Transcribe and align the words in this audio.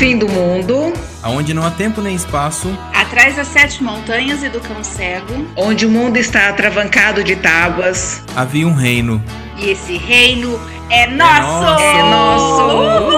Fim 0.00 0.16
do 0.16 0.26
mundo, 0.26 0.94
aonde 1.22 1.52
não 1.52 1.62
há 1.62 1.70
tempo 1.70 2.00
nem 2.00 2.16
espaço, 2.16 2.74
atrás 2.94 3.36
das 3.36 3.48
sete 3.48 3.84
montanhas 3.84 4.42
e 4.42 4.48
do 4.48 4.58
cão 4.58 4.82
cego, 4.82 5.46
onde 5.54 5.84
o 5.84 5.90
mundo 5.90 6.16
está 6.16 6.48
atravancado 6.48 7.22
de 7.22 7.36
tábuas, 7.36 8.24
havia 8.34 8.66
um 8.66 8.72
reino. 8.72 9.22
E 9.58 9.68
esse 9.68 9.98
reino 9.98 10.58
é 10.88 11.06
nosso! 11.06 11.82
É 11.82 12.02
nosso! 12.02 13.10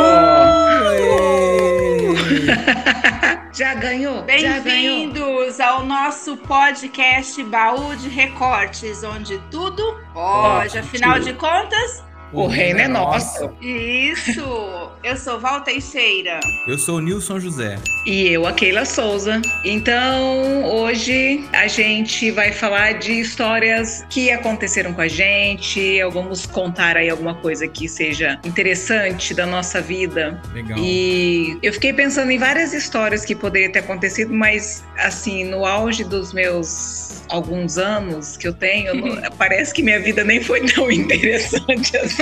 Já 3.54 3.74
ganhou? 3.74 4.24
Bem-vindos 4.24 5.60
ao 5.60 5.86
nosso 5.86 6.36
podcast 6.36 7.44
Baú 7.44 7.94
de 7.94 8.08
Recortes, 8.08 9.04
onde 9.04 9.38
tudo 9.52 10.00
pode. 10.12 10.78
Afinal 10.78 11.20
de 11.20 11.32
contas, 11.34 12.02
o, 12.32 12.46
reino 12.46 12.80
é 12.80 12.88
nosso. 12.88 13.50
Isso! 13.60 14.90
Eu 15.02 15.16
sou 15.16 15.40
Val 15.40 15.62
Teixeira. 15.62 16.38
Eu 16.66 16.78
sou 16.78 16.98
o 16.98 17.00
Nilson 17.00 17.40
José. 17.40 17.76
E 18.06 18.28
eu, 18.28 18.46
a 18.46 18.52
Keila 18.52 18.84
Souza. 18.84 19.42
Então, 19.64 20.64
hoje 20.64 21.44
a 21.52 21.66
gente 21.66 22.30
vai 22.30 22.52
falar 22.52 22.92
de 22.92 23.20
histórias 23.20 24.04
que 24.08 24.30
aconteceram 24.30 24.94
com 24.94 25.00
a 25.00 25.08
gente. 25.08 26.00
Vamos 26.12 26.46
contar 26.46 26.96
aí 26.96 27.10
alguma 27.10 27.34
coisa 27.34 27.66
que 27.66 27.88
seja 27.88 28.38
interessante 28.44 29.34
da 29.34 29.44
nossa 29.44 29.80
vida. 29.80 30.40
Legal. 30.54 30.78
E 30.78 31.58
eu 31.62 31.72
fiquei 31.72 31.92
pensando 31.92 32.30
em 32.30 32.38
várias 32.38 32.72
histórias 32.72 33.24
que 33.24 33.34
poderiam 33.34 33.72
ter 33.72 33.80
acontecido, 33.80 34.32
mas 34.32 34.84
assim, 34.96 35.44
no 35.44 35.66
auge 35.66 36.04
dos 36.04 36.32
meus 36.32 37.22
alguns 37.28 37.78
anos 37.78 38.36
que 38.36 38.46
eu 38.46 38.52
tenho, 38.52 38.92
parece 39.38 39.72
que 39.72 39.82
minha 39.82 39.98
vida 39.98 40.22
nem 40.22 40.42
foi 40.42 40.60
tão 40.66 40.90
interessante 40.90 41.96
assim. 41.96 42.21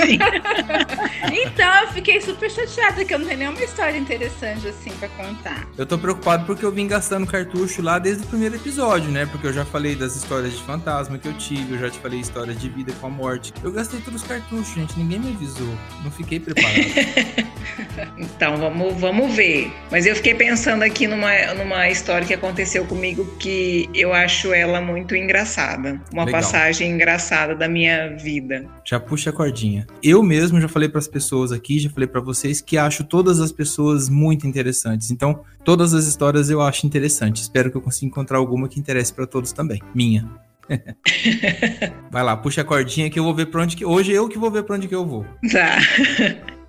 então, 1.31 1.81
eu 1.81 1.87
fiquei 1.89 2.21
super 2.21 2.49
chateada 2.49 3.05
que 3.05 3.13
eu 3.13 3.19
não 3.19 3.27
tenho 3.27 3.39
nenhuma 3.39 3.61
história 3.61 3.97
interessante 3.97 4.67
assim 4.67 4.91
para 4.91 5.09
contar. 5.09 5.67
Eu 5.77 5.85
tô 5.85 5.97
preocupado 5.97 6.45
porque 6.45 6.65
eu 6.65 6.71
vim 6.71 6.87
gastando 6.87 7.27
cartucho 7.27 7.81
lá 7.81 7.99
desde 7.99 8.23
o 8.23 8.27
primeiro 8.27 8.55
episódio, 8.55 9.11
né? 9.11 9.25
Porque 9.25 9.47
eu 9.47 9.53
já 9.53 9.65
falei 9.65 9.95
das 9.95 10.15
histórias 10.15 10.57
de 10.57 10.63
fantasma 10.63 11.17
que 11.17 11.27
eu 11.27 11.33
tive, 11.33 11.75
eu 11.75 11.79
já 11.79 11.89
te 11.89 11.99
falei 11.99 12.19
histórias 12.19 12.59
de 12.59 12.69
vida 12.69 12.93
com 12.99 13.07
a 13.07 13.09
morte. 13.09 13.53
Eu 13.63 13.71
gastei 13.71 13.99
todos 14.01 14.21
os 14.21 14.27
cartuchos, 14.27 14.73
gente, 14.73 14.97
ninguém 14.97 15.19
me 15.19 15.33
avisou. 15.33 15.77
Não 16.03 16.11
fiquei 16.11 16.39
preparado. 16.39 16.71
então, 18.17 18.57
vamos, 18.57 18.99
vamos 18.99 19.35
ver. 19.35 19.71
Mas 19.91 20.05
eu 20.05 20.15
fiquei 20.15 20.33
pensando 20.33 20.83
aqui 20.83 21.07
numa, 21.07 21.31
numa 21.53 21.89
história 21.89 22.25
que 22.25 22.33
aconteceu 22.33 22.85
comigo 22.85 23.25
que 23.37 23.89
eu 23.93 24.13
acho 24.13 24.53
ela 24.53 24.81
muito 24.81 25.11
muito 25.11 25.15
engraçada. 25.15 25.99
Uma 26.13 26.25
Legal. 26.25 26.41
passagem 26.41 26.91
engraçada 26.91 27.55
da 27.55 27.67
minha 27.67 28.15
vida. 28.15 28.65
Já 28.85 28.99
puxa 28.99 29.29
a 29.31 29.33
cordinha. 29.33 29.85
Eu 30.03 30.23
mesmo 30.23 30.59
já 30.59 30.67
falei 30.67 30.89
para 30.89 30.99
as 30.99 31.07
pessoas 31.07 31.51
aqui, 31.51 31.79
já 31.79 31.89
falei 31.89 32.07
para 32.07 32.21
vocês 32.21 32.59
que 32.59 32.77
acho 32.77 33.03
todas 33.03 33.39
as 33.39 33.51
pessoas 33.51 34.09
muito 34.09 34.47
interessantes. 34.47 35.11
Então, 35.11 35.43
todas 35.63 35.93
as 35.93 36.05
histórias 36.07 36.49
eu 36.49 36.61
acho 36.61 36.87
interessante. 36.87 37.41
Espero 37.41 37.69
que 37.69 37.77
eu 37.77 37.81
consiga 37.81 38.07
encontrar 38.07 38.37
alguma 38.37 38.67
que 38.67 38.79
interesse 38.79 39.13
para 39.13 39.27
todos 39.27 39.51
também. 39.51 39.81
Minha. 39.93 40.27
Vai 42.09 42.23
lá, 42.23 42.35
puxa 42.37 42.61
a 42.61 42.63
cordinha 42.63 43.09
que 43.09 43.19
eu 43.19 43.23
vou 43.23 43.33
ver 43.33 43.47
para 43.47 43.61
onde 43.61 43.75
que 43.75 43.85
hoje 43.85 44.11
eu 44.11 44.27
que 44.27 44.37
vou 44.37 44.49
ver 44.49 44.63
para 44.63 44.75
onde 44.75 44.87
que 44.87 44.95
eu 44.95 45.05
vou. 45.05 45.25
Tá. 45.51 45.77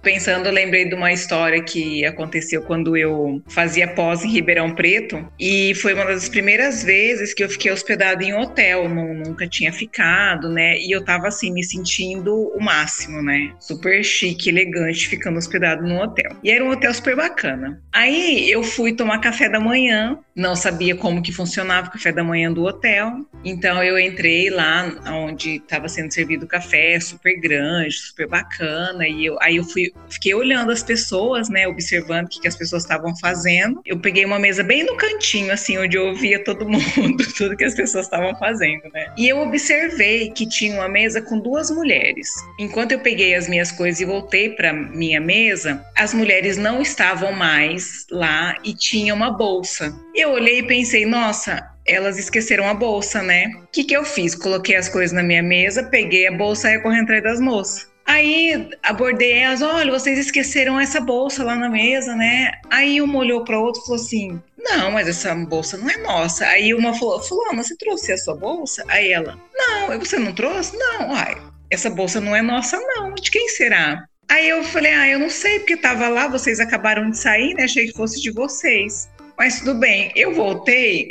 Pensando, 0.02 0.46
eu 0.46 0.52
lembrei 0.52 0.84
de 0.84 0.96
uma 0.96 1.12
história 1.12 1.62
que 1.62 2.04
aconteceu 2.04 2.60
quando 2.62 2.96
eu 2.96 3.40
fazia 3.46 3.86
pós 3.86 4.24
em 4.24 4.28
Ribeirão 4.28 4.74
Preto 4.74 5.24
e 5.38 5.74
foi 5.76 5.94
uma 5.94 6.04
das 6.04 6.28
primeiras 6.28 6.82
vezes 6.82 7.32
que 7.32 7.44
eu 7.44 7.48
fiquei 7.48 7.70
hospedada 7.70 8.24
em 8.24 8.34
hotel, 8.34 8.88
nunca 8.88 9.46
tinha 9.46 9.72
ficado, 9.72 10.50
né? 10.50 10.76
E 10.78 10.90
eu 10.90 11.04
tava 11.04 11.28
assim 11.28 11.52
me 11.52 11.62
sentindo 11.62 12.34
o 12.34 12.60
máximo, 12.60 13.22
né? 13.22 13.52
Super 13.60 14.02
chique, 14.02 14.48
elegante, 14.48 15.08
ficando 15.08 15.38
hospedado 15.38 15.82
num 15.82 16.00
hotel. 16.00 16.32
E 16.42 16.50
era 16.50 16.64
um 16.64 16.70
hotel 16.70 16.92
super 16.92 17.14
bacana. 17.14 17.80
Aí 17.92 18.50
eu 18.50 18.64
fui 18.64 18.92
tomar 18.94 19.20
café 19.20 19.48
da 19.48 19.60
manhã, 19.60 20.18
não 20.34 20.56
sabia 20.56 20.96
como 20.96 21.22
que 21.22 21.30
funcionava 21.30 21.88
o 21.88 21.92
café 21.92 22.10
da 22.10 22.24
manhã 22.24 22.52
do 22.52 22.64
hotel, 22.64 23.24
então 23.44 23.82
eu 23.82 23.98
entrei 23.98 24.50
lá 24.50 24.92
onde 25.06 25.56
estava 25.56 25.88
sendo 25.88 26.12
servido 26.12 26.44
o 26.44 26.48
café, 26.48 26.98
super 26.98 27.38
grande, 27.38 27.92
super 27.92 28.26
bacana, 28.26 29.06
e 29.06 29.26
eu, 29.26 29.38
aí 29.40 29.56
eu 29.56 29.64
fui 29.64 29.91
fiquei 30.08 30.34
olhando 30.34 30.70
as 30.70 30.82
pessoas, 30.82 31.48
né, 31.48 31.66
observando 31.66 32.26
o 32.26 32.28
que, 32.28 32.40
que 32.40 32.48
as 32.48 32.56
pessoas 32.56 32.82
estavam 32.82 33.16
fazendo. 33.16 33.80
Eu 33.84 33.98
peguei 33.98 34.24
uma 34.24 34.38
mesa 34.38 34.62
bem 34.62 34.84
no 34.84 34.96
cantinho, 34.96 35.52
assim, 35.52 35.78
onde 35.78 35.96
eu 35.96 36.08
ouvia 36.08 36.42
todo 36.42 36.68
mundo, 36.68 37.24
tudo 37.36 37.56
que 37.56 37.64
as 37.64 37.74
pessoas 37.74 38.06
estavam 38.06 38.34
fazendo, 38.36 38.82
né. 38.92 39.12
E 39.16 39.28
eu 39.28 39.38
observei 39.38 40.30
que 40.30 40.46
tinha 40.46 40.74
uma 40.74 40.88
mesa 40.88 41.20
com 41.20 41.38
duas 41.38 41.70
mulheres. 41.70 42.28
Enquanto 42.58 42.92
eu 42.92 43.00
peguei 43.00 43.34
as 43.34 43.48
minhas 43.48 43.72
coisas 43.72 44.00
e 44.00 44.04
voltei 44.04 44.50
para 44.50 44.72
minha 44.72 45.20
mesa, 45.20 45.84
as 45.96 46.12
mulheres 46.12 46.56
não 46.56 46.80
estavam 46.80 47.32
mais 47.32 48.06
lá 48.10 48.56
e 48.64 48.74
tinha 48.74 49.14
uma 49.14 49.30
bolsa. 49.30 49.94
Eu 50.14 50.30
olhei 50.32 50.60
e 50.60 50.66
pensei, 50.66 51.06
nossa, 51.06 51.72
elas 51.86 52.18
esqueceram 52.18 52.68
a 52.68 52.74
bolsa, 52.74 53.22
né? 53.22 53.50
O 53.64 53.66
que, 53.72 53.84
que 53.84 53.96
eu 53.96 54.04
fiz? 54.04 54.34
Coloquei 54.34 54.76
as 54.76 54.88
coisas 54.88 55.12
na 55.12 55.22
minha 55.22 55.42
mesa, 55.42 55.84
peguei 55.84 56.26
a 56.26 56.32
bolsa 56.32 56.70
e 56.70 56.80
corri 56.80 57.00
atrás 57.00 57.22
das 57.22 57.40
moças. 57.40 57.91
Aí 58.06 58.68
abordei 58.82 59.32
elas, 59.32 59.62
olha, 59.62 59.90
vocês 59.90 60.18
esqueceram 60.18 60.78
essa 60.78 61.00
bolsa 61.00 61.44
lá 61.44 61.54
na 61.54 61.68
mesa, 61.68 62.14
né? 62.14 62.52
Aí 62.70 63.00
uma 63.00 63.18
olhou 63.18 63.44
para 63.44 63.58
outra 63.58 63.80
e 63.80 63.84
falou 63.84 64.00
assim: 64.00 64.40
Não, 64.58 64.90
mas 64.90 65.08
essa 65.08 65.34
bolsa 65.34 65.76
não 65.76 65.88
é 65.88 65.96
nossa. 65.98 66.46
Aí 66.46 66.74
uma 66.74 66.94
falou: 66.94 67.22
Fulana, 67.22 67.62
você 67.62 67.76
trouxe 67.76 68.12
a 68.12 68.18
sua 68.18 68.34
bolsa? 68.34 68.84
Aí 68.88 69.12
ela: 69.12 69.38
Não, 69.54 69.98
você 69.98 70.18
não 70.18 70.32
trouxe? 70.34 70.76
Não, 70.76 71.14
ai, 71.14 71.36
essa 71.70 71.88
bolsa 71.88 72.20
não 72.20 72.34
é 72.34 72.42
nossa, 72.42 72.78
não. 72.78 73.14
De 73.14 73.30
quem 73.30 73.48
será? 73.48 74.04
Aí 74.28 74.48
eu 74.48 74.64
falei: 74.64 74.92
Ah, 74.92 75.08
eu 75.08 75.18
não 75.18 75.30
sei, 75.30 75.60
porque 75.60 75.76
tava 75.76 76.08
lá, 76.08 76.26
vocês 76.26 76.60
acabaram 76.60 77.10
de 77.10 77.18
sair, 77.18 77.54
né? 77.54 77.64
Achei 77.64 77.86
que 77.86 77.96
fosse 77.96 78.20
de 78.20 78.30
vocês. 78.30 79.08
Mas 79.38 79.60
tudo 79.60 79.74
bem, 79.74 80.12
eu 80.14 80.34
voltei. 80.34 81.08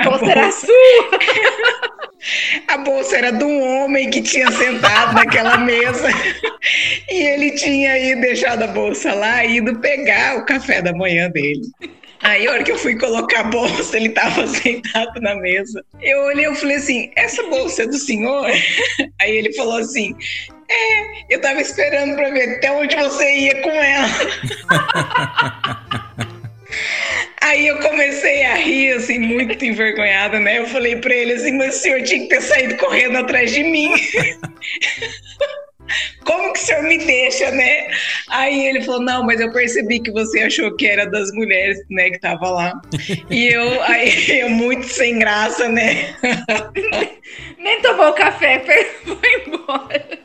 A 0.00 0.04
bolsa 0.04 0.26
era 0.26 0.50
sua! 0.50 0.70
A 2.68 2.78
bolsa 2.78 3.16
era 3.16 3.30
de 3.30 3.44
um 3.44 3.60
homem 3.60 4.10
que 4.10 4.22
tinha 4.22 4.50
sentado 4.50 5.14
naquela 5.14 5.58
mesa 5.58 6.08
e 7.10 7.26
ele 7.26 7.52
tinha 7.52 7.98
ido 7.98 8.20
deixado 8.20 8.62
a 8.62 8.68
bolsa 8.68 9.14
lá 9.14 9.44
e 9.44 9.56
ido 9.56 9.78
pegar 9.80 10.38
o 10.38 10.46
café 10.46 10.80
da 10.80 10.92
manhã 10.92 11.30
dele. 11.30 11.62
Aí, 12.22 12.46
a 12.46 12.52
hora 12.52 12.64
que 12.64 12.72
eu 12.72 12.78
fui 12.78 12.96
colocar 12.96 13.40
a 13.40 13.44
bolsa, 13.44 13.96
ele 13.98 14.08
estava 14.08 14.46
sentado 14.48 15.20
na 15.20 15.34
mesa. 15.34 15.84
Eu 16.00 16.24
olhei 16.24 16.46
e 16.46 16.54
falei 16.54 16.76
assim: 16.76 17.10
essa 17.16 17.42
bolsa 17.44 17.82
é 17.82 17.86
do 17.86 17.98
senhor? 17.98 18.46
Aí 19.20 19.30
ele 19.30 19.52
falou 19.52 19.76
assim: 19.76 20.16
é, 20.70 21.34
eu 21.34 21.36
estava 21.36 21.60
esperando 21.60 22.16
para 22.16 22.30
ver 22.30 22.56
até 22.56 22.72
onde 22.72 22.96
você 22.96 23.30
ia 23.40 23.60
com 23.60 23.70
ela. 23.70 24.08
Aí 27.44 27.66
eu 27.66 27.78
comecei 27.78 28.42
a 28.46 28.54
rir, 28.54 28.94
assim, 28.94 29.18
muito 29.18 29.62
envergonhada, 29.62 30.40
né? 30.40 30.60
Eu 30.60 30.66
falei 30.66 30.96
para 30.96 31.14
ele 31.14 31.34
assim, 31.34 31.52
mas 31.52 31.76
o 31.76 31.78
senhor 31.78 32.02
tinha 32.02 32.20
que 32.20 32.28
ter 32.28 32.40
saído 32.40 32.74
correndo 32.78 33.18
atrás 33.18 33.52
de 33.52 33.62
mim. 33.62 33.92
Como 36.24 36.54
que 36.54 36.58
o 36.58 36.62
senhor 36.62 36.82
me 36.84 36.96
deixa, 36.96 37.50
né? 37.50 37.88
Aí 38.30 38.66
ele 38.66 38.80
falou: 38.80 39.02
Não, 39.02 39.22
mas 39.22 39.40
eu 39.40 39.52
percebi 39.52 40.00
que 40.00 40.10
você 40.10 40.40
achou 40.40 40.74
que 40.74 40.86
era 40.86 41.04
das 41.04 41.30
mulheres, 41.32 41.78
né, 41.90 42.08
que 42.08 42.18
tava 42.18 42.48
lá. 42.48 42.80
E 43.28 43.48
eu, 43.48 43.82
aí, 43.82 44.10
eu 44.40 44.48
muito 44.48 44.86
sem 44.86 45.18
graça, 45.18 45.68
né? 45.68 46.16
Nem 47.58 47.82
tomou 47.82 48.14
café, 48.14 48.64
foi 49.04 49.44
embora. 49.46 50.18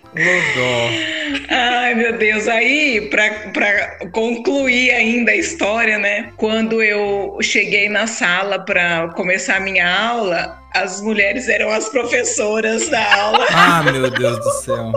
Ai, 1.50 1.96
meu 1.96 2.18
Deus. 2.18 2.48
Aí, 2.48 3.10
para 3.10 3.98
concluir 4.12 4.92
ainda 4.92 5.32
a 5.32 5.36
história, 5.36 5.98
né? 5.98 6.32
Quando 6.38 6.82
eu 6.82 7.38
cheguei 7.42 7.90
na 7.90 8.08
sala 8.08 8.60
para 8.60 9.10
começar 9.10 9.58
a 9.58 9.60
minha 9.60 9.88
aula, 9.88 10.60
as 10.74 11.02
mulheres 11.02 11.48
eram 11.48 11.70
as 11.70 11.90
professoras 11.90 12.90
da 12.90 13.16
aula. 13.22 13.46
Ah, 13.52 13.84
meu 13.84 14.10
Deus 14.10 14.40
do 14.40 14.52
céu. 14.52 14.92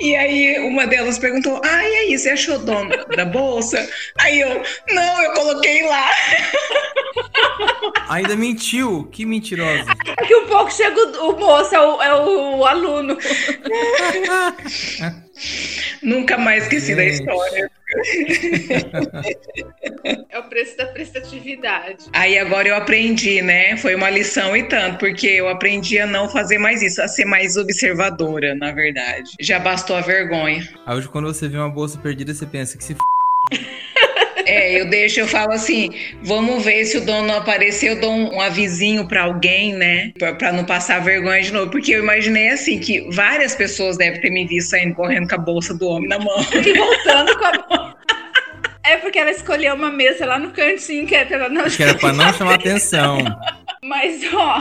E 0.00 0.16
aí 0.16 0.58
uma 0.60 0.86
delas 0.86 1.18
perguntou: 1.18 1.60
Ah, 1.64 1.88
e 1.88 1.94
aí, 1.94 2.18
você 2.18 2.30
achou 2.30 2.58
dono 2.58 2.90
da 3.16 3.24
bolsa? 3.24 3.88
Aí 4.20 4.40
eu, 4.40 4.62
não, 4.90 5.22
eu 5.22 5.32
coloquei 5.32 5.82
lá. 5.86 6.10
Ainda 8.08 8.36
mentiu, 8.36 9.08
que 9.12 9.24
mentirosa. 9.24 9.84
Daqui 10.16 10.34
um 10.34 10.46
pouco 10.46 10.72
chega 10.72 11.00
o, 11.00 11.30
o 11.30 11.38
moço, 11.38 11.74
é 11.74 11.80
o, 11.80 12.02
é 12.02 12.14
o 12.14 12.64
aluno. 12.66 13.16
Nunca 16.02 16.36
mais 16.36 16.64
esqueci 16.64 16.94
da 16.94 17.04
história. 17.04 17.70
É 20.30 20.38
o 20.38 20.42
preço 20.44 20.76
da 20.76 20.86
prestatividade. 20.86 22.06
Aí 22.12 22.38
agora 22.38 22.68
eu 22.68 22.74
aprendi, 22.74 23.40
né? 23.42 23.76
Foi 23.76 23.94
uma 23.94 24.10
lição 24.10 24.56
e 24.56 24.62
tanto, 24.64 24.98
porque 24.98 25.26
eu 25.26 25.48
aprendi 25.48 25.98
a 25.98 26.06
não 26.06 26.28
fazer 26.28 26.58
mais 26.58 26.82
isso, 26.82 27.00
a 27.02 27.08
ser 27.08 27.24
mais 27.24 27.56
observadora, 27.56 28.54
na 28.54 28.72
verdade. 28.72 29.32
Já 29.40 29.58
bastou 29.58 29.96
a 29.96 30.00
vergonha. 30.00 30.68
Aí 30.86 30.96
hoje, 30.96 31.08
quando 31.08 31.26
você 31.26 31.48
vê 31.48 31.56
uma 31.56 31.70
bolsa 31.70 31.98
perdida, 31.98 32.34
você 32.34 32.46
pensa 32.46 32.76
que 32.76 32.84
se 32.84 32.92
f... 32.92 33.00
É, 34.46 34.80
eu 34.80 34.88
deixo, 34.88 35.20
eu 35.20 35.26
falo 35.26 35.52
assim, 35.52 35.90
vamos 36.22 36.64
ver 36.64 36.84
se 36.84 36.98
o 36.98 37.00
dono 37.04 37.28
não 37.28 37.36
aparecer, 37.36 37.90
eu 37.90 38.00
dou 38.00 38.12
um, 38.12 38.36
um 38.36 38.40
avisinho 38.40 39.06
para 39.06 39.22
alguém, 39.22 39.74
né? 39.74 40.12
Pra, 40.18 40.34
pra, 40.34 40.52
não 40.52 40.64
passar 40.64 41.00
vergonha 41.00 41.42
de 41.42 41.52
novo. 41.52 41.70
Porque 41.70 41.92
eu 41.92 42.02
imaginei 42.02 42.48
assim 42.48 42.78
que 42.78 43.08
várias 43.10 43.54
pessoas 43.54 43.96
devem 43.96 44.20
ter 44.20 44.30
me 44.30 44.46
visto 44.46 44.70
saindo 44.70 44.94
correndo 44.94 45.28
com 45.28 45.34
a 45.34 45.38
bolsa 45.38 45.74
do 45.74 45.88
homem 45.88 46.08
na 46.08 46.18
mão. 46.18 46.36
E 46.52 46.72
voltando 46.72 47.38
com 47.38 47.44
a 47.44 47.52
bolsa. 47.52 47.94
É 48.84 48.98
porque 48.98 49.18
ela 49.18 49.30
escolheu 49.30 49.74
uma 49.74 49.90
mesa 49.90 50.26
lá 50.26 50.38
no 50.38 50.50
cantinho 50.50 51.06
que 51.06 51.14
era 51.14 51.26
pra 51.26 51.48
não 51.48 51.64
Que 51.64 51.82
era 51.82 51.94
pra 51.94 52.12
não 52.12 52.32
chamar 52.34 52.54
atenção. 52.54 53.18
Mas, 53.84 54.22
ó, 54.32 54.58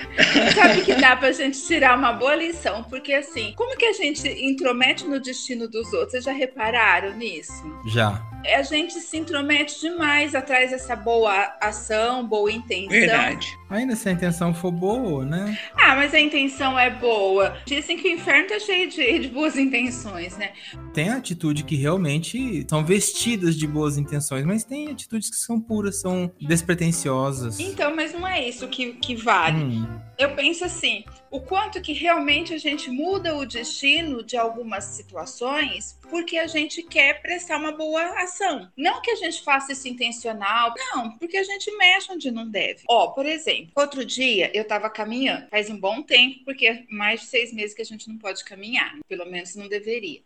sabe 0.54 0.80
que 0.80 0.94
dá 0.94 1.14
pra 1.14 1.30
gente 1.30 1.60
tirar 1.66 1.98
uma 1.98 2.14
boa 2.14 2.34
lição? 2.34 2.82
Porque, 2.84 3.12
assim, 3.12 3.52
como 3.54 3.76
que 3.76 3.84
a 3.84 3.92
gente 3.92 4.26
intromete 4.26 5.04
no 5.04 5.20
destino 5.20 5.68
dos 5.68 5.92
outros? 5.92 6.12
Vocês 6.12 6.24
já 6.24 6.32
repararam 6.32 7.14
nisso? 7.14 7.52
Já. 7.88 8.26
A 8.46 8.62
gente 8.62 8.94
se 8.94 9.18
intromete 9.18 9.78
demais 9.78 10.34
atrás 10.34 10.70
dessa 10.70 10.96
boa 10.96 11.54
ação, 11.60 12.26
boa 12.26 12.50
intenção. 12.50 12.88
Verdade. 12.88 13.46
Ainda 13.70 13.94
se 13.94 14.08
a 14.08 14.12
intenção 14.12 14.52
for 14.52 14.72
boa, 14.72 15.24
né? 15.24 15.56
Ah, 15.76 15.94
mas 15.94 16.12
a 16.12 16.18
intenção 16.18 16.78
é 16.78 16.90
boa. 16.90 17.56
Dizem 17.64 17.96
que 17.96 18.08
o 18.08 18.10
inferno 18.10 18.48
tá 18.48 18.58
cheio 18.58 18.88
de, 18.88 19.18
de 19.20 19.28
boas 19.28 19.56
intenções, 19.56 20.36
né? 20.36 20.52
Tem 20.92 21.10
atitude 21.10 21.62
que 21.62 21.76
realmente 21.76 22.66
são 22.68 22.84
vestidas 22.84 23.54
de 23.54 23.66
boas 23.66 23.96
intenções, 23.96 24.44
mas 24.44 24.64
tem 24.64 24.90
atitudes 24.90 25.30
que 25.30 25.36
são 25.36 25.60
puras, 25.60 26.00
são 26.00 26.32
despretensiosas. 26.40 27.60
Então, 27.60 27.94
mas 27.94 28.12
não 28.12 28.26
é 28.26 28.48
isso 28.48 28.61
que, 28.68 28.94
que 28.94 29.14
vale. 29.14 29.62
Hum, 29.64 30.00
Eu 30.18 30.34
penso 30.34 30.64
assim, 30.64 31.04
o 31.32 31.40
quanto 31.40 31.80
que 31.80 31.94
realmente 31.94 32.52
a 32.52 32.58
gente 32.58 32.90
muda 32.90 33.34
o 33.34 33.46
destino 33.46 34.22
de 34.22 34.36
algumas 34.36 34.84
situações 34.84 35.98
porque 36.10 36.36
a 36.36 36.46
gente 36.46 36.82
quer 36.82 37.22
prestar 37.22 37.56
uma 37.56 37.72
boa 37.72 38.02
ação. 38.22 38.70
Não 38.76 39.00
que 39.00 39.10
a 39.10 39.16
gente 39.16 39.42
faça 39.42 39.72
isso 39.72 39.88
intencional, 39.88 40.74
não, 40.76 41.16
porque 41.16 41.38
a 41.38 41.42
gente 41.42 41.74
mexe 41.78 42.12
onde 42.12 42.30
não 42.30 42.46
deve. 42.46 42.82
Ó, 42.86 43.08
por 43.08 43.24
exemplo, 43.24 43.72
outro 43.74 44.04
dia 44.04 44.50
eu 44.52 44.62
tava 44.66 44.90
caminhando, 44.90 45.48
faz 45.48 45.70
um 45.70 45.80
bom 45.80 46.02
tempo, 46.02 46.44
porque 46.44 46.66
é 46.66 46.84
mais 46.90 47.22
de 47.22 47.28
seis 47.28 47.50
meses 47.50 47.74
que 47.74 47.80
a 47.80 47.86
gente 47.86 48.06
não 48.10 48.18
pode 48.18 48.44
caminhar, 48.44 48.98
pelo 49.08 49.24
menos 49.24 49.56
não 49.56 49.68
deveria. 49.68 50.20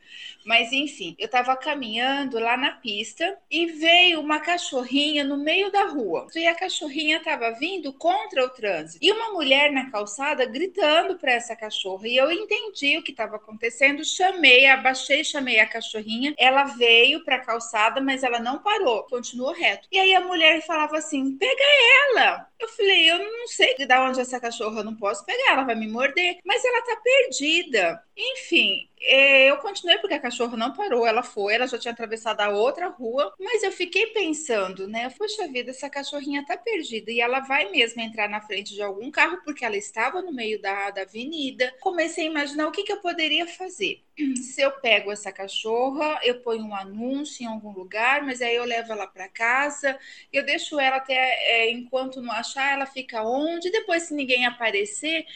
Mas 0.45 0.73
enfim, 0.73 1.15
eu 1.21 1.29
tava 1.29 1.57
caminhando 1.57 2.41
lá 2.41 2.57
na 2.57 2.73
pista 2.73 3.39
e 3.49 3.67
veio 3.67 4.19
uma 4.19 4.41
cachorrinha 4.41 5.23
no 5.23 5.37
meio 5.37 5.71
da 5.71 5.85
rua. 5.85 6.27
E 6.35 6.49
a 6.49 6.55
cachorrinha 6.55 7.23
tava 7.23 7.53
vindo 7.53 7.93
contra 7.93 8.45
o 8.45 8.49
trânsito. 8.49 8.99
E 9.01 9.13
uma 9.13 9.31
mulher 9.31 9.71
na 9.71 9.89
calçada 9.89 10.45
gritando 10.47 10.96
para 11.19 11.33
essa 11.33 11.55
cachorra. 11.55 12.09
E 12.09 12.17
eu 12.17 12.31
entendi 12.31 12.99
o 12.99 13.03
que 13.03 13.11
estava 13.11 13.37
acontecendo, 13.37 14.05
chamei, 14.05 14.67
abaixei, 14.67 15.23
chamei 15.25 15.61
a 15.61 15.67
cachorrinha. 15.67 16.35
Ela 16.39 16.65
veio 16.65 17.25
para 17.25 17.37
a 17.37 17.45
calçada, 17.45 18.01
mas 18.01 18.23
ela 18.23 18.39
não 18.41 18.59
parou, 18.59 19.05
continuou 19.05 19.53
reto. 19.53 19.89
E 19.93 19.99
aí 19.99 20.15
a 20.15 20.21
mulher 20.21 20.65
falava 20.67 20.97
assim: 20.99 21.37
"Pega 21.39 21.65
ela". 22.11 22.49
Eu 22.59 22.69
falei: 22.69 23.11
"Eu 23.11 23.19
não 23.19 23.47
sei 23.49 23.75
de 23.77 23.87
onde 23.95 24.21
essa 24.21 24.41
cachorra 24.41 24.83
não 24.83 24.97
posso 24.97 25.25
pegar, 25.25 25.53
ela 25.53 25.65
vai 25.65 25.75
me 25.75 25.89
morder, 25.89 26.39
mas 26.45 26.65
ela 26.65 26.83
tá 26.83 26.97
perdida". 27.03 28.03
Enfim, 28.17 28.89
é, 29.01 29.51
eu 29.51 29.59
continuei 29.59 29.99
porque 29.99 30.15
a 30.15 30.21
cachorra 30.21 30.57
não 30.57 30.73
parou, 30.73 31.07
ela 31.07 31.23
foi, 31.23 31.55
ela 31.55 31.67
já 31.67 31.79
tinha 31.79 31.93
atravessado 31.93 32.41
a 32.41 32.49
outra 32.49 32.89
rua, 32.89 33.35
mas 33.39 33.63
eu 33.63 33.71
fiquei 33.73 34.07
pensando, 34.09 34.89
né? 34.89 35.11
Poxa 35.11 35.47
vida, 35.49 35.71
essa 35.71 35.91
cachorrinha 35.91 36.45
tá 36.47 36.57
perdida 36.57 37.11
e 37.13 37.21
ela 37.21 37.41
vai 37.41 37.71
mesmo 37.71 38.01
entrar 38.01 38.29
na 38.29 38.41
frente 38.41 38.75
de 38.75 38.83
algum 38.83 39.11
carro 39.11 39.41
porque 39.45 39.65
ela 39.65 39.77
estava 39.77 40.23
no 40.23 40.33
meio 40.33 40.61
da, 40.61 40.91
da 40.91 41.03
avenida. 41.03 41.73
Comecei 41.81 42.27
a 42.27 42.31
imaginar 42.31 42.67
o 42.69 42.73
que, 42.73 42.83
que 42.85 42.93
eu 42.93 43.01
poderia 43.01 43.47
fazer. 43.47 44.03
Se 44.37 44.63
eu 44.63 44.71
pego 44.81 45.13
essa 45.13 45.31
cachorra, 45.31 46.19
eu 46.23 46.41
ponho 46.41 46.65
um 46.65 46.75
anúncio 46.75 47.43
em 47.45 47.47
algum 47.47 47.71
lugar, 47.73 48.23
mas 48.25 48.41
aí 48.41 48.55
eu 48.57 48.65
levo 48.65 48.93
ela 48.93 49.07
para 49.07 49.29
casa, 49.29 49.99
eu 50.33 50.45
deixo 50.45 50.81
ela 50.81 50.97
até 50.97 51.15
é, 51.15 51.71
enquanto 51.71 52.23
não 52.23 52.33
achar, 52.33 52.73
ela 52.73 52.87
fica 52.87 53.23
onde, 53.23 53.71
depois 53.71 54.05
se 54.05 54.15
ninguém 54.15 54.47
aparecer, 54.47 55.27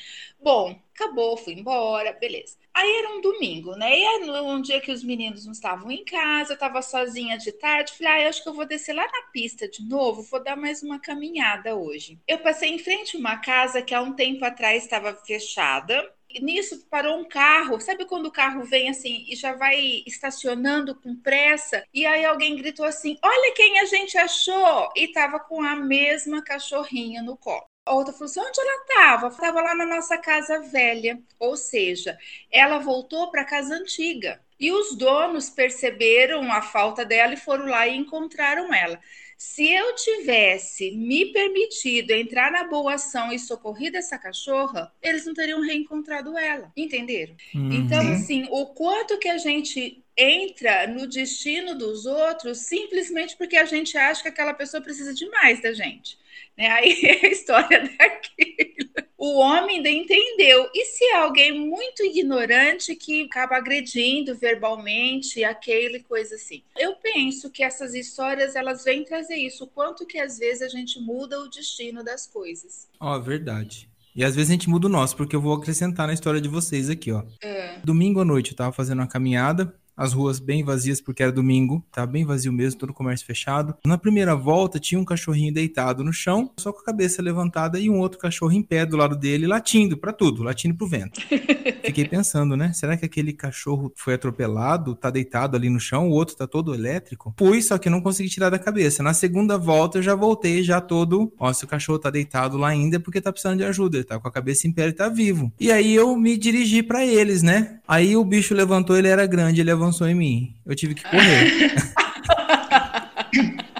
bom, 0.41 0.81
acabou, 0.95 1.37
fui 1.37 1.53
embora, 1.55 2.13
beleza. 2.15 2.57
Aí 2.73 2.89
era 2.99 3.11
um 3.17 3.21
domingo, 3.21 3.75
né? 3.77 3.99
E 3.99 4.03
era 4.03 4.43
um 4.43 4.63
dia 4.63 4.81
que 4.81 4.93
os 4.93 5.03
meninos 5.05 5.45
não 5.45 5.53
estavam 5.53 5.91
em 5.91 6.05
casa, 6.05 6.53
eu 6.53 6.55
estava 6.55 6.81
sozinha 6.81 7.37
de 7.37 7.53
tarde. 7.53 7.93
Falei, 7.93 8.13
ah, 8.13 8.23
eu 8.23 8.29
acho 8.29 8.43
que 8.43 8.49
eu 8.49 8.55
vou 8.55 8.65
descer 8.67 8.93
lá 8.95 9.03
na 9.05 9.23
pista 9.33 9.69
de 9.69 9.83
novo, 9.87 10.23
vou 10.23 10.43
dar 10.43 10.57
mais 10.57 10.83
uma 10.83 10.99
caminhada 11.01 11.75
hoje. 11.77 12.19
Eu 12.27 12.39
passei 12.39 12.71
em 12.71 12.79
frente 12.79 13.17
a 13.17 13.21
uma 13.21 13.37
casa 13.39 13.83
que 13.83 13.95
há 13.95 14.01
um 14.01 14.15
tempo 14.15 14.45
atrás 14.45 14.85
estava 14.85 15.13
fechada. 15.15 16.11
Nisso 16.41 16.87
parou 16.91 17.19
um 17.19 17.25
carro. 17.29 17.81
Sabe 17.81 18.05
quando 18.05 18.27
o 18.27 18.33
carro 18.33 18.63
vem 18.63 18.89
assim 18.89 19.25
e 19.29 19.37
já 19.37 19.55
vai 19.55 20.03
estacionando 20.07 20.95
com 20.95 21.17
pressa? 21.17 21.85
E 21.93 22.07
aí 22.07 22.25
alguém 22.25 22.57
gritou 22.57 22.87
assim: 22.87 23.19
Olha 23.23 23.55
quem 23.55 23.81
a 23.81 23.85
gente 23.87 24.17
achou! 24.19 24.91
E 24.95 25.09
tava 25.09 25.41
com 25.41 25.63
a 25.63 25.77
mesma 25.77 26.43
cachorrinha 26.43 27.23
no 27.23 27.37
colo. 27.37 27.65
A 27.87 27.95
outra 27.95 28.13
falou 28.13 28.27
assim: 28.27 28.41
onde 28.41 28.61
ela 28.61 28.83
estava? 28.83 29.29
Estava 29.29 29.61
lá 29.63 29.75
na 29.75 29.87
nossa 29.87 30.17
casa 30.19 30.61
velha. 30.61 31.21
Ou 31.39 31.57
seja, 31.57 32.19
ela 32.51 32.79
voltou 32.79 33.31
para 33.31 33.43
a 33.43 33.45
casa 33.45 33.75
antiga. 33.75 34.41
E 34.59 34.71
os 34.71 34.95
donos 34.95 35.49
perceberam 35.49 36.53
a 36.53 36.61
falta 36.61 37.05
dela 37.05 37.33
e 37.33 37.39
foram 37.39 37.67
lá 37.67 37.87
e 37.89 37.97
encontraram 37.97 38.73
ela. 38.73 39.01
Se 39.41 39.67
eu 39.67 39.95
tivesse 39.95 40.91
me 40.91 41.33
permitido 41.33 42.11
entrar 42.11 42.53
na 42.53 42.65
boa 42.65 42.97
ação 42.97 43.33
e 43.33 43.39
socorrido 43.39 43.97
essa 43.97 44.19
cachorra, 44.19 44.93
eles 45.01 45.25
não 45.25 45.33
teriam 45.33 45.63
reencontrado 45.63 46.37
ela. 46.37 46.71
Entenderam? 46.77 47.35
Uhum. 47.55 47.73
Então, 47.73 48.01
assim, 48.13 48.47
o 48.51 48.67
quanto 48.67 49.19
que 49.19 49.31
a 49.31 49.39
gente 49.39 50.05
entra 50.15 50.87
no 50.87 51.07
destino 51.07 51.75
dos 51.75 52.05
outros 52.05 52.59
simplesmente 52.59 53.35
porque 53.39 53.57
a 53.57 53.65
gente 53.65 53.97
acha 53.97 54.21
que 54.21 54.29
aquela 54.29 54.53
pessoa 54.53 54.83
precisa 54.83 55.15
demais 55.15 55.63
da 55.63 55.73
gente. 55.73 56.19
Né? 56.55 56.69
Aí 56.69 57.01
é 57.03 57.27
a 57.27 57.31
história 57.31 57.81
daquilo. 57.97 58.91
O 59.21 59.39
homem 59.39 59.77
ainda 59.77 59.91
entendeu. 59.91 60.71
E 60.75 60.87
se 60.87 61.05
é 61.05 61.17
alguém 61.17 61.53
muito 61.53 62.03
ignorante 62.03 62.97
que 62.97 63.25
acaba 63.25 63.59
agredindo 63.59 64.35
verbalmente 64.35 65.45
aquele 65.45 66.01
coisa 66.01 66.37
assim? 66.37 66.63
Eu 66.79 66.95
penso 66.97 67.51
que 67.51 67.63
essas 67.63 67.93
histórias 67.93 68.57
elas 68.57 68.83
vêm 68.83 69.05
trazer 69.05 69.37
isso, 69.37 69.65
o 69.65 69.67
quanto 69.67 70.07
que 70.07 70.19
às 70.19 70.39
vezes 70.39 70.63
a 70.63 70.69
gente 70.69 70.99
muda 70.99 71.39
o 71.39 71.51
destino 71.51 72.03
das 72.03 72.27
coisas. 72.27 72.89
Ó, 72.99 73.19
verdade. 73.19 73.91
E 74.17 74.25
às 74.25 74.35
vezes 74.35 74.51
a 74.51 74.55
gente 74.55 74.71
muda 74.71 74.87
o 74.87 74.91
nosso, 74.91 75.15
porque 75.15 75.37
eu 75.37 75.41
vou 75.41 75.55
acrescentar 75.55 76.07
na 76.07 76.15
história 76.15 76.41
de 76.41 76.49
vocês 76.49 76.89
aqui, 76.89 77.13
ó. 77.13 77.23
É. 77.43 77.79
Domingo 77.85 78.21
à 78.21 78.25
noite 78.25 78.53
eu 78.53 78.57
tava 78.57 78.73
fazendo 78.73 79.01
uma 79.01 79.07
caminhada, 79.07 79.79
as 80.01 80.15
ruas 80.15 80.39
bem 80.39 80.65
vazias 80.65 80.99
porque 80.99 81.23
era 81.23 81.31
domingo, 81.31 81.85
tava 81.93 82.07
bem 82.07 82.25
vazio 82.25 82.51
mesmo, 82.51 82.81
todo 82.81 82.89
o 82.89 82.95
comércio 82.95 83.27
fechado. 83.27 83.75
Na 83.85 83.99
primeira 83.99 84.35
volta 84.35 84.81
tinha 84.81 84.99
um 84.99 85.05
cachorrinho 85.05 85.53
deitado 85.53 86.03
no 86.03 86.11
chão, 86.11 86.51
só 86.59 86.73
com 86.73 86.81
a 86.81 86.85
cabeça 86.85 87.21
levantada 87.21 87.79
e 87.79 87.91
um 87.91 87.99
outro 87.99 88.19
cachorro 88.19 88.53
em 88.53 88.63
pé 88.63 88.87
do 88.87 88.97
lado 88.97 89.15
dele, 89.15 89.47
latindo 89.47 89.99
pra 89.99 90.11
tudo, 90.11 90.43
latindo 90.43 90.75
pro 90.75 90.89
vento. 90.89 91.21
Fiquei 91.85 92.07
pensando, 92.07 92.57
né? 92.57 92.73
Será 92.73 92.97
que 92.97 93.05
aquele 93.05 93.35
cachorro 93.35 93.93
foi 93.95 94.15
atropelado, 94.15 94.95
tá 94.95 95.11
deitado 95.11 95.55
ali 95.55 95.69
no 95.69 95.79
chão, 95.79 96.09
o 96.09 96.13
outro 96.13 96.35
tá 96.35 96.47
todo 96.47 96.75
elétrico? 96.75 97.35
Pus, 97.37 97.67
só 97.67 97.77
que 97.77 97.91
não 97.91 98.01
consegui 98.01 98.31
tirar 98.31 98.49
da 98.49 98.59
cabeça. 98.59 99.03
Na 99.03 99.13
segunda 99.13 99.59
volta 99.59 99.99
eu 99.99 100.03
já 100.03 100.15
voltei, 100.15 100.63
já 100.63 100.81
todo, 100.81 101.31
ó, 101.39 101.53
se 101.53 101.65
o 101.65 101.69
cachorro 101.69 101.99
tá 101.99 102.09
deitado 102.09 102.57
lá 102.57 102.69
ainda 102.69 102.97
é 102.97 102.99
porque 102.99 103.21
tá 103.21 103.31
precisando 103.31 103.59
de 103.59 103.65
ajuda, 103.65 103.99
ele 103.99 104.05
tá 104.05 104.19
com 104.19 104.29
a 104.29 104.33
cabeça 104.33 104.67
em 104.67 104.73
pé, 104.73 104.85
ele 104.85 104.93
tá 104.93 105.11
vivo. 105.11 105.53
E 105.61 105.71
aí 105.71 105.95
eu 105.95 106.17
me 106.17 106.39
dirigi 106.39 106.83
pra 106.83 107.05
eles, 107.05 107.43
né? 107.43 107.81
Aí 107.87 108.17
o 108.17 108.25
bicho 108.25 108.55
levantou, 108.55 108.97
ele 108.97 109.09
era 109.09 109.27
grande, 109.27 109.61
ele 109.61 109.71
avançou 109.91 110.09
em 110.09 110.15
mim. 110.15 110.55
Eu 110.65 110.75
tive 110.75 110.95
que 110.95 111.03
correr. 111.03 111.75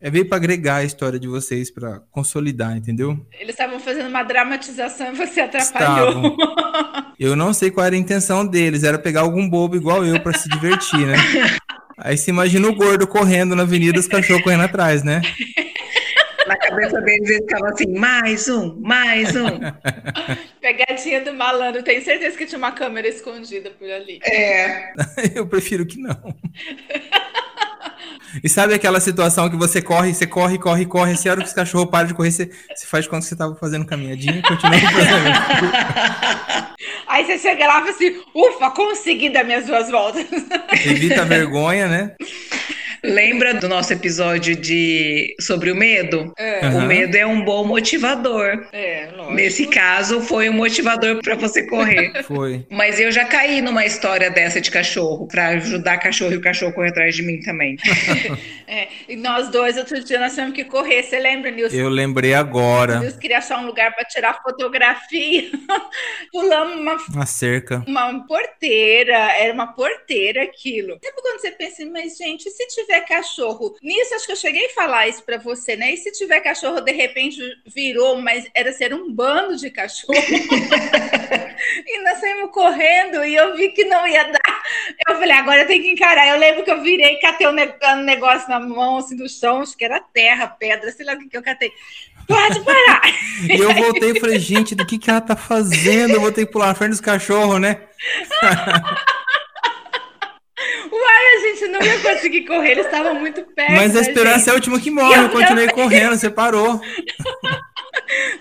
É 0.00 0.10
veio 0.10 0.28
pra 0.28 0.36
agregar 0.36 0.76
a 0.76 0.84
história 0.84 1.18
de 1.18 1.26
vocês, 1.26 1.70
pra 1.70 1.98
consolidar, 2.10 2.76
entendeu? 2.76 3.26
Eles 3.32 3.54
estavam 3.54 3.80
fazendo 3.80 4.08
uma 4.08 4.22
dramatização 4.22 5.12
e 5.12 5.16
você 5.16 5.40
atrapalhou. 5.40 6.08
Estavam. 6.10 6.36
Eu 7.18 7.34
não 7.34 7.54
sei 7.54 7.70
qual 7.70 7.86
era 7.86 7.94
a 7.94 7.98
intenção 7.98 8.46
deles, 8.46 8.84
era 8.84 8.98
pegar 8.98 9.22
algum 9.22 9.48
bobo 9.48 9.76
igual 9.76 10.04
eu 10.04 10.20
pra 10.20 10.34
se 10.34 10.48
divertir, 10.50 11.06
né? 11.06 11.16
Aí 11.96 12.18
você 12.18 12.30
imagina 12.30 12.68
o 12.68 12.74
gordo 12.74 13.06
correndo 13.06 13.56
na 13.56 13.62
avenida, 13.62 13.98
os 13.98 14.06
cachorros 14.06 14.42
correndo 14.42 14.64
atrás, 14.64 15.02
né? 15.02 15.22
Na 16.46 16.56
cabeça 16.56 17.00
deles 17.00 17.28
eles 17.28 17.42
ficavam 17.42 17.68
assim, 17.68 17.98
mais 17.98 18.48
um, 18.48 18.80
mais 18.80 19.34
um. 19.34 19.60
Pegadinha 20.60 21.20
do 21.22 21.32
malandro. 21.34 21.82
Tenho 21.82 22.02
certeza 22.04 22.36
que 22.36 22.46
tinha 22.46 22.58
uma 22.58 22.72
câmera 22.72 23.08
escondida 23.08 23.70
por 23.70 23.90
ali. 23.90 24.20
É, 24.24 24.92
Eu 25.34 25.46
prefiro 25.46 25.86
que 25.86 25.98
não. 25.98 26.34
E 28.42 28.48
sabe 28.48 28.74
aquela 28.74 29.00
situação 29.00 29.48
que 29.48 29.56
você 29.56 29.80
corre, 29.80 30.12
você 30.12 30.26
corre, 30.26 30.58
corre, 30.58 30.84
corre, 30.86 31.12
assim, 31.12 31.28
a 31.28 31.32
hora 31.32 31.40
que 31.40 31.46
os 31.46 31.54
cachorros 31.54 31.88
param 31.90 32.08
de 32.08 32.14
correr, 32.14 32.32
você, 32.32 32.50
você 32.74 32.86
faz 32.86 33.06
quando 33.06 33.22
você 33.22 33.36
tava 33.36 33.54
fazendo 33.54 33.86
caminhadinha 33.86 34.38
e 34.38 34.42
continua 34.42 34.78
fazendo. 34.80 36.74
Aí 37.06 37.24
você 37.24 37.38
chega 37.38 37.66
lá 37.66 37.76
e 37.76 37.80
fala 37.80 37.90
assim: 37.90 38.22
ufa, 38.34 38.70
consegui 38.70 39.30
dar 39.30 39.44
minhas 39.44 39.66
duas 39.66 39.88
voltas. 39.88 40.26
Evita 40.84 41.22
a 41.22 41.24
vergonha, 41.24 41.86
né? 41.86 42.16
Lembra 43.04 43.52
do 43.52 43.68
nosso 43.68 43.92
episódio 43.92 44.56
de 44.56 45.36
sobre 45.38 45.70
o 45.70 45.76
medo? 45.76 46.32
É. 46.38 46.66
O 46.68 46.82
medo 46.82 47.14
é 47.14 47.26
um 47.26 47.44
bom 47.44 47.62
motivador. 47.66 48.66
é 48.72 49.10
lógico. 49.14 49.34
Nesse 49.34 49.66
caso, 49.66 50.22
foi 50.22 50.48
um 50.48 50.54
motivador 50.54 51.20
para 51.22 51.34
você 51.34 51.66
correr. 51.66 52.12
Foi. 52.24 52.64
Mas 52.70 52.98
eu 52.98 53.12
já 53.12 53.26
caí 53.26 53.60
numa 53.60 53.84
história 53.84 54.30
dessa 54.30 54.58
de 54.58 54.70
cachorro, 54.70 55.26
para 55.28 55.48
ajudar 55.48 55.98
cachorro 55.98 56.32
e 56.32 56.36
o 56.36 56.40
cachorro 56.40 56.72
correr 56.72 56.88
atrás 56.88 57.14
de 57.14 57.22
mim 57.22 57.40
também. 57.40 57.76
É, 58.66 58.88
e 59.10 59.14
nós 59.14 59.50
dois, 59.50 59.76
outro 59.76 60.02
dia, 60.02 60.18
nós 60.18 60.32
tivemos 60.32 60.54
que 60.54 60.64
correr. 60.64 61.02
Você 61.02 61.18
lembra, 61.20 61.50
Nilson? 61.50 61.76
Eu 61.76 61.88
lembrei 61.90 62.32
agora. 62.32 62.98
Nilson 62.98 63.18
queria 63.18 63.36
achar 63.38 63.58
um 63.58 63.66
lugar 63.66 63.94
para 63.94 64.04
tirar 64.06 64.40
fotografia. 64.42 65.50
Pulamos 66.32 66.80
uma, 66.80 66.96
Uma 67.12 67.26
cerca. 67.26 67.84
uma 67.86 68.26
porteira. 68.26 69.16
Era 69.38 69.52
uma 69.52 69.66
porteira 69.74 70.42
aquilo. 70.42 70.98
Sabe 71.04 71.20
quando 71.20 71.40
você 71.40 71.50
pensa, 71.50 71.84
mas 71.86 72.16
gente, 72.16 72.50
se 72.50 72.66
tivesse 72.68 72.93
tiver 72.94 73.00
cachorro? 73.02 73.76
Nisso, 73.82 74.14
acho 74.14 74.26
que 74.26 74.32
eu 74.32 74.36
cheguei 74.36 74.66
a 74.66 74.70
falar 74.70 75.08
isso 75.08 75.22
para 75.22 75.38
você, 75.38 75.76
né? 75.76 75.92
E 75.92 75.96
se 75.96 76.12
tiver 76.12 76.40
cachorro, 76.40 76.80
de 76.80 76.92
repente 76.92 77.40
virou, 77.66 78.20
mas 78.20 78.48
era 78.54 78.72
ser 78.72 78.94
um 78.94 79.12
bando 79.12 79.56
de 79.56 79.70
cachorro. 79.70 80.14
e 81.86 82.02
nós 82.02 82.18
saímos 82.18 82.50
correndo 82.50 83.24
e 83.24 83.34
eu 83.34 83.56
vi 83.56 83.70
que 83.70 83.84
não 83.84 84.06
ia 84.06 84.24
dar. 84.24 84.62
Eu 85.08 85.16
falei, 85.16 85.32
agora 85.32 85.62
eu 85.62 85.66
tenho 85.66 85.82
que 85.82 85.90
encarar. 85.90 86.28
Eu 86.28 86.38
lembro 86.38 86.64
que 86.64 86.70
eu 86.70 86.82
virei, 86.82 87.16
catei 87.16 87.46
um 87.46 88.02
negócio 88.04 88.48
na 88.48 88.60
mão, 88.60 88.98
assim, 88.98 89.16
do 89.16 89.28
chão, 89.28 89.62
acho 89.62 89.76
que 89.76 89.84
era 89.84 90.00
terra, 90.00 90.46
pedra, 90.46 90.90
sei 90.92 91.04
lá 91.04 91.14
o 91.14 91.18
que, 91.18 91.28
que 91.28 91.36
eu 91.36 91.42
catei. 91.42 91.72
Pode 92.26 92.60
parar! 92.60 93.02
e 93.42 93.60
eu 93.60 93.74
voltei 93.74 94.12
e 94.12 94.20
falei, 94.20 94.38
gente, 94.38 94.74
do 94.74 94.86
que, 94.86 94.98
que 94.98 95.10
ela 95.10 95.20
tá 95.20 95.36
fazendo? 95.36 96.14
Eu 96.14 96.20
vou 96.20 96.32
ter 96.32 96.46
que 96.46 96.52
pular 96.52 96.68
na 96.68 96.74
frente 96.74 96.90
dos 96.90 97.00
cachorros, 97.00 97.60
né? 97.60 97.80
Gente 101.64 101.68
não 101.68 101.82
ia 101.82 101.98
conseguir 102.00 102.44
correr, 102.44 102.72
eles 102.72 102.86
estavam 102.86 103.14
muito 103.14 103.42
perto. 103.42 103.72
Mas 103.72 103.96
a 103.96 104.00
esperança 104.00 104.50
é 104.50 104.52
a 104.52 104.54
última 104.54 104.78
que 104.78 104.90
morre, 104.90 105.16
eu, 105.16 105.22
eu 105.22 105.30
continuei 105.30 105.66
eu... 105.66 105.72
correndo, 105.72 106.16
você 106.16 106.30
parou. 106.30 106.80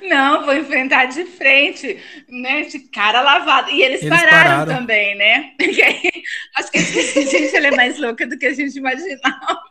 Não, 0.01 0.45
vou 0.45 0.55
enfrentar 0.55 1.05
de 1.05 1.23
frente, 1.25 1.97
né? 2.29 2.63
De 2.63 2.79
cara 2.79 3.21
lavada. 3.21 3.71
E 3.71 3.81
eles, 3.81 4.01
eles 4.01 4.09
pararam, 4.09 4.31
pararam, 4.49 4.75
também, 4.75 5.15
né? 5.15 5.51
Acho 6.55 6.71
que 6.71 6.77
a 6.77 6.81
gente 6.81 7.55
ela 7.55 7.67
é 7.67 7.71
mais 7.71 7.97
louca 7.97 8.27
do 8.27 8.37
que 8.37 8.45
a 8.45 8.53
gente 8.53 8.77
imaginava. 8.77 9.61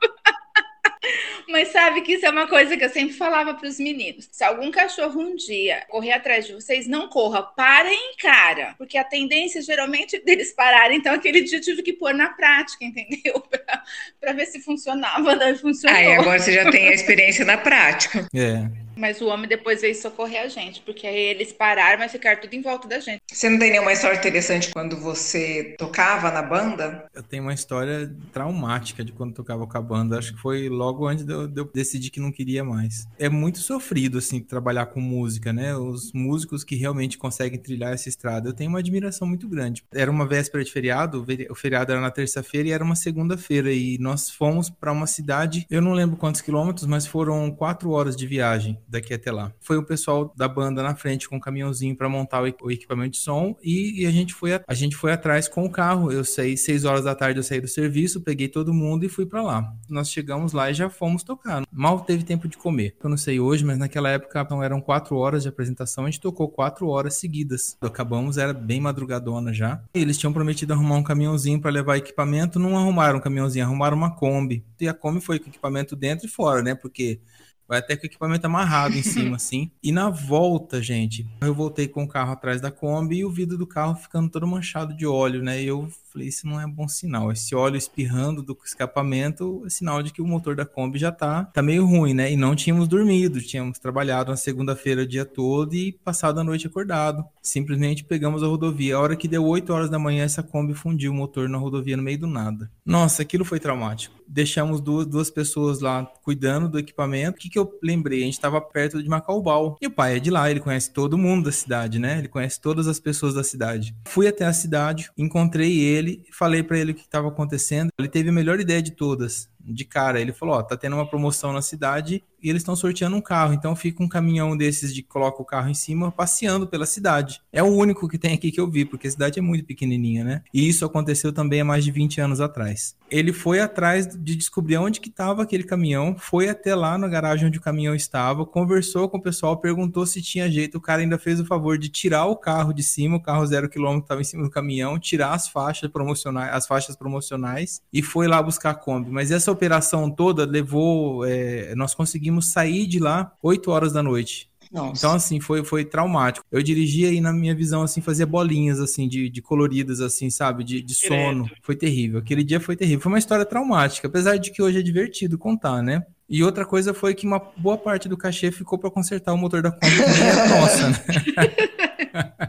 Mas 1.48 1.68
sabe 1.68 2.02
que 2.02 2.12
isso 2.12 2.26
é 2.26 2.30
uma 2.30 2.46
coisa 2.46 2.76
que 2.76 2.84
eu 2.84 2.88
sempre 2.88 3.14
falava 3.14 3.54
para 3.54 3.68
os 3.68 3.78
meninos. 3.78 4.28
Se 4.30 4.44
algum 4.44 4.70
cachorro 4.70 5.20
um 5.20 5.34
dia 5.34 5.84
correr 5.88 6.12
atrás 6.12 6.46
de 6.46 6.54
vocês, 6.54 6.86
não 6.86 7.08
corra, 7.08 7.42
parem 7.42 8.14
cara. 8.18 8.74
Porque 8.78 8.96
a 8.96 9.04
tendência 9.04 9.60
geralmente 9.60 10.18
deles 10.24 10.52
pararem. 10.52 10.98
Então, 10.98 11.14
aquele 11.14 11.42
dia 11.42 11.58
eu 11.58 11.62
tive 11.62 11.82
que 11.82 11.92
pôr 11.92 12.14
na 12.14 12.28
prática, 12.28 12.84
entendeu? 12.84 13.42
Para 14.20 14.32
ver 14.32 14.46
se 14.46 14.60
funcionava. 14.60 15.36
Daí 15.36 15.56
funcionou. 15.56 15.98
Aí 15.98 16.14
agora 16.14 16.38
você 16.38 16.52
já 16.52 16.70
tem 16.70 16.88
a 16.88 16.94
experiência 16.94 17.44
na 17.44 17.58
prática. 17.58 18.26
É. 18.34 18.66
Mas 19.02 19.20
o 19.20 19.26
homem 19.26 19.48
depois 19.48 19.80
veio 19.80 19.96
socorrer 19.96 20.42
a 20.42 20.46
gente, 20.46 20.80
porque 20.82 21.08
aí 21.08 21.16
eles 21.16 21.52
pararam, 21.52 21.98
mas 21.98 22.12
ficaram 22.12 22.40
tudo 22.40 22.54
em 22.54 22.62
volta 22.62 22.86
da 22.86 23.00
gente. 23.00 23.20
Você 23.32 23.50
não 23.50 23.58
tem 23.58 23.72
nenhuma 23.72 23.92
história 23.92 24.16
interessante 24.16 24.70
quando 24.72 24.96
você 24.96 25.74
tocava 25.76 26.30
na 26.30 26.40
banda? 26.40 27.06
Eu 27.12 27.24
tenho 27.24 27.42
uma 27.42 27.52
história 27.52 28.14
traumática 28.32 29.04
de 29.04 29.10
quando 29.10 29.34
tocava 29.34 29.66
com 29.66 29.76
a 29.76 29.82
banda. 29.82 30.20
Acho 30.20 30.32
que 30.32 30.40
foi 30.40 30.68
logo 30.68 31.04
antes 31.04 31.24
de 31.24 31.32
eu, 31.32 31.48
de 31.48 31.60
eu 31.60 31.68
decidir 31.74 32.10
que 32.10 32.20
não 32.20 32.30
queria 32.30 32.62
mais. 32.62 33.04
É 33.18 33.28
muito 33.28 33.58
sofrido, 33.58 34.18
assim, 34.18 34.38
trabalhar 34.38 34.86
com 34.86 35.00
música, 35.00 35.52
né? 35.52 35.74
Os 35.74 36.12
músicos 36.12 36.62
que 36.62 36.76
realmente 36.76 37.18
conseguem 37.18 37.58
trilhar 37.58 37.92
essa 37.92 38.08
estrada. 38.08 38.50
Eu 38.50 38.54
tenho 38.54 38.70
uma 38.70 38.78
admiração 38.78 39.26
muito 39.26 39.48
grande. 39.48 39.82
Era 39.92 40.12
uma 40.12 40.28
véspera 40.28 40.62
de 40.62 40.70
feriado, 40.70 41.26
o 41.50 41.54
feriado 41.56 41.90
era 41.90 42.00
na 42.00 42.12
terça-feira 42.12 42.68
e 42.68 42.70
era 42.70 42.84
uma 42.84 42.94
segunda-feira. 42.94 43.72
E 43.72 43.98
nós 43.98 44.30
fomos 44.30 44.70
para 44.70 44.92
uma 44.92 45.08
cidade, 45.08 45.66
eu 45.68 45.82
não 45.82 45.92
lembro 45.92 46.16
quantos 46.16 46.40
quilômetros, 46.40 46.86
mas 46.86 47.04
foram 47.04 47.50
quatro 47.50 47.90
horas 47.90 48.14
de 48.14 48.28
viagem 48.28 48.78
daqui 48.92 49.14
até 49.14 49.32
lá. 49.32 49.52
Foi 49.60 49.76
o 49.76 49.82
pessoal 49.82 50.32
da 50.36 50.46
banda 50.46 50.82
na 50.82 50.94
frente 50.94 51.28
com 51.28 51.36
um 51.36 51.40
caminhãozinho 51.40 51.96
para 51.96 52.08
montar 52.08 52.42
o 52.42 52.70
equipamento 52.70 53.12
de 53.12 53.18
som 53.18 53.56
e, 53.62 54.02
e, 54.02 54.06
a 54.06 54.10
gente 54.10 54.34
foi 54.34 54.54
a, 54.54 54.62
a, 54.68 54.74
gente 54.74 54.94
foi 54.94 55.12
atrás 55.12 55.48
com 55.48 55.64
o 55.64 55.70
carro. 55.70 56.12
Eu 56.12 56.24
saí 56.24 56.56
seis 56.56 56.84
horas 56.84 57.04
da 57.04 57.14
tarde, 57.14 57.38
eu 57.38 57.42
saí 57.42 57.60
do 57.60 57.68
serviço, 57.68 58.20
peguei 58.20 58.48
todo 58.48 58.72
mundo 58.72 59.04
e 59.04 59.08
fui 59.08 59.26
para 59.26 59.42
lá. 59.42 59.72
Nós 59.88 60.10
chegamos 60.10 60.52
lá 60.52 60.70
e 60.70 60.74
já 60.74 60.90
fomos 60.90 61.22
tocar. 61.22 61.62
Mal 61.72 62.00
teve 62.00 62.22
tempo 62.22 62.46
de 62.46 62.56
comer. 62.56 62.94
Eu 63.02 63.08
não 63.08 63.16
sei 63.16 63.40
hoje, 63.40 63.64
mas 63.64 63.78
naquela 63.78 64.10
época 64.10 64.40
então, 64.40 64.62
eram 64.62 64.80
quatro 64.80 65.16
horas 65.16 65.42
de 65.42 65.48
apresentação. 65.48 66.04
A 66.04 66.10
gente 66.10 66.20
tocou 66.20 66.48
quatro 66.48 66.88
horas 66.88 67.14
seguidas. 67.14 67.76
Acabamos, 67.80 68.36
era 68.36 68.52
bem 68.52 68.80
madrugadona 68.80 69.52
já. 69.52 69.82
Eles 69.94 70.18
tinham 70.18 70.32
prometido 70.32 70.72
arrumar 70.72 70.96
um 70.96 71.02
caminhãozinho 71.02 71.60
para 71.60 71.70
levar 71.70 71.96
equipamento, 71.96 72.58
não 72.58 72.76
arrumaram 72.76 73.18
um 73.18 73.22
caminhãozinho, 73.22 73.64
arrumaram 73.64 73.96
uma 73.96 74.14
Kombi. 74.14 74.64
E 74.80 74.88
a 74.88 74.92
Kombi 74.92 75.20
foi 75.20 75.38
com 75.38 75.48
equipamento 75.48 75.96
dentro 75.96 76.26
e 76.26 76.28
fora, 76.28 76.62
né? 76.62 76.74
Porque 76.74 77.20
Vai 77.66 77.78
até 77.78 77.96
com 77.96 78.02
o 78.02 78.06
equipamento 78.06 78.46
amarrado 78.46 78.96
em 78.96 79.02
cima, 79.02 79.36
assim. 79.36 79.70
E 79.82 79.92
na 79.92 80.10
volta, 80.10 80.82
gente, 80.82 81.26
eu 81.40 81.54
voltei 81.54 81.88
com 81.88 82.04
o 82.04 82.08
carro 82.08 82.32
atrás 82.32 82.60
da 82.60 82.70
Kombi 82.70 83.18
e 83.18 83.24
o 83.24 83.30
vidro 83.30 83.56
do 83.56 83.66
carro 83.66 83.94
ficando 83.94 84.30
todo 84.30 84.46
manchado 84.46 84.94
de 84.94 85.06
óleo, 85.06 85.42
né? 85.42 85.62
E 85.62 85.66
eu 85.66 85.88
Falei, 86.12 86.28
isso 86.28 86.46
não 86.46 86.60
é 86.60 86.66
bom 86.66 86.86
sinal. 86.86 87.32
Esse 87.32 87.54
óleo 87.54 87.76
espirrando 87.76 88.42
do 88.42 88.56
escapamento 88.64 89.62
é 89.64 89.70
sinal 89.70 90.02
de 90.02 90.12
que 90.12 90.20
o 90.20 90.26
motor 90.26 90.54
da 90.54 90.66
Kombi 90.66 90.98
já 90.98 91.10
tá, 91.10 91.44
tá 91.46 91.62
meio 91.62 91.86
ruim, 91.86 92.12
né? 92.12 92.30
E 92.30 92.36
não 92.36 92.54
tínhamos 92.54 92.86
dormido, 92.86 93.40
tínhamos 93.40 93.78
trabalhado 93.78 94.30
na 94.30 94.36
segunda-feira 94.36 95.02
o 95.02 95.06
dia 95.06 95.24
todo 95.24 95.74
e 95.74 95.92
passado 95.92 96.38
a 96.38 96.44
noite 96.44 96.66
acordado. 96.66 97.24
Simplesmente 97.40 98.04
pegamos 98.04 98.42
a 98.42 98.46
rodovia. 98.46 98.96
A 98.96 99.00
hora 99.00 99.16
que 99.16 99.26
deu 99.26 99.44
8 99.44 99.72
horas 99.72 99.88
da 99.88 99.98
manhã, 99.98 100.24
essa 100.24 100.42
Kombi 100.42 100.74
fundiu 100.74 101.12
o 101.12 101.14
motor 101.14 101.48
na 101.48 101.56
rodovia 101.56 101.96
no 101.96 102.02
meio 102.02 102.18
do 102.18 102.26
nada. 102.26 102.70
Nossa, 102.84 103.22
aquilo 103.22 103.44
foi 103.44 103.58
traumático. 103.58 104.14
Deixamos 104.28 104.80
duas, 104.80 105.06
duas 105.06 105.30
pessoas 105.30 105.80
lá 105.80 106.04
cuidando 106.22 106.68
do 106.68 106.78
equipamento. 106.78 107.38
O 107.38 107.40
que, 107.40 107.48
que 107.48 107.58
eu 107.58 107.78
lembrei? 107.82 108.20
A 108.20 108.24
gente 108.24 108.34
estava 108.34 108.60
perto 108.60 109.02
de 109.02 109.08
Macaubal. 109.08 109.76
E 109.80 109.86
o 109.86 109.90
pai 109.90 110.16
é 110.16 110.20
de 110.20 110.30
lá, 110.30 110.50
ele 110.50 110.60
conhece 110.60 110.90
todo 110.90 111.18
mundo 111.18 111.44
da 111.44 111.52
cidade, 111.52 111.98
né? 111.98 112.18
Ele 112.18 112.28
conhece 112.28 112.60
todas 112.60 112.86
as 112.86 112.98
pessoas 112.98 113.34
da 113.34 113.44
cidade. 113.44 113.94
Fui 114.06 114.26
até 114.26 114.44
a 114.44 114.52
cidade, 114.52 115.10
encontrei 115.16 115.80
ele 115.80 116.01
ele, 116.02 116.24
falei 116.32 116.62
para 116.62 116.78
ele 116.78 116.92
o 116.92 116.94
que 116.94 117.02
estava 117.02 117.28
acontecendo. 117.28 117.90
Ele 117.98 118.08
teve 118.08 118.28
a 118.28 118.32
melhor 118.32 118.60
ideia 118.60 118.82
de 118.82 118.90
todas, 118.90 119.48
de 119.64 119.84
cara. 119.84 120.20
Ele 120.20 120.32
falou: 120.32 120.56
Ó, 120.56 120.62
tá 120.62 120.76
tendo 120.76 120.96
uma 120.96 121.08
promoção 121.08 121.52
na 121.52 121.62
cidade 121.62 122.22
e 122.42 122.50
eles 122.50 122.62
estão 122.62 122.74
sorteando 122.74 123.16
um 123.16 123.20
carro. 123.20 123.54
Então 123.54 123.76
fica 123.76 124.02
um 124.02 124.08
caminhão 124.08 124.56
desses 124.56 124.92
de 124.92 125.02
coloca 125.02 125.40
o 125.40 125.44
carro 125.44 125.68
em 125.68 125.74
cima 125.74 126.10
passeando 126.10 126.66
pela 126.66 126.84
cidade. 126.84 127.40
É 127.52 127.62
o 127.62 127.66
único 127.66 128.08
que 128.08 128.18
tem 128.18 128.34
aqui 128.34 128.50
que 128.50 128.60
eu 128.60 128.68
vi, 128.68 128.84
porque 128.84 129.06
a 129.06 129.10
cidade 129.10 129.38
é 129.38 129.42
muito 129.42 129.64
pequenininha, 129.64 130.24
né? 130.24 130.42
E 130.52 130.68
isso 130.68 130.84
aconteceu 130.84 131.32
também 131.32 131.60
há 131.60 131.64
mais 131.64 131.84
de 131.84 131.92
20 131.92 132.20
anos 132.20 132.40
atrás. 132.40 132.96
Ele 133.10 133.32
foi 133.32 133.60
atrás 133.60 134.06
de 134.06 134.34
descobrir 134.34 134.78
onde 134.78 134.98
que 134.98 135.10
estava 135.10 135.42
aquele 135.42 135.64
caminhão, 135.64 136.16
foi 136.18 136.48
até 136.48 136.74
lá 136.74 136.96
na 136.96 137.06
garagem 137.06 137.46
onde 137.46 137.58
o 137.58 137.60
caminhão 137.60 137.94
estava, 137.94 138.46
conversou 138.46 139.06
com 139.08 139.18
o 139.18 139.22
pessoal, 139.22 139.58
perguntou 139.58 140.06
se 140.06 140.22
tinha 140.22 140.50
jeito. 140.50 140.78
O 140.78 140.80
cara 140.80 141.02
ainda 141.02 141.18
fez 141.18 141.38
o 141.38 141.44
favor 141.44 141.76
de 141.76 141.90
tirar 141.90 142.24
o 142.24 142.36
carro 142.36 142.72
de 142.72 142.82
cima, 142.82 143.18
o 143.18 143.22
carro 143.22 143.46
zero 143.46 143.68
quilômetro 143.68 144.04
estava 144.04 144.22
em 144.22 144.24
cima 144.24 144.42
do 144.42 144.50
caminhão, 144.50 144.98
tirar 144.98 145.34
as 145.34 145.46
faixas 145.46 145.90
promocionais, 145.90 146.54
as 146.54 146.66
faixas 146.66 146.96
promocionais 146.96 147.82
e 147.92 148.02
foi 148.02 148.26
lá 148.26 148.42
buscar 148.42 148.70
a 148.70 148.74
Kombi. 148.74 149.10
Mas 149.10 149.30
essa 149.30 149.51
operação 149.52 150.10
toda 150.10 150.44
levou, 150.44 151.24
é, 151.24 151.74
nós 151.74 151.94
conseguimos 151.94 152.50
sair 152.52 152.86
de 152.86 152.98
lá 152.98 153.32
8 153.42 153.70
horas 153.70 153.92
da 153.92 154.02
noite. 154.02 154.50
Nossa. 154.72 154.92
Então, 154.96 155.12
assim, 155.14 155.38
foi, 155.38 155.62
foi 155.62 155.84
traumático. 155.84 156.46
Eu 156.50 156.62
dirigia 156.62 157.12
e, 157.12 157.20
na 157.20 157.30
minha 157.30 157.54
visão, 157.54 157.82
assim, 157.82 158.00
fazia 158.00 158.24
bolinhas, 158.24 158.80
assim, 158.80 159.06
de, 159.06 159.28
de 159.28 159.42
coloridas, 159.42 160.00
assim, 160.00 160.30
sabe? 160.30 160.64
De, 160.64 160.80
de 160.80 160.94
sono. 160.94 161.44
Direto. 161.44 161.60
Foi 161.62 161.76
terrível. 161.76 162.20
Aquele 162.20 162.42
dia 162.42 162.58
foi 162.58 162.74
terrível. 162.74 163.00
Foi 163.00 163.12
uma 163.12 163.18
história 163.18 163.44
traumática, 163.44 164.08
apesar 164.08 164.38
de 164.38 164.50
que 164.50 164.62
hoje 164.62 164.78
é 164.78 164.82
divertido 164.82 165.36
contar, 165.36 165.82
né? 165.82 166.02
E 166.26 166.42
outra 166.42 166.64
coisa 166.64 166.94
foi 166.94 167.14
que 167.14 167.26
uma 167.26 167.38
boa 167.58 167.76
parte 167.76 168.08
do 168.08 168.16
cachê 168.16 168.50
ficou 168.50 168.78
para 168.78 168.90
consertar 168.90 169.34
o 169.34 169.36
motor 169.36 169.60
da 169.60 169.70
Kombi, 169.70 169.94
que 169.94 170.22
é 170.22 170.48
nossa, 170.48 170.88
né? 170.88 170.96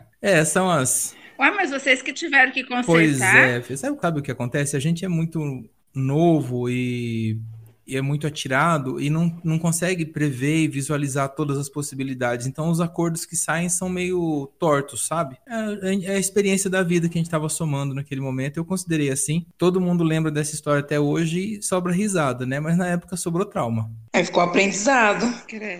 é, 0.21 0.45
são 0.45 0.71
as... 0.71 1.13
Ué, 1.37 1.51
mas 1.51 1.71
vocês 1.71 2.01
que 2.01 2.13
tiveram 2.13 2.53
que 2.53 2.63
consertar... 2.63 2.85
Pois 2.85 3.19
é. 3.19 3.61
Sabe, 3.75 3.99
sabe 3.99 4.19
o 4.19 4.23
que 4.23 4.31
acontece? 4.31 4.77
A 4.77 4.79
gente 4.79 5.03
é 5.03 5.09
muito 5.09 5.67
novo 5.95 6.69
e 6.69 7.39
e 7.85 7.97
é 7.97 8.01
muito 8.01 8.25
atirado 8.25 8.99
e 8.99 9.09
não, 9.09 9.35
não 9.43 9.59
consegue 9.59 10.05
prever 10.05 10.63
e 10.63 10.67
visualizar 10.67 11.29
todas 11.29 11.57
as 11.57 11.69
possibilidades. 11.69 12.47
Então, 12.47 12.69
os 12.69 12.79
acordos 12.79 13.25
que 13.25 13.35
saem 13.35 13.69
são 13.69 13.89
meio 13.89 14.49
tortos, 14.59 15.05
sabe? 15.05 15.37
É, 15.47 16.11
é 16.11 16.15
a 16.15 16.19
experiência 16.19 16.69
da 16.69 16.81
vida 16.81 17.09
que 17.09 17.17
a 17.17 17.19
gente 17.19 17.27
estava 17.27 17.49
somando 17.49 17.93
naquele 17.93 18.21
momento. 18.21 18.57
Eu 18.57 18.65
considerei 18.65 19.09
assim. 19.09 19.45
Todo 19.57 19.81
mundo 19.81 20.03
lembra 20.03 20.31
dessa 20.31 20.55
história 20.55 20.79
até 20.79 20.99
hoje 20.99 21.57
e 21.57 21.61
sobra 21.61 21.93
risada, 21.93 22.45
né? 22.45 22.59
Mas 22.59 22.77
na 22.77 22.87
época 22.87 23.17
sobrou 23.17 23.45
trauma. 23.45 23.91
Aí 24.13 24.23
ficou 24.23 24.41
aprendizado. 24.41 25.25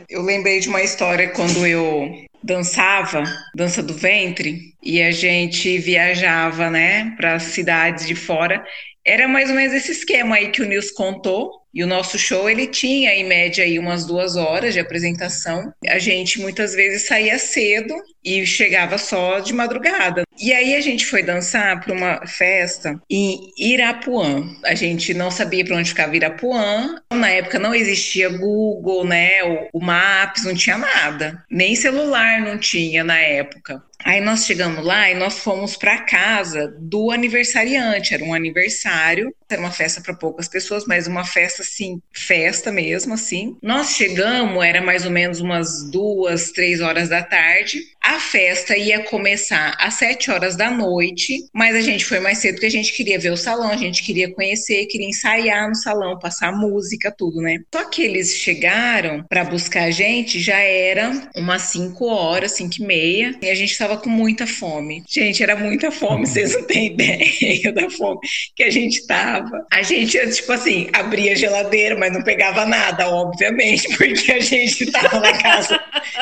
Eu 0.09 0.21
lembrei 0.21 0.59
de 0.59 0.67
uma 0.67 0.81
história 0.81 1.29
quando 1.29 1.65
eu 1.65 2.11
dançava, 2.43 3.23
dança 3.55 3.81
do 3.81 3.93
ventre, 3.93 4.73
e 4.83 5.01
a 5.01 5.11
gente 5.11 5.77
viajava, 5.77 6.69
né, 6.69 7.15
para 7.15 7.39
cidades 7.39 8.05
de 8.05 8.15
fora. 8.15 8.63
Era 9.05 9.27
mais 9.27 9.49
ou 9.49 9.55
menos 9.55 9.73
esse 9.73 9.91
esquema 9.91 10.35
aí 10.35 10.49
que 10.49 10.61
o 10.61 10.65
Nils 10.65 10.91
contou, 10.91 11.63
e 11.73 11.83
o 11.83 11.87
nosso 11.87 12.19
show, 12.19 12.47
ele 12.47 12.67
tinha, 12.67 13.15
em 13.15 13.23
média, 13.23 13.63
aí 13.63 13.79
umas 13.79 14.05
duas 14.05 14.35
horas 14.35 14.75
de 14.75 14.79
apresentação. 14.79 15.73
A 15.87 15.97
gente, 15.97 16.39
muitas 16.39 16.75
vezes, 16.75 17.07
saía 17.07 17.39
cedo 17.39 17.95
e 18.23 18.45
chegava 18.45 18.99
só 18.99 19.39
de 19.39 19.53
madrugada. 19.53 20.21
E 20.39 20.53
aí 20.53 20.75
a 20.75 20.81
gente 20.81 21.05
foi 21.05 21.23
dançar 21.23 21.81
para 21.83 21.91
uma 21.91 22.27
festa 22.27 23.01
em 23.09 23.39
Irapuã. 23.57 24.43
A 24.63 24.75
gente 24.75 25.15
não 25.15 25.31
sabia 25.31 25.65
para 25.65 25.77
onde 25.77 25.89
ficava 25.89 26.15
Irapuã. 26.15 27.01
Na 27.11 27.29
época 27.29 27.57
não 27.57 27.73
existia 27.73 28.29
Google, 28.29 29.03
né? 29.03 29.43
O, 29.43 29.79
o 29.79 29.83
Maps, 29.83 30.45
não 30.45 30.53
tinha 30.53 30.77
nada. 30.77 31.43
Nem 31.49 31.75
celular 31.75 32.39
não 32.39 32.57
tinha 32.57 33.03
na 33.03 33.17
época. 33.17 33.81
Aí 34.03 34.19
nós 34.19 34.45
chegamos 34.45 34.83
lá 34.83 35.09
e 35.09 35.15
nós 35.15 35.39
fomos 35.39 35.77
para 35.77 36.01
casa 36.01 36.73
do 36.79 37.11
aniversariante. 37.11 38.13
Era 38.13 38.23
um 38.23 38.33
aniversário, 38.33 39.33
era 39.49 39.61
uma 39.61 39.71
festa 39.71 40.01
para 40.01 40.13
poucas 40.13 40.47
pessoas, 40.47 40.85
mas 40.85 41.07
uma 41.07 41.25
festa 41.25 41.61
assim, 41.61 42.01
festa 42.11 42.71
mesmo, 42.71 43.13
assim. 43.13 43.57
Nós 43.61 43.95
chegamos, 43.95 44.63
era 44.63 44.81
mais 44.81 45.05
ou 45.05 45.11
menos 45.11 45.39
umas 45.39 45.89
duas, 45.89 46.51
três 46.51 46.81
horas 46.81 47.09
da 47.09 47.21
tarde. 47.23 47.79
A 48.01 48.19
festa 48.19 48.75
ia 48.75 49.03
começar 49.03 49.75
às 49.79 49.93
sete 49.93 50.29
horas 50.29 50.55
da 50.55 50.69
noite, 50.69 51.45
mas 51.53 51.75
a 51.75 51.81
gente 51.81 52.05
foi 52.05 52.19
mais 52.19 52.39
cedo 52.39 52.55
porque 52.55 52.65
a 52.65 52.71
gente 52.71 52.93
queria 52.93 53.17
ver 53.17 53.31
o 53.31 53.37
salão, 53.37 53.69
a 53.69 53.77
gente 53.77 54.03
queria 54.03 54.33
conhecer, 54.33 54.85
queria 54.87 55.07
ensaiar 55.07 55.69
no 55.69 55.75
salão, 55.75 56.19
passar 56.19 56.51
música, 56.51 57.13
tudo, 57.15 57.41
né? 57.41 57.59
Só 57.73 57.85
que 57.85 58.01
eles 58.01 58.35
chegaram 58.35 59.23
para 59.23 59.45
buscar 59.45 59.83
a 59.83 59.91
gente, 59.91 60.39
já 60.39 60.57
era 60.57 61.29
umas 61.35 61.63
cinco 61.63 62.05
horas, 62.05 62.53
cinco 62.53 62.75
e 62.79 62.85
meia, 62.85 63.35
e 63.41 63.49
a 63.49 63.55
gente 63.55 63.71
estava 63.71 63.92
com 63.97 64.09
muita 64.09 64.45
fome. 64.45 65.03
Gente, 65.07 65.41
era 65.43 65.55
muita 65.55 65.91
fome, 65.91 66.25
vocês 66.25 66.53
não 66.53 66.63
têm 66.63 66.87
ideia 66.87 67.71
da 67.71 67.89
fome 67.89 68.19
que 68.55 68.63
a 68.63 68.69
gente 68.69 69.05
tava. 69.05 69.65
A 69.71 69.81
gente, 69.81 70.17
tipo 70.31 70.51
assim, 70.51 70.89
abria 70.93 71.33
a 71.33 71.35
geladeira, 71.35 71.97
mas 71.97 72.13
não 72.13 72.23
pegava 72.23 72.65
nada, 72.65 73.09
obviamente, 73.09 73.95
porque 73.97 74.31
a 74.31 74.39
gente 74.39 74.91
tava 74.91 75.19
na 75.19 75.37
casa 75.41 75.79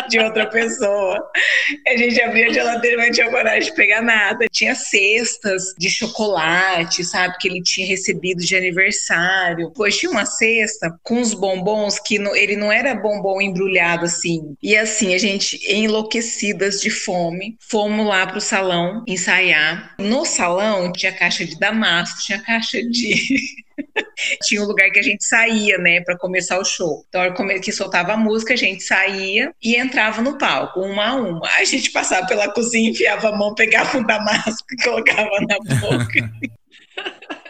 de 0.10 0.20
outra 0.20 0.48
pessoa. 0.48 1.18
A 1.88 1.98
gente 1.98 2.22
abria 2.22 2.48
a 2.48 2.54
geladeira, 2.54 2.98
mas 2.98 3.08
não 3.08 3.14
tinha 3.14 3.30
coragem 3.30 3.70
de 3.70 3.76
pegar 3.76 4.02
nada. 4.02 4.46
Tinha 4.52 4.76
cestas 4.76 5.74
de 5.78 5.90
chocolate, 5.90 7.04
sabe? 7.04 7.38
Que 7.40 7.48
ele 7.48 7.62
tinha 7.62 7.88
recebido 7.88 8.44
de 8.44 8.56
aniversário. 8.56 9.72
Pois 9.76 9.98
tinha 9.98 10.12
uma 10.12 10.26
cesta 10.26 10.94
com 11.04 11.16
uns 11.16 11.34
bombons 11.34 12.00
que 12.00 12.16
ele 12.36 12.56
não 12.56 12.72
era 12.72 12.96
bombom 12.96 13.42
embrulhado 13.42 14.06
assim. 14.06 14.56
E 14.62 14.76
assim, 14.76 15.14
a 15.14 15.18
gente 15.18 15.60
enlouquecidas 15.72 16.82
de 16.82 16.90
fome, 16.90 17.58
fomos 17.70 18.06
lá 18.06 18.28
pro 18.28 18.42
salão 18.42 19.04
ensaiar. 19.08 19.96
No 19.98 20.26
salão 20.26 20.92
tinha 20.92 21.12
caixa 21.12 21.46
de 21.46 21.58
damasco, 21.58 22.22
tinha 22.22 22.42
caixa 22.42 22.82
de 22.84 23.16
tinha 24.44 24.62
um 24.62 24.66
lugar 24.66 24.90
que 24.92 25.00
a 25.00 25.04
gente 25.04 25.24
saía, 25.24 25.78
né, 25.78 26.02
para 26.02 26.18
começar 26.18 26.60
o 26.60 26.66
show. 26.66 27.06
Então, 27.08 27.22
hora 27.22 27.60
que 27.60 27.72
soltava 27.72 28.14
a 28.14 28.18
música, 28.18 28.54
a 28.54 28.58
gente 28.58 28.84
saía 28.84 29.54
e 29.62 29.76
entrava 29.76 30.22
no 30.22 30.38
palco, 30.38 30.82
uma 30.82 31.08
a 31.08 31.16
uma. 31.16 31.48
A 31.48 31.64
gente 31.64 31.92
passava 31.92 32.28
pela 32.28 32.52
cozinha, 32.52 32.90
enfiava 32.90 33.30
a 33.30 33.38
mão, 33.38 33.56
pegava 33.56 33.98
um 33.98 34.04
damasco 34.04 34.68
e 34.72 34.84
colocava 34.84 35.30
na 35.42 35.58
boca. 35.80 36.32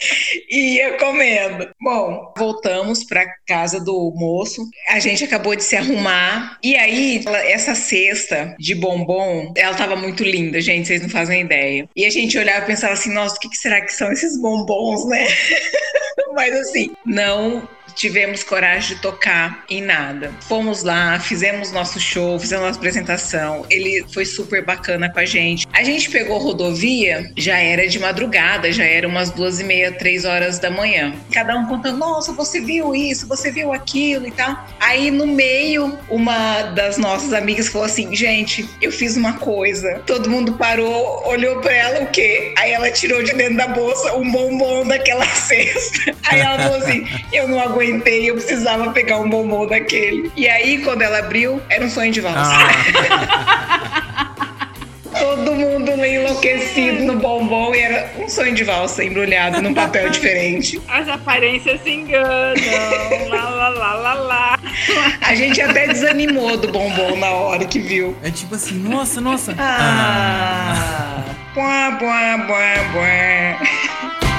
e 0.50 0.76
ia 0.76 0.96
comendo. 0.96 1.68
Bom, 1.80 2.32
voltamos 2.36 3.04
para 3.04 3.26
casa 3.46 3.80
do 3.80 4.12
moço. 4.16 4.62
A 4.88 4.98
gente 4.98 5.24
acabou 5.24 5.54
de 5.54 5.64
se 5.64 5.76
arrumar. 5.76 6.58
E 6.62 6.76
aí, 6.76 7.22
essa 7.44 7.74
cesta 7.74 8.54
de 8.58 8.74
bombom, 8.74 9.52
ela 9.56 9.74
tava 9.74 9.96
muito 9.96 10.22
linda, 10.22 10.60
gente, 10.60 10.88
vocês 10.88 11.02
não 11.02 11.08
fazem 11.08 11.42
ideia. 11.42 11.88
E 11.94 12.04
a 12.04 12.10
gente 12.10 12.38
olhava 12.38 12.64
e 12.64 12.68
pensava 12.68 12.94
assim: 12.94 13.12
nossa, 13.12 13.36
o 13.36 13.38
que, 13.38 13.54
será 13.56 13.80
que 13.80 13.92
são 13.92 14.10
esses 14.12 14.40
bombons, 14.40 15.06
né? 15.08 15.26
Mas 16.34 16.54
assim, 16.54 16.92
não 17.04 17.68
tivemos 17.94 18.42
coragem 18.42 18.96
de 18.96 19.02
tocar 19.02 19.64
em 19.68 19.82
nada. 19.82 20.32
Fomos 20.48 20.82
lá, 20.82 21.18
fizemos 21.18 21.72
nosso 21.72 22.00
show, 22.00 22.38
fizemos 22.38 22.66
nossa 22.66 22.78
apresentação. 22.78 23.66
Ele 23.70 24.04
foi 24.12 24.24
super 24.24 24.64
bacana 24.64 25.10
com 25.12 25.20
a 25.20 25.24
gente. 25.24 25.66
A 25.72 25.82
gente 25.82 26.10
pegou 26.10 26.38
rodovia, 26.38 27.30
já 27.36 27.58
era 27.58 27.86
de 27.88 27.98
madrugada, 27.98 28.72
já 28.72 28.84
era 28.84 29.06
umas 29.06 29.30
duas 29.30 29.60
e 29.60 29.64
meia, 29.64 29.92
três 29.92 30.24
horas 30.24 30.58
da 30.58 30.70
manhã. 30.70 31.14
Cada 31.32 31.56
um 31.56 31.66
contando, 31.66 31.98
nossa, 31.98 32.32
você 32.32 32.60
viu 32.60 32.94
isso, 32.94 33.26
você 33.26 33.50
viu 33.50 33.72
aquilo 33.72 34.26
e 34.26 34.30
tal. 34.30 34.66
Aí 34.78 35.10
no 35.10 35.26
meio, 35.26 35.98
uma 36.08 36.62
das 36.62 36.96
nossas 36.96 37.32
amigas 37.32 37.68
falou 37.68 37.86
assim, 37.86 38.14
gente, 38.14 38.68
eu 38.80 38.90
fiz 38.90 39.16
uma 39.16 39.34
coisa. 39.34 40.02
Todo 40.06 40.30
mundo 40.30 40.54
parou, 40.54 41.26
olhou 41.26 41.60
pra 41.60 41.72
ela, 41.72 42.04
o 42.04 42.06
quê? 42.06 42.54
Aí 42.56 42.72
ela 42.72 42.90
tirou 42.90 43.22
de 43.22 43.32
dentro 43.34 43.56
da 43.56 43.68
bolsa 43.68 44.14
um 44.16 44.30
bombom 44.30 44.86
daquela 44.86 45.24
cesta. 45.34 46.14
Aí 46.28 46.40
ela 46.40 46.58
falou 46.58 46.78
assim, 46.78 47.06
eu 47.32 47.48
não 47.48 47.60
aguentei, 47.60 48.30
eu 48.30 48.34
precisava 48.34 48.90
pegar 48.92 49.18
um 49.18 49.28
bombom 49.28 49.66
daquele. 49.66 50.30
E 50.36 50.48
aí, 50.48 50.82
quando 50.82 51.02
ela 51.02 51.18
abriu, 51.18 51.60
era 51.68 51.84
um 51.84 51.90
sonho 51.90 52.12
de 52.12 52.20
valsa. 52.20 52.52
Ah. 52.52 54.26
Todo 55.18 55.52
mundo 55.54 55.70
enlouquecido 56.40 57.04
no 57.04 57.16
bombom 57.16 57.74
e 57.74 57.80
era 57.80 58.10
um 58.18 58.28
sonho 58.28 58.54
de 58.54 58.64
valsa 58.64 59.04
embrulhado 59.04 59.60
num 59.62 59.74
papel 59.74 60.08
diferente. 60.10 60.80
As 60.88 61.08
aparências 61.08 61.80
se 61.82 61.90
enganam. 61.90 62.54
lá, 63.28 63.48
lá, 63.48 63.68
lá, 63.68 63.94
lá, 63.94 64.14
lá. 64.14 64.58
A 65.20 65.34
gente 65.34 65.60
até 65.60 65.86
desanimou 65.88 66.56
do 66.56 66.68
bombom 66.68 67.16
na 67.16 67.30
hora 67.30 67.64
que 67.64 67.78
viu. 67.78 68.16
É 68.22 68.30
tipo 68.30 68.54
assim, 68.54 68.74
nossa, 68.74 69.20
nossa. 69.20 69.54
Ah. 69.58 70.76
ah. 70.76 71.34
Buá, 71.54 71.90
buá, 71.98 72.38
buá, 72.46 72.74
buá. 72.92 74.29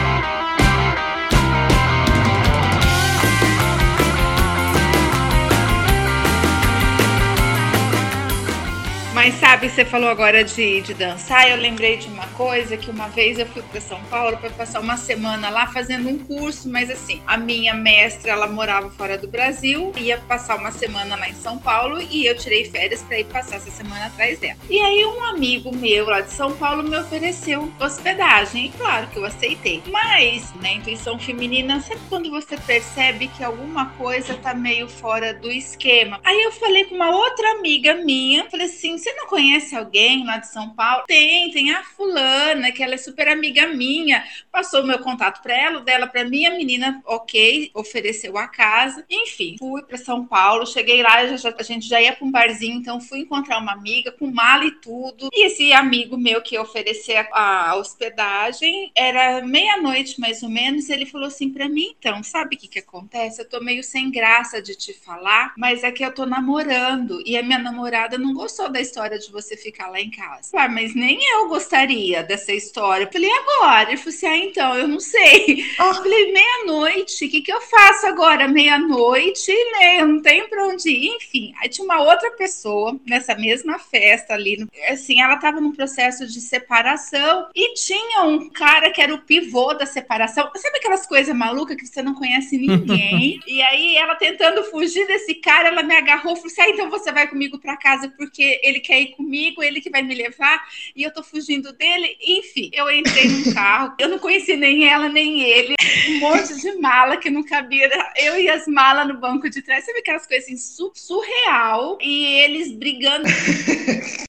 Mas 9.23 9.35
sabe, 9.35 9.69
você 9.69 9.85
falou 9.85 10.09
agora 10.09 10.43
de, 10.43 10.81
de 10.81 10.95
dançar, 10.95 11.47
eu 11.47 11.55
lembrei 11.55 11.95
de 11.95 12.07
uma 12.07 12.25
coisa 12.29 12.75
que 12.75 12.89
uma 12.89 13.07
vez 13.07 13.37
eu 13.37 13.45
fui 13.45 13.61
para 13.61 13.79
São 13.79 14.03
Paulo 14.05 14.35
para 14.37 14.49
passar 14.49 14.79
uma 14.79 14.97
semana 14.97 15.47
lá 15.51 15.67
fazendo 15.67 16.09
um 16.09 16.17
curso, 16.17 16.67
mas 16.67 16.89
assim, 16.89 17.21
a 17.27 17.37
minha 17.37 17.75
mestra, 17.75 18.31
ela 18.31 18.47
morava 18.47 18.89
fora 18.89 19.19
do 19.19 19.27
Brasil, 19.27 19.93
ia 19.95 20.17
passar 20.17 20.57
uma 20.57 20.71
semana 20.71 21.15
lá 21.15 21.29
em 21.29 21.35
São 21.35 21.59
Paulo 21.59 22.01
e 22.01 22.25
eu 22.25 22.35
tirei 22.35 22.65
férias 22.65 23.03
para 23.03 23.19
ir 23.19 23.25
passar 23.25 23.57
essa 23.57 23.69
semana 23.69 24.07
atrás 24.07 24.39
dela. 24.39 24.57
E 24.67 24.79
aí 24.79 25.05
um 25.05 25.23
amigo 25.25 25.71
meu 25.75 26.07
lá 26.07 26.21
de 26.21 26.31
São 26.31 26.57
Paulo 26.57 26.81
me 26.81 26.97
ofereceu 26.97 27.71
hospedagem, 27.79 28.65
e 28.65 28.69
claro 28.69 29.05
que 29.05 29.17
eu 29.17 29.25
aceitei. 29.25 29.83
Mas, 29.85 30.51
na 30.59 30.71
intuição 30.71 31.19
feminina, 31.19 31.79
sabe 31.79 32.01
quando 32.09 32.31
você 32.31 32.57
percebe 32.57 33.27
que 33.27 33.43
alguma 33.43 33.91
coisa 33.91 34.33
tá 34.33 34.55
meio 34.55 34.89
fora 34.89 35.31
do 35.31 35.51
esquema? 35.51 36.19
Aí 36.23 36.41
eu 36.41 36.51
falei 36.53 36.85
com 36.85 36.95
uma 36.95 37.15
outra 37.15 37.51
amiga 37.51 37.93
minha, 37.93 38.49
falei 38.49 38.65
assim, 38.65 38.97
você 38.97 39.10
não 39.15 39.27
conhece 39.27 39.75
alguém 39.75 40.25
lá 40.25 40.37
de 40.37 40.47
São 40.47 40.69
Paulo? 40.69 41.03
Tem, 41.07 41.51
tem 41.51 41.71
a 41.71 41.83
fulana, 41.83 42.71
que 42.71 42.83
ela 42.83 42.95
é 42.95 42.97
super 42.97 43.27
amiga 43.27 43.67
minha. 43.67 44.23
Passou 44.51 44.81
o 44.81 44.87
meu 44.87 44.99
contato 44.99 45.41
para 45.41 45.55
ela, 45.55 45.81
dela 45.81 46.07
para 46.07 46.25
mim, 46.25 46.45
a 46.45 46.51
menina, 46.51 47.01
ok, 47.05 47.71
ofereceu 47.73 48.37
a 48.37 48.47
casa. 48.47 49.05
Enfim, 49.09 49.55
fui 49.57 49.81
para 49.83 49.97
São 49.97 50.25
Paulo, 50.25 50.65
cheguei 50.65 51.01
lá, 51.01 51.25
já, 51.37 51.53
a 51.57 51.63
gente 51.63 51.87
já 51.87 52.01
ia 52.01 52.13
para 52.13 52.25
um 52.25 52.31
barzinho, 52.31 52.77
então 52.77 52.99
fui 52.99 53.19
encontrar 53.19 53.59
uma 53.59 53.73
amiga 53.73 54.11
com 54.11 54.31
mala 54.31 54.65
e 54.65 54.71
tudo. 54.71 55.29
E 55.33 55.45
esse 55.45 55.71
amigo 55.73 56.17
meu 56.17 56.41
que 56.41 56.57
oferecia 56.57 57.27
a, 57.31 57.71
a 57.71 57.75
hospedagem 57.75 58.91
era 58.95 59.41
meia-noite 59.41 60.19
mais 60.19 60.43
ou 60.43 60.49
menos, 60.49 60.89
ele 60.89 61.05
falou 61.05 61.27
assim 61.27 61.49
para 61.49 61.67
mim, 61.67 61.95
então, 61.97 62.23
sabe 62.23 62.55
o 62.55 62.59
que 62.59 62.67
que 62.67 62.79
acontece? 62.79 63.41
Eu 63.41 63.49
tô 63.49 63.59
meio 63.59 63.83
sem 63.83 64.11
graça 64.11 64.61
de 64.61 64.75
te 64.75 64.93
falar, 64.93 65.53
mas 65.57 65.83
é 65.83 65.91
que 65.91 66.03
eu 66.03 66.13
tô 66.13 66.25
namorando 66.25 67.21
e 67.25 67.37
a 67.37 67.43
minha 67.43 67.59
namorada 67.59 68.17
não 68.17 68.33
gostou 68.33 68.69
da 68.69 68.79
história 69.01 69.17
de 69.17 69.31
você 69.31 69.57
ficar 69.57 69.87
lá 69.87 69.99
em 69.99 70.11
casa. 70.11 70.49
Ah, 70.53 70.69
mas 70.69 70.93
nem 70.93 71.17
eu 71.33 71.47
gostaria 71.47 72.21
dessa 72.21 72.51
história. 72.53 73.05
Eu 73.05 73.11
falei, 73.11 73.31
agora? 73.31 73.89
Ele 73.89 73.97
falou 73.97 74.15
assim: 74.15 74.27
ah, 74.27 74.37
então, 74.37 74.77
eu 74.77 74.87
não 74.87 74.99
sei. 74.99 75.65
Oh. 75.79 75.83
Eu 75.83 75.93
falei, 75.95 76.31
meia-noite, 76.31 77.25
o 77.25 77.29
que, 77.29 77.41
que 77.41 77.51
eu 77.51 77.61
faço 77.61 78.05
agora? 78.05 78.47
Meia-noite, 78.47 79.51
né? 79.71 80.01
Eu 80.01 80.07
não 80.07 80.21
tenho 80.21 80.47
pra 80.47 80.67
onde 80.67 80.89
ir. 80.89 81.15
Enfim, 81.15 81.53
aí 81.59 81.69
tinha 81.69 81.83
uma 81.85 82.01
outra 82.01 82.29
pessoa 82.31 82.99
nessa 83.05 83.33
mesma 83.35 83.79
festa 83.79 84.33
ali. 84.33 84.67
Assim, 84.89 85.21
ela 85.21 85.37
tava 85.37 85.59
num 85.59 85.71
processo 85.71 86.27
de 86.27 86.39
separação 86.39 87.47
e 87.55 87.73
tinha 87.73 88.23
um 88.23 88.49
cara 88.49 88.91
que 88.91 89.01
era 89.01 89.13
o 89.13 89.21
pivô 89.21 89.73
da 89.73 89.85
separação. 89.85 90.49
Sabe 90.55 90.77
aquelas 90.77 91.07
coisas 91.07 91.35
malucas 91.35 91.75
que 91.75 91.87
você 91.87 92.03
não 92.03 92.13
conhece 92.13 92.57
ninguém? 92.57 93.39
e 93.47 93.61
aí 93.63 93.97
ela 93.97 94.15
tentando 94.15 94.63
fugir 94.65 95.07
desse 95.07 95.35
cara, 95.35 95.69
ela 95.69 95.81
me 95.81 95.95
agarrou 95.95 96.33
e 96.33 96.35
falou 96.35 96.51
assim: 96.51 96.61
ah, 96.61 96.69
então 96.69 96.89
você 96.89 97.11
vai 97.11 97.27
comigo 97.27 97.57
pra 97.57 97.77
casa 97.77 98.07
porque 98.09 98.59
ele 98.63 98.79
quer 98.79 98.90
ir 98.99 99.15
comigo, 99.15 99.61
ele 99.61 99.81
que 99.81 99.89
vai 99.89 100.01
me 100.01 100.15
levar, 100.15 100.63
e 100.95 101.03
eu 101.03 101.13
tô 101.13 101.23
fugindo 101.23 101.73
dele. 101.73 102.17
Enfim, 102.21 102.69
eu 102.73 102.89
entrei 102.89 103.27
num 103.27 103.53
carro, 103.53 103.93
eu 103.99 104.07
não 104.07 104.19
conheci 104.19 104.55
nem 104.55 104.87
ela, 104.87 105.09
nem 105.09 105.41
ele. 105.41 105.75
Um 106.09 106.19
monte 106.19 106.55
de 106.59 106.73
mala 106.73 107.17
que 107.17 107.29
não 107.29 107.43
cabia. 107.43 107.89
Eu 108.17 108.39
e 108.39 108.49
as 108.49 108.67
malas 108.67 109.07
no 109.07 109.19
banco 109.19 109.49
de 109.49 109.61
trás. 109.61 109.85
Sabe 109.85 109.99
aquelas 109.99 110.25
coisas 110.25 110.45
assim, 110.45 110.91
surreal? 110.93 111.97
E 112.01 112.25
eles 112.41 112.71
brigando. 112.71 113.27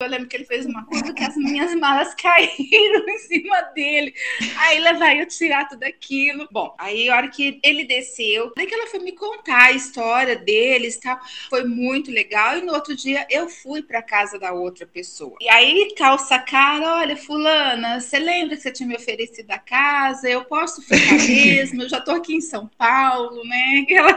Eu 0.00 0.08
lembro 0.08 0.28
que 0.28 0.36
ele 0.36 0.44
fez 0.44 0.66
uma 0.66 0.84
coisa 0.84 1.12
que 1.12 1.22
as 1.22 1.36
minhas 1.36 1.74
malas 1.76 2.14
caíram 2.20 3.08
em 3.08 3.18
cima 3.18 3.60
dele. 3.74 4.14
Aí 4.58 4.80
lá 4.80 4.94
vai 4.94 5.20
eu 5.20 5.26
tirar 5.26 5.68
tudo 5.68 5.84
aquilo. 5.84 6.48
Bom, 6.50 6.74
aí 6.78 7.08
a 7.08 7.16
hora 7.16 7.28
que 7.28 7.60
ele 7.62 7.84
desceu, 7.84 8.52
daí 8.56 8.66
que 8.66 8.74
ela 8.74 8.86
foi 8.86 9.00
me 9.00 9.12
contar 9.12 9.64
a 9.64 9.72
história 9.72 10.36
deles 10.36 10.96
e 10.96 11.00
tal. 11.00 11.20
Foi 11.48 11.64
muito 11.64 12.10
legal. 12.10 12.58
E 12.58 12.62
no 12.62 12.72
outro 12.72 12.96
dia 12.96 13.26
eu 13.30 13.48
fui 13.48 13.82
para 13.82 14.02
casa 14.02 14.22
casa 14.22 14.38
da 14.52 14.54
outra 14.54 14.86
pessoa. 14.86 15.36
E 15.40 15.48
aí 15.48 15.94
calça 15.96 16.38
cara, 16.38 16.96
olha, 16.96 17.16
fulana, 17.16 18.00
você 18.00 18.18
lembra 18.18 18.56
que 18.56 18.62
você 18.62 18.70
tinha 18.70 18.86
me 18.86 18.94
oferecido 18.94 19.50
a 19.50 19.58
casa? 19.58 20.28
Eu 20.28 20.44
posso 20.44 20.82
ficar 20.82 21.16
mesmo? 21.26 21.82
Eu 21.82 21.88
já 21.88 22.00
tô 22.00 22.12
aqui 22.12 22.34
em 22.34 22.40
São 22.40 22.70
Paulo, 22.78 23.42
né? 23.44 23.86
Ela, 24.02 24.12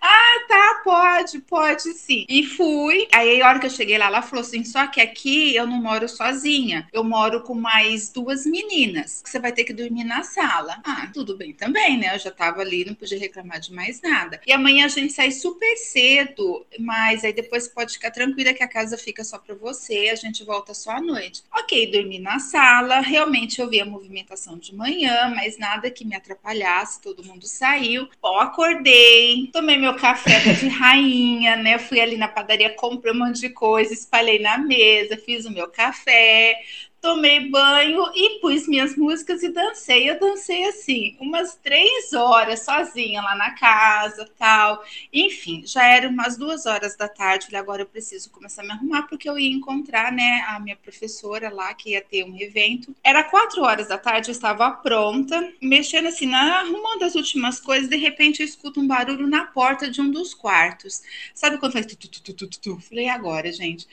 ah, 0.00 0.46
tá, 0.48 0.80
pode, 0.84 1.40
pode 1.40 1.92
sim. 1.94 2.24
E 2.28 2.44
fui. 2.44 3.08
Aí, 3.12 3.42
a 3.42 3.48
hora 3.48 3.58
que 3.58 3.66
eu 3.66 3.70
cheguei 3.70 3.98
lá, 3.98 4.06
ela 4.06 4.22
falou 4.22 4.42
assim: 4.42 4.64
só 4.64 4.86
que 4.86 5.00
aqui 5.00 5.54
eu 5.54 5.66
não 5.66 5.82
moro 5.82 6.08
sozinha. 6.08 6.86
Eu 6.92 7.02
moro 7.02 7.42
com 7.42 7.54
mais 7.54 8.10
duas 8.10 8.44
meninas. 8.46 9.22
Você 9.24 9.38
vai 9.38 9.52
ter 9.52 9.64
que 9.64 9.72
dormir 9.72 10.04
na 10.04 10.22
sala. 10.22 10.80
Ah, 10.84 11.08
tudo 11.12 11.36
bem 11.36 11.52
também, 11.52 11.98
né? 11.98 12.14
Eu 12.14 12.18
já 12.18 12.30
tava 12.30 12.60
ali, 12.60 12.84
não 12.84 12.94
podia 12.94 13.18
reclamar 13.18 13.60
de 13.60 13.72
mais 13.72 14.00
nada. 14.00 14.40
E 14.46 14.52
amanhã 14.52 14.84
a 14.86 14.88
gente 14.88 15.12
sai 15.12 15.30
super 15.30 15.76
cedo, 15.76 16.66
mas 16.78 17.24
aí 17.24 17.32
depois 17.32 17.66
pode 17.68 17.94
ficar 17.94 18.10
tranquila 18.10 18.52
que 18.52 18.62
a 18.62 18.68
casa 18.68 18.96
fica 18.98 19.24
só 19.24 19.38
pra 19.48 19.54
você, 19.54 20.10
a 20.12 20.14
gente 20.14 20.44
volta 20.44 20.74
só 20.74 20.90
à 20.90 21.00
noite. 21.00 21.42
Ok, 21.58 21.90
dormi 21.90 22.18
na 22.18 22.38
sala. 22.38 23.00
Realmente 23.00 23.58
eu 23.58 23.70
vi 23.70 23.80
a 23.80 23.84
movimentação 23.86 24.58
de 24.58 24.74
manhã, 24.74 25.32
mas 25.34 25.56
nada 25.56 25.90
que 25.90 26.04
me 26.04 26.14
atrapalhasse. 26.14 27.00
Todo 27.00 27.24
mundo 27.24 27.46
saiu. 27.46 28.06
Bom, 28.20 28.38
acordei, 28.38 29.48
tomei 29.50 29.78
meu 29.78 29.94
café 29.96 30.38
de 30.52 30.68
rainha, 30.68 31.56
né? 31.56 31.78
Fui 31.78 31.98
ali 31.98 32.18
na 32.18 32.28
padaria, 32.28 32.74
comprei 32.74 33.14
um 33.14 33.18
monte 33.18 33.40
de 33.40 33.48
coisa, 33.48 33.90
espalhei 33.90 34.38
na 34.38 34.58
mesa, 34.58 35.16
fiz 35.16 35.46
o 35.46 35.50
meu 35.50 35.68
café, 35.68 36.60
tomei 37.00 37.48
banho 37.48 38.04
e 38.14 38.40
pus 38.40 38.66
minhas 38.66 38.96
músicas 38.96 39.42
e 39.42 39.48
dancei. 39.48 40.10
Eu 40.10 40.18
dancei 40.18 40.64
assim, 40.64 41.16
umas 41.20 41.54
três 41.56 42.12
horas 42.12 42.64
sozinha 42.64 43.22
lá 43.22 43.36
na 43.36 43.52
casa, 43.52 44.28
tal. 44.38 44.84
Enfim, 45.12 45.62
já 45.66 45.84
era 45.84 46.08
umas 46.08 46.36
duas 46.36 46.66
horas 46.66 46.96
da 46.96 47.08
tarde. 47.08 47.46
Falei, 47.46 47.60
agora 47.60 47.82
eu 47.82 47.86
preciso 47.86 48.30
começar 48.30 48.62
a 48.62 48.64
me 48.64 48.72
arrumar 48.72 49.02
porque 49.04 49.28
eu 49.28 49.38
ia 49.38 49.50
encontrar, 49.50 50.12
né, 50.12 50.44
a 50.48 50.58
minha 50.60 50.76
professora 50.76 51.50
lá 51.50 51.72
que 51.74 51.90
ia 51.90 52.02
ter 52.02 52.24
um 52.24 52.36
evento. 52.40 52.94
Era 53.02 53.22
quatro 53.24 53.62
horas 53.62 53.88
da 53.88 53.98
tarde, 53.98 54.30
eu 54.30 54.32
estava 54.32 54.70
pronta, 54.70 55.52
mexendo 55.62 56.08
assim, 56.08 56.26
na, 56.26 56.60
arrumando 56.60 57.04
as 57.04 57.14
últimas 57.14 57.60
coisas. 57.60 57.88
De 57.88 57.96
repente, 57.96 58.40
eu 58.40 58.46
escuto 58.46 58.80
um 58.80 58.86
barulho 58.86 59.26
na 59.26 59.46
porta 59.46 59.90
de 59.90 60.00
um 60.00 60.10
dos 60.10 60.34
quartos. 60.34 61.02
Sabe 61.34 61.58
quando 61.58 61.72
faz 61.72 61.86
tu, 61.86 61.96
tu, 61.96 62.08
tu, 62.08 62.34
tu, 62.34 62.46
tu, 62.48 62.60
tu? 62.60 62.80
Falei, 62.80 63.08
agora, 63.08 63.52
gente. 63.52 63.86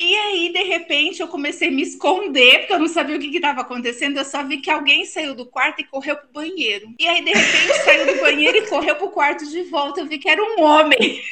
E 0.00 0.14
aí, 0.14 0.52
de 0.52 0.62
repente, 0.62 1.20
eu 1.20 1.26
comecei 1.26 1.68
a 1.68 1.70
me 1.72 1.82
esconder, 1.82 2.57
porque 2.58 2.72
eu 2.72 2.78
não 2.78 2.88
sabia 2.88 3.16
o 3.16 3.18
que 3.18 3.34
estava 3.34 3.60
acontecendo. 3.60 4.18
Eu 4.18 4.24
só 4.24 4.42
vi 4.42 4.58
que 4.58 4.70
alguém 4.70 5.04
saiu 5.04 5.34
do 5.34 5.46
quarto 5.46 5.80
e 5.80 5.84
correu 5.84 6.16
pro 6.16 6.32
banheiro. 6.32 6.88
E 6.98 7.06
aí, 7.06 7.22
de 7.24 7.32
repente, 7.32 7.84
saiu 7.84 8.06
do 8.06 8.20
banheiro 8.20 8.58
e 8.58 8.66
correu 8.66 8.96
pro 8.96 9.10
quarto 9.10 9.48
de 9.48 9.62
volta. 9.64 10.00
Eu 10.00 10.06
vi 10.06 10.18
que 10.18 10.28
era 10.28 10.42
um 10.42 10.62
homem. 10.62 10.98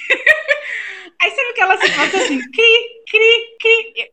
Aí 1.20 1.30
sabe 1.30 1.48
aquela 1.50 1.78
situação 1.78 2.20
assim, 2.20 2.50
cri, 2.50 2.95
cri, 3.06 3.56
cri. 3.60 4.10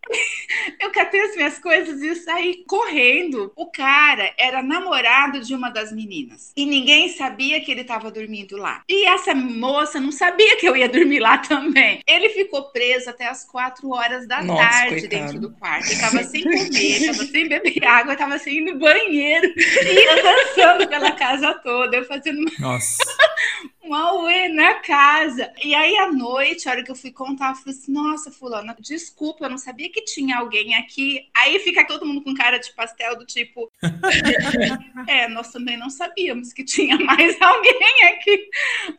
Eu 0.80 0.92
catei 0.92 1.22
as 1.22 1.36
minhas 1.36 1.60
coisas 1.60 2.02
e 2.02 2.16
saí 2.16 2.64
correndo. 2.68 3.52
O 3.56 3.68
cara 3.72 4.34
era 4.38 4.62
namorado 4.62 5.40
de 5.40 5.54
uma 5.54 5.70
das 5.70 5.92
meninas. 5.92 6.52
E 6.56 6.66
ninguém 6.66 7.10
sabia 7.10 7.60
que 7.62 7.72
ele 7.72 7.82
estava 7.82 8.12
dormindo 8.12 8.58
lá. 8.58 8.84
E 8.88 9.06
essa 9.08 9.34
moça 9.34 10.00
não 10.00 10.12
sabia 10.12 10.58
que 10.58 10.68
eu 10.68 10.76
ia 10.76 10.88
dormir 10.88 11.20
lá 11.20 11.38
também. 11.38 12.02
Ele 12.08 12.30
ficou 12.30 12.72
preso 12.72 13.10
até 13.10 13.28
as 13.28 13.44
quatro 13.44 13.90
horas 13.90 14.28
da 14.28 14.44
Nossa, 14.44 14.62
tarde 14.62 15.02
coitado. 15.02 15.10
dentro 15.10 15.40
do 15.40 15.52
quarto. 15.52 15.92
Ele 15.92 16.00
tava 16.00 16.24
sem 16.24 16.44
comer, 16.44 17.06
tava 17.08 17.26
sem 17.26 17.48
beber 17.48 17.86
água, 17.86 18.16
tava 18.16 18.38
sem 18.38 18.58
ir 18.58 18.62
no 18.62 18.80
banheiro. 18.80 19.54
E 19.58 20.10
eu 20.10 20.24
dançando 20.24 20.88
pela 20.88 21.12
casa 21.12 21.54
toda. 21.56 21.98
Eu 21.98 22.06
fazendo. 22.06 22.44
Nossa 22.60 22.98
um 23.84 23.94
auê 23.94 24.48
na 24.48 24.76
casa. 24.76 25.52
E 25.64 25.76
aí, 25.76 25.98
à 25.98 26.12
noite, 26.12 26.68
a 26.68 26.72
hora 26.72 26.84
que 26.84 26.92
eu 26.92 26.96
fui 26.96 27.12
contar, 27.12 27.52
eu 27.52 27.56
falei 27.56 27.74
assim: 27.74 27.92
nossa, 27.92 28.32
Fulana, 28.32 28.76
desculpa, 28.80 29.46
eu 29.46 29.50
não 29.50 29.58
sabia 29.58 29.92
que 29.92 30.02
tinha 30.02 30.38
alguém 30.38 30.76
aqui. 30.76 31.28
Aí 31.36 31.60
fica 31.60 31.86
todo 31.86 32.06
mundo 32.06 32.24
com 32.24 32.34
cara 32.34 32.58
de 32.58 32.72
pastel, 32.74 33.18
do 33.18 33.26
tipo: 33.26 33.72
é, 35.08 35.28
nós 35.28 35.52
também 35.52 35.78
não 35.78 35.90
sabíamos 35.90 36.54
que 36.54 36.64
tinha 36.64 36.98
mais 36.98 37.36
alguém 37.42 38.04
aqui. 38.06 38.50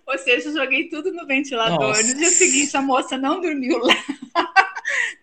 Ou 0.07 0.19
seja, 0.19 0.53
joguei 0.53 0.89
tudo 0.89 1.13
no 1.13 1.27
ventilador. 1.27 1.79
Nossa. 1.79 2.03
No 2.03 2.15
dia 2.15 2.31
seguinte, 2.31 2.77
a 2.77 2.83
moça 2.83 3.17
não 3.17 3.41
dormiu 3.41 3.79
lá. 3.79 4.54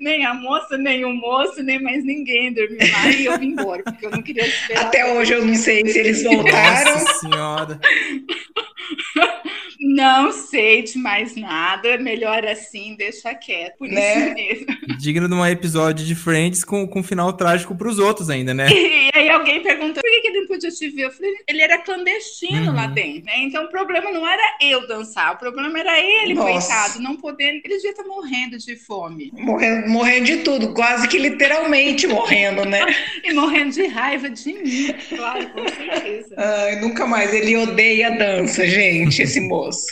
Nem 0.01 0.25
a 0.25 0.33
moça, 0.33 0.77
nem 0.77 1.05
o 1.05 1.13
moço, 1.13 1.61
nem 1.61 1.79
mais 1.81 2.03
ninguém 2.03 2.51
dormiu 2.51 2.79
lá 2.91 3.09
e 3.11 3.25
eu 3.25 3.37
vim 3.37 3.49
embora, 3.49 3.83
porque 3.83 4.07
eu 4.07 4.09
não 4.09 4.21
queria 4.21 4.47
esperar. 4.47 4.85
Até 4.85 5.13
hoje 5.13 5.33
eu 5.33 5.45
não 5.45 5.53
sei 5.53 5.87
se 5.87 5.99
eles 5.99 6.23
voltaram. 6.23 6.93
Nossa 6.93 7.13
senhora. 7.19 7.79
Não 9.81 10.31
sei 10.31 10.83
de 10.83 10.97
mais 10.99 11.35
nada, 11.35 11.97
melhor 11.97 12.45
assim, 12.45 12.95
deixa 12.95 13.33
quieto. 13.33 13.77
Por 13.79 13.87
né? 13.87 14.17
isso 14.17 14.33
mesmo. 14.35 14.65
Digno 14.99 15.27
de 15.27 15.33
um 15.33 15.43
episódio 15.43 16.05
de 16.05 16.13
Friends 16.13 16.63
com, 16.63 16.87
com 16.87 16.99
um 16.99 17.03
final 17.03 17.33
trágico 17.33 17.75
para 17.75 17.87
os 17.87 17.97
outros 17.97 18.29
ainda, 18.29 18.53
né? 18.53 18.67
E 19.13 19.19
aí 19.19 19.29
alguém 19.29 19.61
perguntou 19.61 20.01
por 20.01 20.09
que, 20.09 20.21
que 20.21 20.27
ele 20.27 20.39
não 20.41 20.47
podia 20.47 20.69
te 20.69 20.89
ver? 20.89 21.05
Eu 21.07 21.11
falei, 21.11 21.33
ele 21.47 21.61
era 21.61 21.79
clandestino 21.79 22.69
uhum. 22.69 22.75
lá 22.75 22.87
dentro, 22.87 23.25
né? 23.25 23.39
Então 23.39 23.65
o 23.65 23.67
problema 23.69 24.09
não 24.09 24.25
era 24.25 24.41
eu 24.61 24.87
dançar, 24.87 25.33
o 25.33 25.37
problema 25.37 25.77
era 25.79 25.99
ele, 25.99 26.33
Nossa. 26.33 26.51
coitado, 26.51 27.01
não 27.01 27.17
podendo. 27.17 27.59
Ele 27.63 27.75
devia 27.75 27.91
estar 27.91 28.03
morrendo 28.05 28.57
de 28.57 28.75
fome. 28.77 29.29
Morrendo, 29.33 29.89
morrendo 29.89 30.25
de 30.25 30.37
tudo, 30.37 30.73
quase 30.73 31.09
que 31.09 31.17
literalmente 31.17 32.07
morrendo, 32.07 32.63
né? 32.63 32.85
e 33.23 33.33
morrendo 33.33 33.71
de 33.71 33.87
raiva 33.87 34.29
de 34.29 34.53
mim, 34.53 34.95
claro, 35.09 35.49
com 35.49 35.67
certeza. 35.67 36.35
Ai, 36.37 36.79
nunca 36.79 37.05
mais. 37.05 37.33
Ele 37.33 37.57
odeia 37.57 38.11
dança, 38.11 38.65
gente, 38.65 39.21
esse 39.21 39.41
moço. 39.41 39.70
rules. 39.71 39.91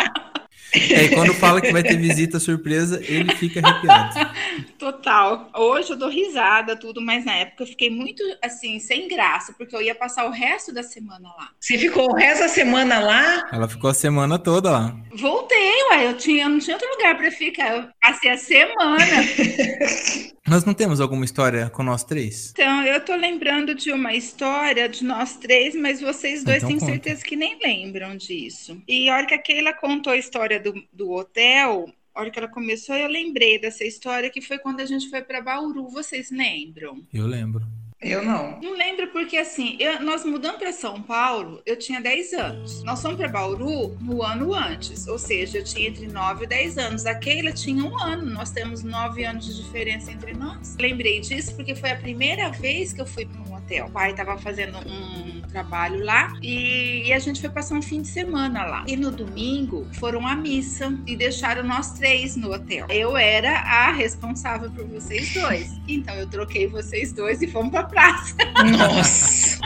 É, 0.91 1.05
e 1.05 1.09
quando 1.09 1.33
fala 1.33 1.61
que 1.61 1.71
vai 1.71 1.81
ter 1.81 1.97
visita 1.97 2.39
surpresa, 2.39 3.01
ele 3.03 3.33
fica 3.35 3.61
arrepiado. 3.63 4.31
Total. 4.77 5.49
Hoje 5.55 5.91
eu 5.91 5.97
dou 5.97 6.09
risada, 6.09 6.75
tudo, 6.75 7.01
mas 7.01 7.25
na 7.25 7.33
época 7.33 7.63
eu 7.63 7.67
fiquei 7.67 7.89
muito, 7.89 8.21
assim, 8.43 8.79
sem 8.79 9.07
graça, 9.07 9.53
porque 9.57 9.75
eu 9.75 9.81
ia 9.81 9.95
passar 9.95 10.25
o 10.25 10.31
resto 10.31 10.73
da 10.73 10.83
semana 10.83 11.29
lá. 11.37 11.49
Você 11.59 11.77
ficou 11.77 12.11
o 12.11 12.15
resto 12.15 12.41
da 12.41 12.49
semana 12.49 12.99
lá? 12.99 13.47
Ela 13.51 13.67
ficou 13.67 13.89
a 13.89 13.93
semana 13.93 14.37
toda 14.37 14.71
lá. 14.71 14.95
Voltei, 15.13 15.83
ué, 15.91 16.07
eu, 16.07 16.17
tinha, 16.17 16.45
eu 16.45 16.49
não 16.49 16.59
tinha 16.59 16.75
outro 16.75 16.89
lugar 16.91 17.15
para 17.17 17.31
ficar. 17.31 17.75
Eu 17.75 17.87
passei 18.01 18.31
a 18.31 18.37
semana. 18.37 19.05
Nós 20.47 20.63
não 20.63 20.75
temos 20.75 21.01
alguma 21.01 21.25
história 21.25 21.71
com 21.71 21.81
nós 21.81 22.03
três? 22.03 22.51
Então, 22.51 22.83
eu 22.83 22.99
tô 23.03 23.15
lembrando 23.15 23.73
de 23.73 23.91
uma 23.91 24.13
história 24.13 24.87
de 24.87 25.03
nós 25.03 25.35
três, 25.37 25.73
mas 25.73 25.99
vocês 25.99 26.43
dois 26.43 26.57
então, 26.57 26.69
têm 26.69 26.77
conta. 26.77 26.91
certeza 26.91 27.23
que 27.23 27.35
nem 27.35 27.57
lembram 27.59 28.15
disso. 28.15 28.79
E 28.87 29.09
a 29.09 29.15
hora 29.15 29.25
que 29.25 29.33
a 29.33 29.39
Keila 29.39 29.73
contou 29.73 30.13
a 30.13 30.17
história 30.17 30.59
do, 30.71 30.87
do 30.91 31.11
hotel, 31.11 31.93
a 32.13 32.21
hora 32.21 32.31
que 32.31 32.39
ela 32.39 32.47
começou, 32.47 32.95
eu 32.95 33.07
lembrei 33.07 33.59
dessa 33.59 33.83
história 33.83 34.29
que 34.29 34.41
foi 34.41 34.57
quando 34.57 34.79
a 34.79 34.85
gente 34.85 35.09
foi 35.09 35.21
para 35.21 35.41
Bauru. 35.41 35.87
Vocês 35.89 36.31
lembram? 36.31 37.05
Eu 37.13 37.27
lembro. 37.27 37.65
Eu 38.01 38.23
não. 38.23 38.59
Não 38.61 38.73
lembro 38.73 39.07
porque 39.07 39.37
assim, 39.37 39.77
eu, 39.79 40.01
nós 40.01 40.25
mudamos 40.25 40.59
para 40.59 40.71
São 40.73 41.01
Paulo, 41.01 41.61
eu 41.65 41.77
tinha 41.77 42.01
10 42.01 42.33
anos. 42.33 42.83
Nós 42.83 43.01
fomos 43.01 43.17
para 43.17 43.29
Bauru 43.29 43.97
no 44.01 44.21
ano 44.21 44.53
antes, 44.53 45.07
ou 45.07 45.17
seja, 45.17 45.59
eu 45.59 45.63
tinha 45.63 45.87
entre 45.87 46.07
9 46.07 46.43
e 46.43 46.47
10 46.47 46.77
anos. 46.77 47.05
A 47.05 47.15
Keila 47.15 47.51
tinha 47.51 47.83
um 47.83 47.97
ano, 47.97 48.25
nós 48.25 48.51
temos 48.51 48.83
9 48.83 49.23
anos 49.23 49.45
de 49.45 49.63
diferença 49.63 50.11
entre 50.11 50.33
nós. 50.33 50.75
Lembrei 50.79 51.19
disso 51.21 51.55
porque 51.55 51.73
foi 51.73 51.91
a 51.91 51.95
primeira 51.95 52.49
vez 52.51 52.91
que 52.91 53.01
eu 53.01 53.05
fui 53.05 53.25
para 53.25 53.41
um 53.41 53.55
hotel. 53.55 53.87
O 53.87 53.91
pai 53.91 54.11
estava 54.11 54.37
fazendo 54.37 54.77
um 54.79 55.41
trabalho 55.55 56.03
lá 56.03 56.33
e, 56.41 57.07
e, 57.07 57.13
a 57.13 57.19
gente 57.19 57.39
foi 57.39 57.49
passar 57.49 57.75
um 57.75 57.81
fim 57.81 58.01
de 58.01 58.09
semana 58.09 58.65
lá. 58.65 58.83
E 58.87 58.97
no 58.97 59.09
domingo 59.09 59.87
foram 59.93 60.27
à 60.27 60.35
missa 60.35 60.93
e 61.07 61.15
deixaram 61.15 61.63
nós 61.63 61.93
três 61.93 62.35
no 62.35 62.51
hotel. 62.51 62.87
Eu 62.89 63.15
era 63.15 63.59
a 63.59 63.91
responsável 63.91 64.69
por 64.69 64.85
vocês 64.85 65.33
dois. 65.33 65.79
Então 65.87 66.13
eu 66.15 66.27
troquei 66.27 66.67
vocês 66.67 67.13
dois 67.13 67.41
e 67.41 67.47
fomos 67.47 67.71
para 67.71 67.84
praça. 67.85 68.35
Nossa! 68.77 69.59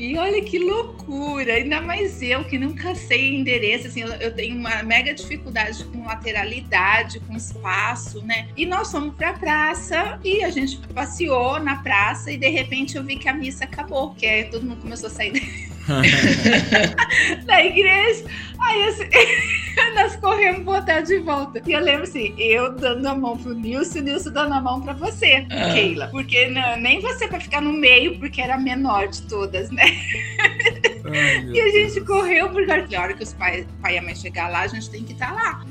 E 0.00 0.16
olha 0.16 0.42
que 0.42 0.58
loucura, 0.58 1.52
ainda 1.52 1.78
mais 1.78 2.22
eu 2.22 2.42
que 2.44 2.58
nunca 2.58 2.94
sei 2.94 3.36
endereço, 3.36 3.86
assim, 3.86 4.00
eu, 4.00 4.34
tenho 4.34 4.56
uma 4.56 4.82
mega 4.82 5.12
dificuldade 5.12 5.84
com 5.84 6.06
lateralidade, 6.06 7.20
com 7.20 7.36
espaço, 7.36 8.24
né? 8.24 8.48
E 8.56 8.64
nós 8.64 8.90
fomos 8.90 9.14
pra 9.14 9.34
praça 9.34 10.18
e 10.24 10.42
a 10.42 10.48
gente 10.48 10.78
passeou 10.94 11.60
na 11.60 11.76
praça 11.82 12.32
e 12.32 12.38
de 12.38 12.48
repente 12.48 12.96
eu 12.96 13.04
vi 13.04 13.16
que 13.16 13.28
a 13.28 13.34
missa 13.34 13.64
acabou, 13.64 14.14
que 14.14 14.24
é, 14.24 14.44
todo 14.44 14.64
mundo 14.64 14.80
começou 14.80 15.08
a 15.08 15.10
sair 15.10 15.32
da 17.44 17.64
igreja. 17.64 18.24
Aí 18.60 18.84
assim, 18.84 19.04
nós 19.94 20.16
corremos 20.16 20.62
botar 20.62 21.00
de 21.00 21.18
volta. 21.18 21.62
E 21.66 21.72
eu 21.72 21.80
lembro 21.80 22.02
assim, 22.02 22.34
eu 22.38 22.72
dando 22.72 23.06
a 23.06 23.14
mão 23.14 23.36
pro 23.36 23.54
Nilson, 23.54 24.00
o 24.00 24.02
Nilson 24.02 24.30
dando 24.30 24.54
a 24.54 24.60
mão 24.60 24.80
pra 24.80 24.92
você, 24.92 25.46
ah. 25.50 25.72
Keila. 25.72 26.08
Porque 26.08 26.48
não, 26.48 26.76
nem 26.76 27.00
você 27.00 27.26
pra 27.26 27.40
ficar 27.40 27.60
no 27.60 27.72
meio, 27.72 28.18
porque 28.18 28.40
era 28.40 28.54
a 28.54 28.58
menor 28.58 29.08
de 29.08 29.22
todas, 29.22 29.70
né? 29.70 29.84
Ai, 31.04 31.44
e 31.52 31.60
a 31.60 31.68
gente 31.70 31.94
Deus. 31.94 32.06
correu, 32.06 32.50
porque 32.50 32.94
a 32.94 33.02
hora 33.02 33.14
que 33.14 33.22
os 33.22 33.32
pais, 33.32 33.66
pai 33.80 33.94
e 33.94 33.98
a 33.98 34.02
mãe 34.02 34.14
chegar 34.14 34.48
lá, 34.48 34.60
a 34.60 34.68
gente 34.68 34.90
tem 34.90 35.02
que 35.02 35.12
estar 35.12 35.28
tá 35.28 35.34
lá. 35.34 35.64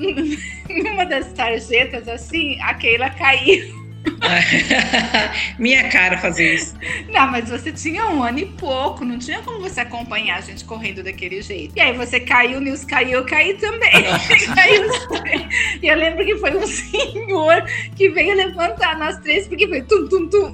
Numa 0.70 1.06
das 1.06 1.32
tarjetas, 1.34 2.08
assim, 2.08 2.60
a 2.62 2.74
Keila 2.74 3.10
caiu 3.12 3.79
Minha 5.58 5.90
cara 5.90 6.18
fazer 6.18 6.56
isso. 6.56 6.76
Não, 7.10 7.30
mas 7.32 7.50
você 7.50 7.72
tinha 7.72 8.08
um 8.08 8.24
ano 8.24 8.40
e 8.40 8.46
pouco, 8.46 9.04
não 9.04 9.18
tinha 9.18 9.42
como 9.42 9.60
você 9.60 9.82
acompanhar 9.82 10.38
a 10.38 10.42
gente 10.42 10.64
correndo 10.66 11.04
daquele 11.04 11.42
jeito. 11.42 11.74
E 11.76 11.82
aí 11.82 11.94
você 11.96 12.20
caiu, 12.20 12.58
o 12.58 12.62
Nils 12.62 12.86
caiu, 12.86 13.20
eu 13.20 13.26
caí 13.26 13.56
também. 13.56 13.90
e 15.82 15.88
eu 15.88 15.96
lembro 15.96 16.26
que 16.26 16.38
foi 16.38 16.56
um 16.56 16.68
senhor 16.68 17.64
que 17.96 18.10
veio 18.10 18.36
levantar 18.36 18.98
nós 18.98 19.18
três, 19.18 19.48
porque 19.48 19.68
foi 19.68 19.82
tum, 19.82 20.08
tum, 20.08 20.28
tum. 20.28 20.52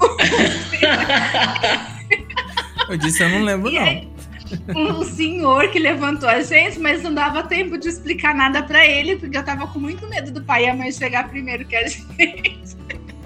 eu 2.90 2.98
disse, 2.98 3.24
eu 3.24 3.30
não 3.30 3.44
lembro, 3.44 3.70
e 3.72 3.76
não. 3.76 3.84
Aí, 3.84 4.16
um 4.76 5.04
senhor 5.04 5.70
que 5.70 5.80
levantou 5.80 6.30
a 6.30 6.42
gente, 6.42 6.80
mas 6.80 7.02
não 7.02 7.14
dava 7.14 7.44
tempo 7.44 7.78
de 7.78 7.90
explicar 7.90 8.36
nada 8.36 8.62
para 8.62 8.86
ele, 8.86 9.16
porque 9.16 9.38
eu 9.38 9.44
tava 9.44 9.68
com 9.68 9.80
muito 9.80 10.08
medo 10.08 10.32
do 10.32 10.44
pai 10.44 10.66
e 10.66 10.70
a 10.70 10.76
mãe 10.76 10.92
chegar 10.92 11.28
primeiro 11.30 11.66
que 11.66 11.76
a 11.76 11.88
gente. 11.88 12.06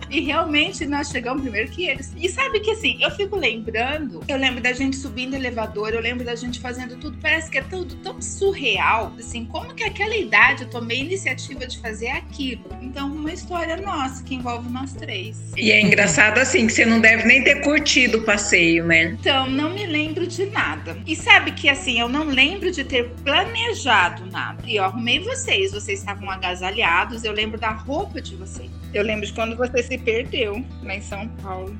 E 0.10 0.22
realmente 0.22 0.86
nós 0.86 1.10
chegamos 1.10 1.42
primeiro 1.42 1.70
que 1.70 1.86
eles. 1.86 2.14
E 2.18 2.28
sabe 2.30 2.60
que 2.60 2.72
assim, 2.72 2.98
eu 3.02 3.12
fico 3.12 3.36
lembrando, 3.36 4.24
eu 4.28 4.38
lembro 4.38 4.62
da 4.62 4.74
gente 4.74 4.96
subindo 4.96 5.36
elevador, 5.36 5.90
eu 5.94 6.02
lembro 6.02 6.26
da 6.26 6.36
gente 6.36 6.60
fazendo 6.60 6.98
tudo, 6.98 7.18
parece 7.22 7.50
que 7.50 7.58
é 7.58 7.62
tudo 7.62 7.96
tão 7.96 8.22
surreal, 8.22 9.14
assim, 9.20 9.46
como 9.46 9.74
que 9.74 9.84
aquela 9.84 10.16
idade 10.16 10.64
eu 10.64 10.70
tomei 10.70 11.00
iniciativa 11.00 11.66
de 11.68 11.80
fazer 11.80 12.10
aquilo. 12.10 12.64
Então, 12.82 13.12
uma 13.12 13.32
história 13.32 13.78
nossa 13.78 14.24
que 14.24 14.36
envolve 14.36 14.70
nós 14.70 14.94
três. 14.94 15.38
E 15.56 15.72
é 15.72 15.82
engraçado 15.82 16.40
assim, 16.40 16.68
que 16.68 16.74
você 16.74 16.86
não 16.86 17.00
deve 17.00 17.26
nem 17.26 17.44
ter 17.44 17.62
curtido 17.62 18.20
o 18.20 18.22
passeio, 18.22 18.86
né? 18.86 19.18
Então, 19.20 19.50
não 19.50 19.74
me 19.74 19.86
lembro 19.86 20.26
de 20.26 20.46
nada. 20.48 20.98
E 21.06 21.16
sabe 21.16 21.52
que 21.52 21.70
assim, 21.70 22.00
eu 22.00 22.10
não 22.10 22.26
lembro 22.26 22.72
de 22.72 22.84
ter 22.84 23.10
planejado 23.24 24.26
nada. 24.32 24.64
E 24.66 24.76
eu 24.76 24.84
arrumei 24.84 25.20
vocês, 25.20 25.72
vocês 25.72 26.00
estavam 26.00 26.30
agasalhados, 26.30 27.24
eu 27.24 27.32
lembro 27.32 27.60
da 27.60 27.72
roupa 27.72 28.22
de 28.22 28.36
vocês. 28.36 28.70
Eu 28.94 29.04
lembro 29.04 29.26
de 29.26 29.34
quando 29.34 29.56
você 29.56 29.84
se 29.84 29.98
perdeu 29.98 30.64
lá 30.84 30.96
em 30.96 31.02
São 31.02 31.28
Paulo. 31.42 31.78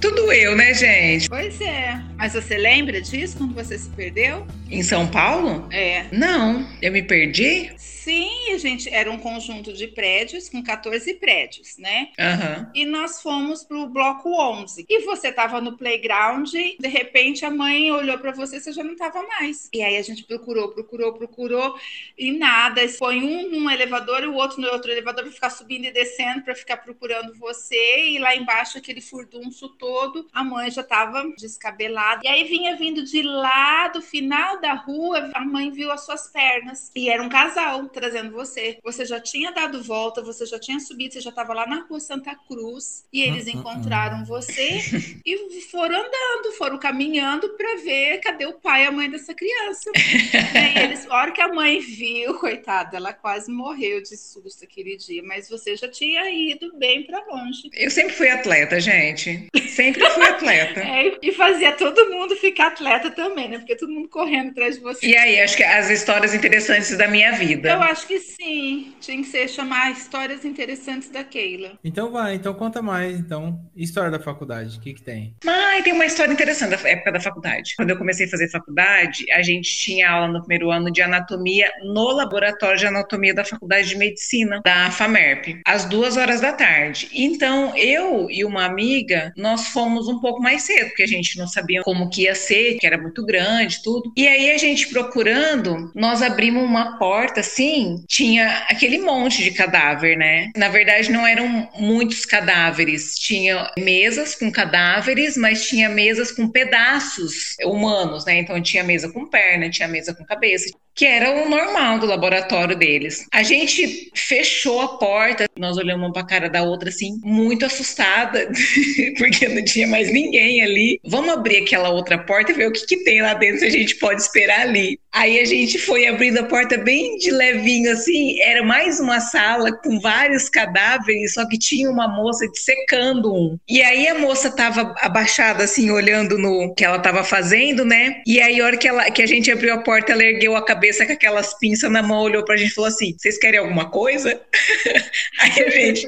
Tudo 0.00 0.32
eu, 0.32 0.56
né, 0.56 0.74
gente? 0.74 1.28
Pois 1.28 1.60
é. 1.60 2.00
Mas 2.16 2.34
você 2.34 2.56
lembra 2.56 3.00
disso 3.00 3.38
quando 3.38 3.54
você 3.54 3.78
se 3.78 3.88
perdeu? 3.90 4.46
Em 4.70 4.82
São 4.82 5.06
Paulo? 5.06 5.68
É. 5.72 6.04
Não, 6.12 6.66
eu 6.82 6.92
me 6.92 7.02
perdi? 7.02 7.70
Sim, 8.04 8.44
gente 8.64 8.88
era 8.88 9.10
um 9.10 9.18
conjunto 9.18 9.72
de 9.72 9.86
prédios 9.88 10.48
com 10.48 10.62
14 10.62 11.14
prédios, 11.14 11.76
né? 11.76 12.08
Aham. 12.18 12.70
E 12.74 12.84
nós 12.86 13.20
fomos 13.20 13.62
pro 13.62 13.86
bloco 13.86 14.30
11. 14.30 14.86
E 14.88 15.00
você 15.04 15.30
tava 15.30 15.60
no 15.60 15.76
playground, 15.76 16.50
de 16.50 16.88
repente 16.88 17.44
a 17.44 17.50
mãe 17.50 17.92
olhou 17.92 18.18
para 18.18 18.32
você, 18.32 18.58
você 18.58 18.72
já 18.72 18.82
não 18.82 18.96
tava 18.96 19.22
mais. 19.22 19.68
E 19.72 19.82
aí 19.82 19.96
a 19.96 20.02
gente 20.02 20.24
procurou, 20.24 20.68
procurou, 20.72 21.12
procurou 21.12 21.78
e 22.16 22.32
nada. 22.32 22.86
Foi 22.88 23.18
um 23.18 23.50
num 23.50 23.70
elevador 23.70 24.22
e 24.22 24.26
o 24.26 24.34
outro 24.34 24.60
no 24.60 24.68
outro 24.68 24.90
elevador 24.90 25.24
para 25.24 25.32
ficar 25.32 25.50
subindo 25.50 25.84
e 25.84 25.92
descendo 25.92 26.42
para 26.42 26.54
ficar 26.54 26.78
procurando 26.78 27.34
você. 27.34 28.08
E 28.08 28.18
lá 28.18 28.34
embaixo 28.34 28.78
aquele 28.78 29.00
furdunço 29.00 29.68
todo, 29.70 30.26
a 30.32 30.42
mãe 30.42 30.70
já 30.70 30.82
tava 30.82 31.24
descabelada. 31.38 32.20
E 32.24 32.28
aí 32.28 32.44
vinha 32.44 32.76
vindo 32.76 33.04
de 33.04 33.22
lá 33.22 33.88
do 33.88 34.00
final 34.00 34.60
da 34.60 34.72
rua, 34.72 35.30
a 35.34 35.44
mãe 35.44 35.70
viu 35.70 35.92
as 35.92 36.04
suas 36.04 36.28
pernas. 36.28 36.90
E 36.94 37.08
era 37.08 37.22
um 37.22 37.28
casal 37.28 37.88
trazendo 37.94 38.32
você. 38.32 38.78
Você 38.82 39.04
já 39.06 39.20
tinha 39.20 39.52
dado 39.52 39.82
volta, 39.82 40.22
você 40.22 40.44
já 40.44 40.58
tinha 40.58 40.80
subido, 40.80 41.14
você 41.14 41.20
já 41.20 41.30
estava 41.30 41.54
lá 41.54 41.66
na 41.66 41.84
rua 41.84 42.00
Santa 42.00 42.34
Cruz 42.34 43.04
e 43.12 43.22
eles 43.22 43.46
encontraram 43.46 44.24
você 44.24 44.80
e 45.24 45.60
foram 45.70 45.96
andando, 45.96 46.52
foram 46.56 46.78
caminhando 46.78 47.50
para 47.50 47.76
ver 47.76 48.18
cadê 48.18 48.46
o 48.46 48.54
pai 48.54 48.84
e 48.84 48.86
a 48.86 48.92
mãe 48.92 49.10
dessa 49.10 49.34
criança. 49.34 49.90
e 49.94 50.58
aí 50.58 50.84
eles, 50.84 51.06
a 51.08 51.14
hora 51.14 51.32
que 51.32 51.40
a 51.40 51.48
mãe 51.48 51.78
viu, 51.80 52.34
coitada, 52.34 52.96
ela 52.96 53.12
quase 53.12 53.50
morreu 53.50 54.02
de 54.02 54.16
susto 54.16 54.64
aquele 54.64 54.96
dia, 54.96 55.22
mas 55.22 55.48
você 55.48 55.76
já 55.76 55.88
tinha 55.88 56.28
ido 56.30 56.76
bem 56.76 57.04
para 57.04 57.24
longe. 57.26 57.70
Eu 57.74 57.90
sempre 57.90 58.14
fui 58.14 58.28
atleta, 58.28 58.80
gente. 58.80 59.48
Sempre 59.68 60.08
fui 60.10 60.22
atleta. 60.24 60.84
É, 60.94 61.18
e 61.22 61.32
fazia 61.32 61.72
todo 61.72 62.10
mundo 62.10 62.36
ficar 62.36 62.68
atleta 62.68 63.10
também, 63.10 63.48
né? 63.48 63.58
Porque 63.58 63.74
todo 63.74 63.92
mundo 63.92 64.08
correndo 64.08 64.50
atrás 64.50 64.76
de 64.76 64.82
você. 64.82 65.06
E 65.06 65.16
aí, 65.16 65.40
acho 65.40 65.56
que 65.56 65.64
as 65.64 65.90
histórias 65.90 66.34
interessantes 66.34 66.96
da 66.96 67.08
minha 67.08 67.32
vida. 67.32 67.70
Eu 67.70 67.82
acho 67.84 68.06
que 68.06 68.18
sim. 68.18 68.94
Tinha 69.00 69.18
que 69.18 69.24
ser 69.24 69.48
chamar 69.48 69.92
histórias 69.92 70.44
interessantes 70.44 71.08
da 71.10 71.22
Keila. 71.24 71.78
Então 71.84 72.10
vai, 72.10 72.34
então 72.34 72.54
conta 72.54 72.82
mais. 72.82 73.18
Então, 73.18 73.60
história 73.76 74.10
da 74.10 74.20
faculdade, 74.20 74.78
o 74.78 74.80
que 74.80 74.94
que 74.94 75.02
tem? 75.02 75.34
Ai, 75.46 75.82
tem 75.82 75.92
uma 75.92 76.06
história 76.06 76.32
interessante 76.32 76.70
da 76.70 76.88
época 76.88 77.12
da 77.12 77.20
faculdade. 77.20 77.74
Quando 77.76 77.90
eu 77.90 77.98
comecei 77.98 78.26
a 78.26 78.30
fazer 78.30 78.48
faculdade, 78.50 79.30
a 79.32 79.42
gente 79.42 79.76
tinha 79.78 80.10
aula 80.10 80.28
no 80.28 80.40
primeiro 80.40 80.70
ano 80.70 80.90
de 80.90 81.02
anatomia 81.02 81.70
no 81.84 82.12
laboratório 82.12 82.78
de 82.78 82.86
anatomia 82.86 83.34
da 83.34 83.44
Faculdade 83.44 83.88
de 83.88 83.96
Medicina 83.96 84.60
da 84.64 84.90
FAMERP, 84.90 85.60
às 85.66 85.84
duas 85.84 86.16
horas 86.16 86.40
da 86.40 86.52
tarde. 86.52 87.08
Então, 87.12 87.76
eu 87.76 88.28
e 88.30 88.44
uma 88.44 88.64
amiga, 88.64 89.32
nós 89.36 89.68
fomos 89.68 90.08
um 90.08 90.20
pouco 90.20 90.42
mais 90.42 90.62
cedo, 90.62 90.88
porque 90.88 91.02
a 91.02 91.08
gente 91.08 91.38
não 91.38 91.46
sabia 91.46 91.82
como 91.82 92.08
que 92.10 92.22
ia 92.22 92.34
ser, 92.34 92.78
que 92.78 92.86
era 92.86 92.98
muito 92.98 93.24
grande, 93.24 93.82
tudo. 93.82 94.12
E 94.16 94.26
aí 94.26 94.50
a 94.50 94.58
gente 94.58 94.88
procurando, 94.88 95.92
nós 95.94 96.22
abrimos 96.22 96.62
uma 96.62 96.98
porta 96.98 97.40
assim, 97.40 97.73
tinha 98.08 98.64
aquele 98.68 98.98
monte 98.98 99.42
de 99.42 99.50
cadáver, 99.50 100.16
né? 100.16 100.50
Na 100.56 100.68
verdade, 100.68 101.10
não 101.10 101.26
eram 101.26 101.68
muitos 101.78 102.24
cadáveres, 102.24 103.14
tinha 103.18 103.70
mesas 103.78 104.34
com 104.34 104.50
cadáveres, 104.50 105.36
mas 105.36 105.66
tinha 105.66 105.88
mesas 105.88 106.32
com 106.32 106.48
pedaços 106.48 107.56
humanos, 107.64 108.24
né? 108.24 108.38
Então 108.38 108.60
tinha 108.60 108.84
mesa 108.84 109.10
com 109.12 109.26
perna, 109.26 109.70
tinha 109.70 109.88
mesa 109.88 110.14
com 110.14 110.24
cabeça, 110.24 110.68
que 110.94 111.04
era 111.04 111.30
o 111.30 111.48
normal 111.48 111.98
do 111.98 112.06
laboratório 112.06 112.76
deles. 112.76 113.26
A 113.32 113.42
gente 113.42 114.10
fechou 114.14 114.80
a 114.80 114.96
porta, 114.96 115.46
nós 115.58 115.76
olhamos 115.76 116.06
uma 116.06 116.12
pra 116.12 116.24
cara 116.24 116.48
da 116.48 116.62
outra 116.62 116.88
assim, 116.88 117.18
muito 117.22 117.66
assustada, 117.66 118.48
porque 119.18 119.48
não 119.48 119.64
tinha 119.64 119.86
mais 119.86 120.12
ninguém 120.12 120.62
ali. 120.62 121.00
Vamos 121.04 121.34
abrir 121.34 121.58
aquela 121.58 121.90
outra 121.90 122.18
porta 122.18 122.52
e 122.52 122.54
ver 122.54 122.68
o 122.68 122.72
que, 122.72 122.86
que 122.86 123.04
tem 123.04 123.20
lá 123.20 123.34
dentro 123.34 123.60
se 123.60 123.66
a 123.66 123.70
gente 123.70 123.96
pode 123.96 124.22
esperar 124.22 124.60
ali. 124.60 124.98
Aí 125.12 125.38
a 125.38 125.44
gente 125.44 125.78
foi 125.78 126.06
abrindo 126.06 126.38
a 126.38 126.44
porta 126.44 126.76
bem 126.76 127.16
de 127.18 127.30
levinho 127.30 127.92
assim, 127.92 128.40
era 128.40 128.64
mais 128.64 128.98
uma 128.98 129.20
sala 129.20 129.72
com 129.72 130.00
vários 130.00 130.48
cadáveres, 130.48 131.34
só 131.34 131.46
que 131.48 131.58
tinha 131.58 131.88
uma 131.88 132.08
moça 132.08 132.48
dissecando 132.48 133.32
um. 133.32 133.56
E 133.68 133.80
aí 133.80 134.08
a 134.08 134.18
moça 134.18 134.50
tava 134.50 134.94
abaixada 134.98 135.64
assim, 135.64 135.90
olhando 135.90 136.36
no 136.36 136.74
que 136.74 136.84
ela 136.84 136.98
tava 136.98 137.22
fazendo, 137.22 137.84
né? 137.84 138.22
E 138.26 138.40
aí 138.40 138.60
a 138.60 138.64
hora 138.64 138.76
que, 138.76 138.88
ela, 138.88 139.10
que 139.10 139.22
a 139.22 139.26
gente 139.26 139.50
abriu 139.50 139.74
a 139.74 139.78
porta, 139.78 140.12
ela 140.12 140.22
ergueu 140.22 140.56
a 140.56 140.64
cabeça 140.64 140.83
com 141.06 141.12
aquelas 141.12 141.58
pinças 141.58 141.90
na 141.90 142.02
mão, 142.02 142.22
olhou 142.22 142.44
pra 142.44 142.56
gente 142.56 142.70
e 142.70 142.74
falou 142.74 142.88
assim: 142.88 143.14
"Vocês 143.18 143.38
querem 143.38 143.60
alguma 143.60 143.90
coisa?" 143.90 144.40
Aí 145.40 145.64
a 145.64 145.70
gente, 145.70 146.06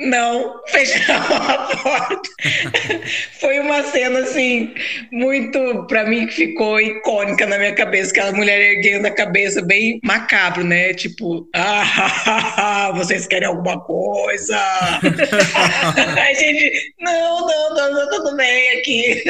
não, 0.00 0.60
fechamos 0.68 1.30
a 1.30 1.76
porta. 1.76 2.28
Foi 3.40 3.58
uma 3.60 3.82
cena 3.82 4.20
assim 4.20 4.74
muito 5.10 5.86
para 5.86 6.04
mim 6.04 6.26
que 6.26 6.34
ficou 6.34 6.80
icônica 6.80 7.46
na 7.46 7.58
minha 7.58 7.74
cabeça, 7.74 8.10
aquela 8.10 8.32
mulher 8.32 8.60
erguendo 8.60 9.06
a 9.06 9.10
cabeça 9.10 9.62
bem 9.62 10.00
macabro, 10.04 10.64
né? 10.64 10.92
Tipo, 10.94 11.48
ah, 11.54 12.92
vocês 12.94 13.26
querem 13.26 13.48
alguma 13.48 13.80
coisa? 13.80 14.56
a 15.06 16.34
gente, 16.34 16.94
não, 17.00 17.46
não, 17.46 17.74
não, 17.74 17.92
não, 17.92 18.10
tudo 18.10 18.36
bem 18.36 18.78
aqui. 18.78 19.24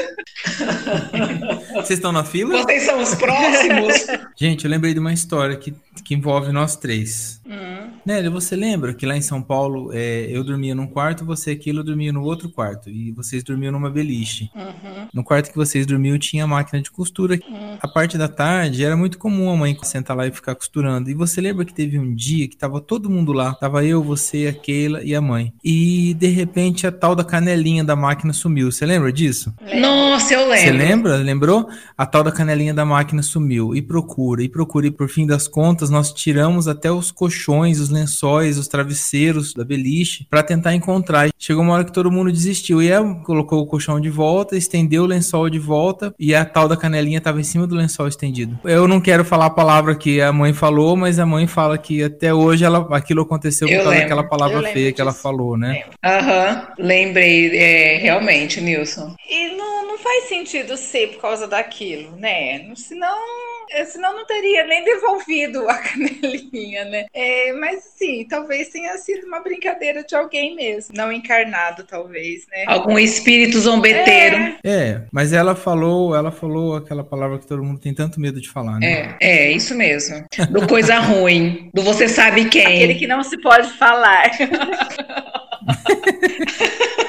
Vocês 1.75 1.99
estão 1.99 2.13
na 2.13 2.25
fila? 2.25 2.63
Vocês 2.63 2.83
são 2.83 3.01
os 3.01 3.15
próximos. 3.15 4.07
Gente, 4.37 4.65
eu 4.65 4.71
lembrei 4.87 4.95
de 4.95 5.01
uma 5.01 5.13
história 5.13 5.57
que, 5.57 5.75
que 6.05 6.15
envolve 6.15 6.53
nós 6.53 6.77
três. 6.77 7.41
Hum. 7.47 7.91
Nélia, 8.05 8.31
você 8.31 8.55
lembra 8.55 8.95
que 8.95 9.05
lá 9.05 9.17
em 9.17 9.21
São 9.21 9.43
Paulo 9.43 9.91
é, 9.93 10.27
eu 10.31 10.45
dormia 10.45 10.75
num 10.75 10.87
quarto, 10.87 11.25
você 11.25 11.51
aquilo 11.51 11.83
dormia 11.83 12.13
no 12.13 12.23
outro 12.23 12.49
quarto. 12.49 12.89
E 12.89 13.11
vocês 13.11 13.43
dormiam 13.43 13.73
numa 13.73 13.91
beliche. 13.91 14.49
Uhum. 14.55 15.09
No 15.13 15.25
quarto 15.25 15.51
que 15.51 15.57
vocês 15.57 15.85
dormiam 15.87 16.17
tinha 16.19 16.47
máquina 16.47 16.81
de 16.81 16.91
costura. 16.91 17.39
A 17.81 17.89
parte 17.89 18.17
da 18.17 18.29
tarde 18.29 18.85
era 18.85 18.97
muito 18.97 19.19
comum 19.19 19.51
a 19.51 19.57
mãe 19.57 19.77
sentar 19.83 20.17
lá 20.17 20.27
e 20.27 20.31
ficar 20.31 20.55
costurando. 20.55 21.11
E 21.11 21.15
você 21.15 21.41
lembra 21.41 21.65
que 21.65 21.75
teve 21.75 21.99
um 21.99 22.15
dia 22.15 22.47
que 22.47 22.57
tava 22.57 22.81
todo 22.81 23.11
mundo 23.11 23.33
lá? 23.33 23.55
Tava 23.55 23.85
eu, 23.85 24.03
você, 24.03 24.47
a 24.47 24.53
Keila 24.53 25.03
e 25.03 25.15
a 25.15 25.21
mãe. 25.21 25.53
E 25.65 26.15
de 26.15 26.29
repente 26.29 26.87
a 26.87 26.93
tal 26.93 27.17
da 27.17 27.25
canelinha 27.25 27.83
da 27.83 27.97
máquina 27.97 28.33
sumiu. 28.33 28.71
Você 28.71 28.87
lembra 28.87 29.13
disso? 29.13 29.53
Nossa, 29.81 30.35
eu 30.35 30.47
Você 30.47 30.71
lembro. 30.71 30.79
lembra? 30.79 31.17
Lembrou? 31.17 31.69
A 31.99 32.07
tal 32.07 32.23
da 32.23 32.31
canelinha 32.31 32.73
da 32.73 32.85
máquina 32.85 33.23
sumiu. 33.23 33.75
E 33.75 33.83
procura, 33.83 34.45
e 34.45 34.49
procura. 34.49 34.76
E 34.85 34.91
por 34.91 35.09
fim 35.09 35.27
das 35.27 35.47
contas, 35.49 35.91
nós 35.91 36.13
tiramos 36.13 36.69
até 36.69 36.91
os 36.91 37.11
colchões, 37.11 37.81
os 37.81 37.89
lençóis, 37.91 38.59
os 38.59 38.69
travesseiros 38.69 39.55
da 39.55 39.65
beliche 39.65 40.27
para 40.29 40.43
tentar 40.43 40.75
encontrar. 40.75 41.29
Chegou 41.39 41.63
uma 41.63 41.75
hora 41.75 41.85
que 41.85 41.93
todo 41.93 42.11
mundo 42.11 42.31
desistiu. 42.33 42.83
E 42.83 42.89
ela 42.89 43.15
colocou 43.25 43.61
o 43.61 43.67
colchão 43.67 44.01
de 44.01 44.11
volta, 44.11 44.57
estendeu 44.57 45.05
o 45.05 45.07
lençol 45.07 45.49
de 45.49 45.59
volta. 45.59 46.15
E 46.19 46.35
a 46.35 46.45
tal 46.45 46.69
da 46.69 46.77
canelinha 46.77 47.19
estava 47.19 47.41
em 47.41 47.45
cima 47.45 47.67
do 47.67 47.75
lençol 47.75 48.09
estendido. 48.09 48.59
Eu 48.65 48.87
não 48.89 49.01
quero 49.01 49.25
falar 49.25 49.47
a 49.47 49.51
palavra 49.51 49.95
que 49.95 50.21
a 50.21 50.33
mãe 50.33 50.53
falou, 50.53 50.97
mas 50.97 51.19
a 51.19 51.27
mãe 51.27 51.47
fala 51.47 51.79
que 51.79 52.03
até 52.03 52.33
hoje 52.35 52.65
ela, 52.65 52.87
aquilo 52.97 53.23
aconteceu 53.23 53.67
por 53.69 53.75
Eu 53.75 53.79
causa 53.79 53.91
lembro. 53.91 54.09
daquela 54.09 54.29
palavra 54.29 54.63
feia 54.73 54.93
que 54.93 55.01
ela 55.01 55.11
disso. 55.11 55.23
falou, 55.23 55.57
né? 55.57 55.85
Aham, 56.05 56.69
lembrei, 56.79 57.57
é, 57.57 57.99
realmente, 57.99 58.61
Nilson. 58.61 59.15
E 59.29 59.57
não, 59.57 59.87
não 59.87 59.99
faz 59.99 60.25
sentido 60.29 60.77
ser 60.77 61.09
por 61.09 61.21
causa 61.23 61.47
daquilo, 61.47 62.17
né? 62.17 62.73
Senão, 62.75 63.09
é, 63.09 63.46
senão 63.87 64.15
não 64.15 64.27
teria 64.27 64.67
nem 64.67 64.85
devolvido 64.85 65.69
a 65.69 65.75
canelinha, 65.79 66.85
né? 66.85 67.07
É, 67.13 67.53
mas 67.53 67.83
sim, 67.97 68.27
talvez 68.29 68.69
tenha 68.69 68.97
sido 68.99 69.27
uma 69.27 69.41
brincadeira 69.41 70.05
de 70.05 70.15
alguém 70.15 70.55
mesmo, 70.55 70.95
não 70.97 71.13
encarnado, 71.13 71.85
talvez, 71.85 72.47
né? 72.51 72.65
Algum 72.67 72.99
espírito 72.99 73.59
zombeteiro. 73.59 74.37
É, 74.37 74.57
É, 74.65 75.03
mas 75.13 75.33
ela 75.33 75.55
falou, 75.55 76.15
ela 76.15 76.31
falou 76.31 76.77
aquela 76.77 77.05
palavra 77.05 77.39
que 77.39 77.47
todo 77.47 77.63
mundo 77.63 77.81
tem 77.81 77.95
tanto 77.95 78.21
medo 78.21 78.41
de 78.41 78.49
falar, 78.49 78.79
né? 78.79 79.17
É, 79.21 79.47
é, 79.47 79.53
isso 79.53 79.75
mesmo. 79.75 80.25
Do 80.51 80.67
coisa 80.67 80.99
ruim, 81.01 81.71
do 81.73 81.83
você 81.83 82.09
sabe 82.09 82.49
quem. 82.49 82.67
aquele 82.67 82.95
que 82.95 83.07
não 83.07 83.23
se 83.23 83.41
pode 83.41 83.69
falar. 83.75 84.31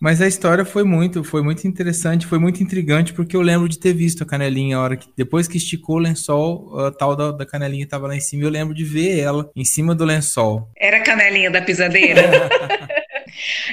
Mas 0.00 0.20
a 0.22 0.28
história 0.28 0.64
foi 0.64 0.84
muito, 0.84 1.24
foi 1.24 1.42
muito 1.42 1.66
interessante, 1.66 2.26
foi 2.26 2.38
muito 2.38 2.62
intrigante, 2.62 3.12
porque 3.12 3.36
eu 3.36 3.42
lembro 3.42 3.68
de 3.68 3.78
ter 3.78 3.92
visto 3.92 4.22
a 4.22 4.26
canelinha 4.26 4.76
a 4.76 4.80
hora 4.80 4.96
que, 4.96 5.08
depois 5.16 5.48
que 5.48 5.56
esticou 5.56 5.96
o 5.96 5.98
lençol, 5.98 6.78
a 6.86 6.92
tal 6.92 7.16
da, 7.16 7.32
da 7.32 7.44
canelinha 7.44 7.84
estava 7.84 8.06
lá 8.06 8.14
em 8.14 8.20
cima, 8.20 8.44
eu 8.44 8.50
lembro 8.50 8.74
de 8.74 8.84
ver 8.84 9.18
ela 9.18 9.50
em 9.56 9.64
cima 9.64 9.94
do 9.94 10.04
lençol. 10.04 10.68
Era 10.76 10.98
a 10.98 11.02
canelinha 11.02 11.50
da 11.50 11.60
pisadeira? 11.60 12.22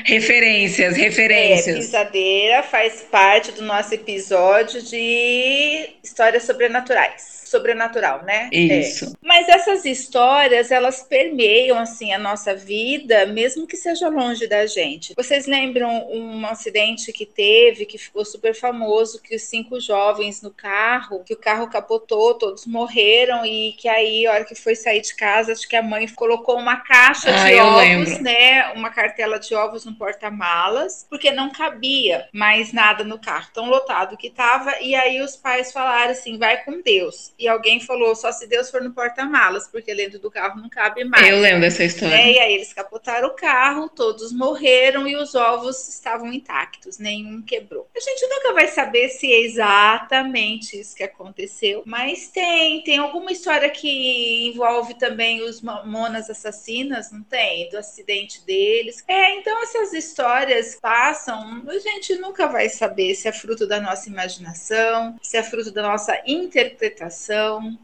referências, 0.05 0.97
referências. 0.97 1.75
É, 1.75 1.79
pisadeira 1.79 2.63
faz 2.63 3.05
parte 3.11 3.51
do 3.51 3.61
nosso 3.61 3.93
episódio 3.93 4.81
de 4.81 5.89
histórias 6.03 6.43
sobrenaturais 6.43 7.44
sobrenatural, 7.49 8.23
né? 8.23 8.49
Isso. 8.51 9.05
É. 9.05 9.10
Mas 9.21 9.47
essas 9.47 9.86
histórias, 9.86 10.71
elas 10.71 11.03
permeiam, 11.03 11.77
assim, 11.77 12.13
a 12.13 12.19
nossa 12.19 12.55
vida, 12.55 13.25
mesmo 13.25 13.67
que 13.67 13.77
seja 13.77 14.10
longe 14.10 14.47
da 14.47 14.65
gente. 14.65 15.13
Vocês 15.15 15.45
lembram 15.45 16.10
um 16.10 16.45
acidente 16.45 17.12
que 17.12 17.25
teve, 17.25 17.86
que 17.86 17.97
ficou 17.97 18.25
super 18.25 18.53
famoso, 18.53 19.21
que 19.21 19.36
os 19.36 19.43
cinco 19.43 19.79
jovens 19.79 20.41
no 20.41 20.51
carro, 20.51 21.23
que 21.23 21.34
o 21.34 21.38
carro 21.38 21.69
capotou, 21.69 22.34
todos 22.34 22.65
morreram 22.65 23.45
e 23.45 23.73
que 23.73 23.88
aí, 23.88 24.25
a 24.25 24.34
hora 24.34 24.45
que 24.45 24.55
foi 24.55 24.75
sair 24.75 25.01
de 25.01 25.15
casa, 25.15 25.51
acho 25.51 25.67
que 25.67 25.75
a 25.75 25.84
mãe 25.84 26.08
colocou 26.10 26.58
uma 26.58 26.77
caixa 26.77 27.29
ah, 27.29 27.47
de 27.47 27.55
ovos, 27.55 28.10
lembro. 28.10 28.23
né? 28.23 28.73
Uma 28.73 28.89
cartela 28.89 29.39
de 29.39 29.53
ovos 29.53 29.86
no 29.86 29.95
porta-malas, 29.95 31.05
porque 31.10 31.31
não 31.31 31.49
cabia 31.49 32.27
mais 32.34 32.73
nada 32.73 33.03
no 33.03 33.19
carro, 33.19 33.49
tão 33.53 33.69
lotado 33.69 34.17
que 34.17 34.29
tava. 34.29 34.79
E 34.81 34.95
aí 34.95 35.21
os 35.21 35.36
pais 35.36 35.71
falaram 35.71 36.12
assim: 36.12 36.38
vai 36.38 36.63
com 36.63 36.81
Deus 36.81 37.34
e 37.38 37.48
alguém 37.48 37.80
falou 37.80 38.15
só 38.15 38.32
se 38.32 38.48
Deus 38.48 38.69
for 38.71 38.82
no 38.82 38.93
porta-malas, 38.93 39.67
porque 39.67 39.93
dentro 39.93 40.19
do 40.19 40.32
carro 40.32 40.62
não 40.62 40.69
cabe 40.69 41.04
mais. 41.04 41.28
Eu 41.28 41.39
lembro 41.39 41.62
dessa 41.62 41.84
história. 41.84 42.15
É, 42.15 42.34
e 42.34 42.39
aí 42.39 42.54
eles 42.54 42.74
capotaram 42.74 43.28
o 43.28 43.36
carro, 43.36 43.89
todos 43.89 44.32
morreram 44.32 45.08
e 45.08 45.15
os 45.15 45.36
ovos 45.36 45.88
estavam 45.89 46.32
intactos, 46.32 46.98
nenhum 46.98 47.41
quebrou. 47.41 47.89
A 47.95 48.00
gente 48.00 48.26
nunca 48.28 48.54
vai 48.54 48.67
saber 48.67 49.10
se 49.10 49.32
é 49.32 49.41
exatamente 49.41 50.80
isso 50.80 50.95
que 50.95 51.04
aconteceu, 51.04 51.84
mas 51.86 52.30
tem, 52.30 52.82
tem 52.84 52.98
alguma 52.98 53.32
história 53.32 53.69
que 53.69 54.48
envolve 54.48 54.93
também 54.93 55.41
os 55.41 55.62
monas 55.62 56.30
assassinas, 56.30 57.12
não 57.12 57.24
tem? 57.24 57.69
Do 57.69 57.78
acidente 57.78 58.45
deles. 58.45 59.04
É, 59.08 59.36
então 59.36 59.62
essas 59.62 59.93
histórias 59.93 60.76
passam, 60.76 61.63
a 61.67 61.80
gente 61.80 62.15
nunca 62.15 62.48
vai 62.48 62.69
saber 62.69 63.13
se 63.15 63.28
é 63.28 63.32
fruto 63.32 63.67
da 63.67 63.82
nossa 63.82 64.08
imaginação, 64.08 65.17
se 65.21 65.36
é 65.36 65.43
fruto 65.43 65.71
da 65.71 65.82
nossa 65.82 66.17
interpretação 66.26 67.24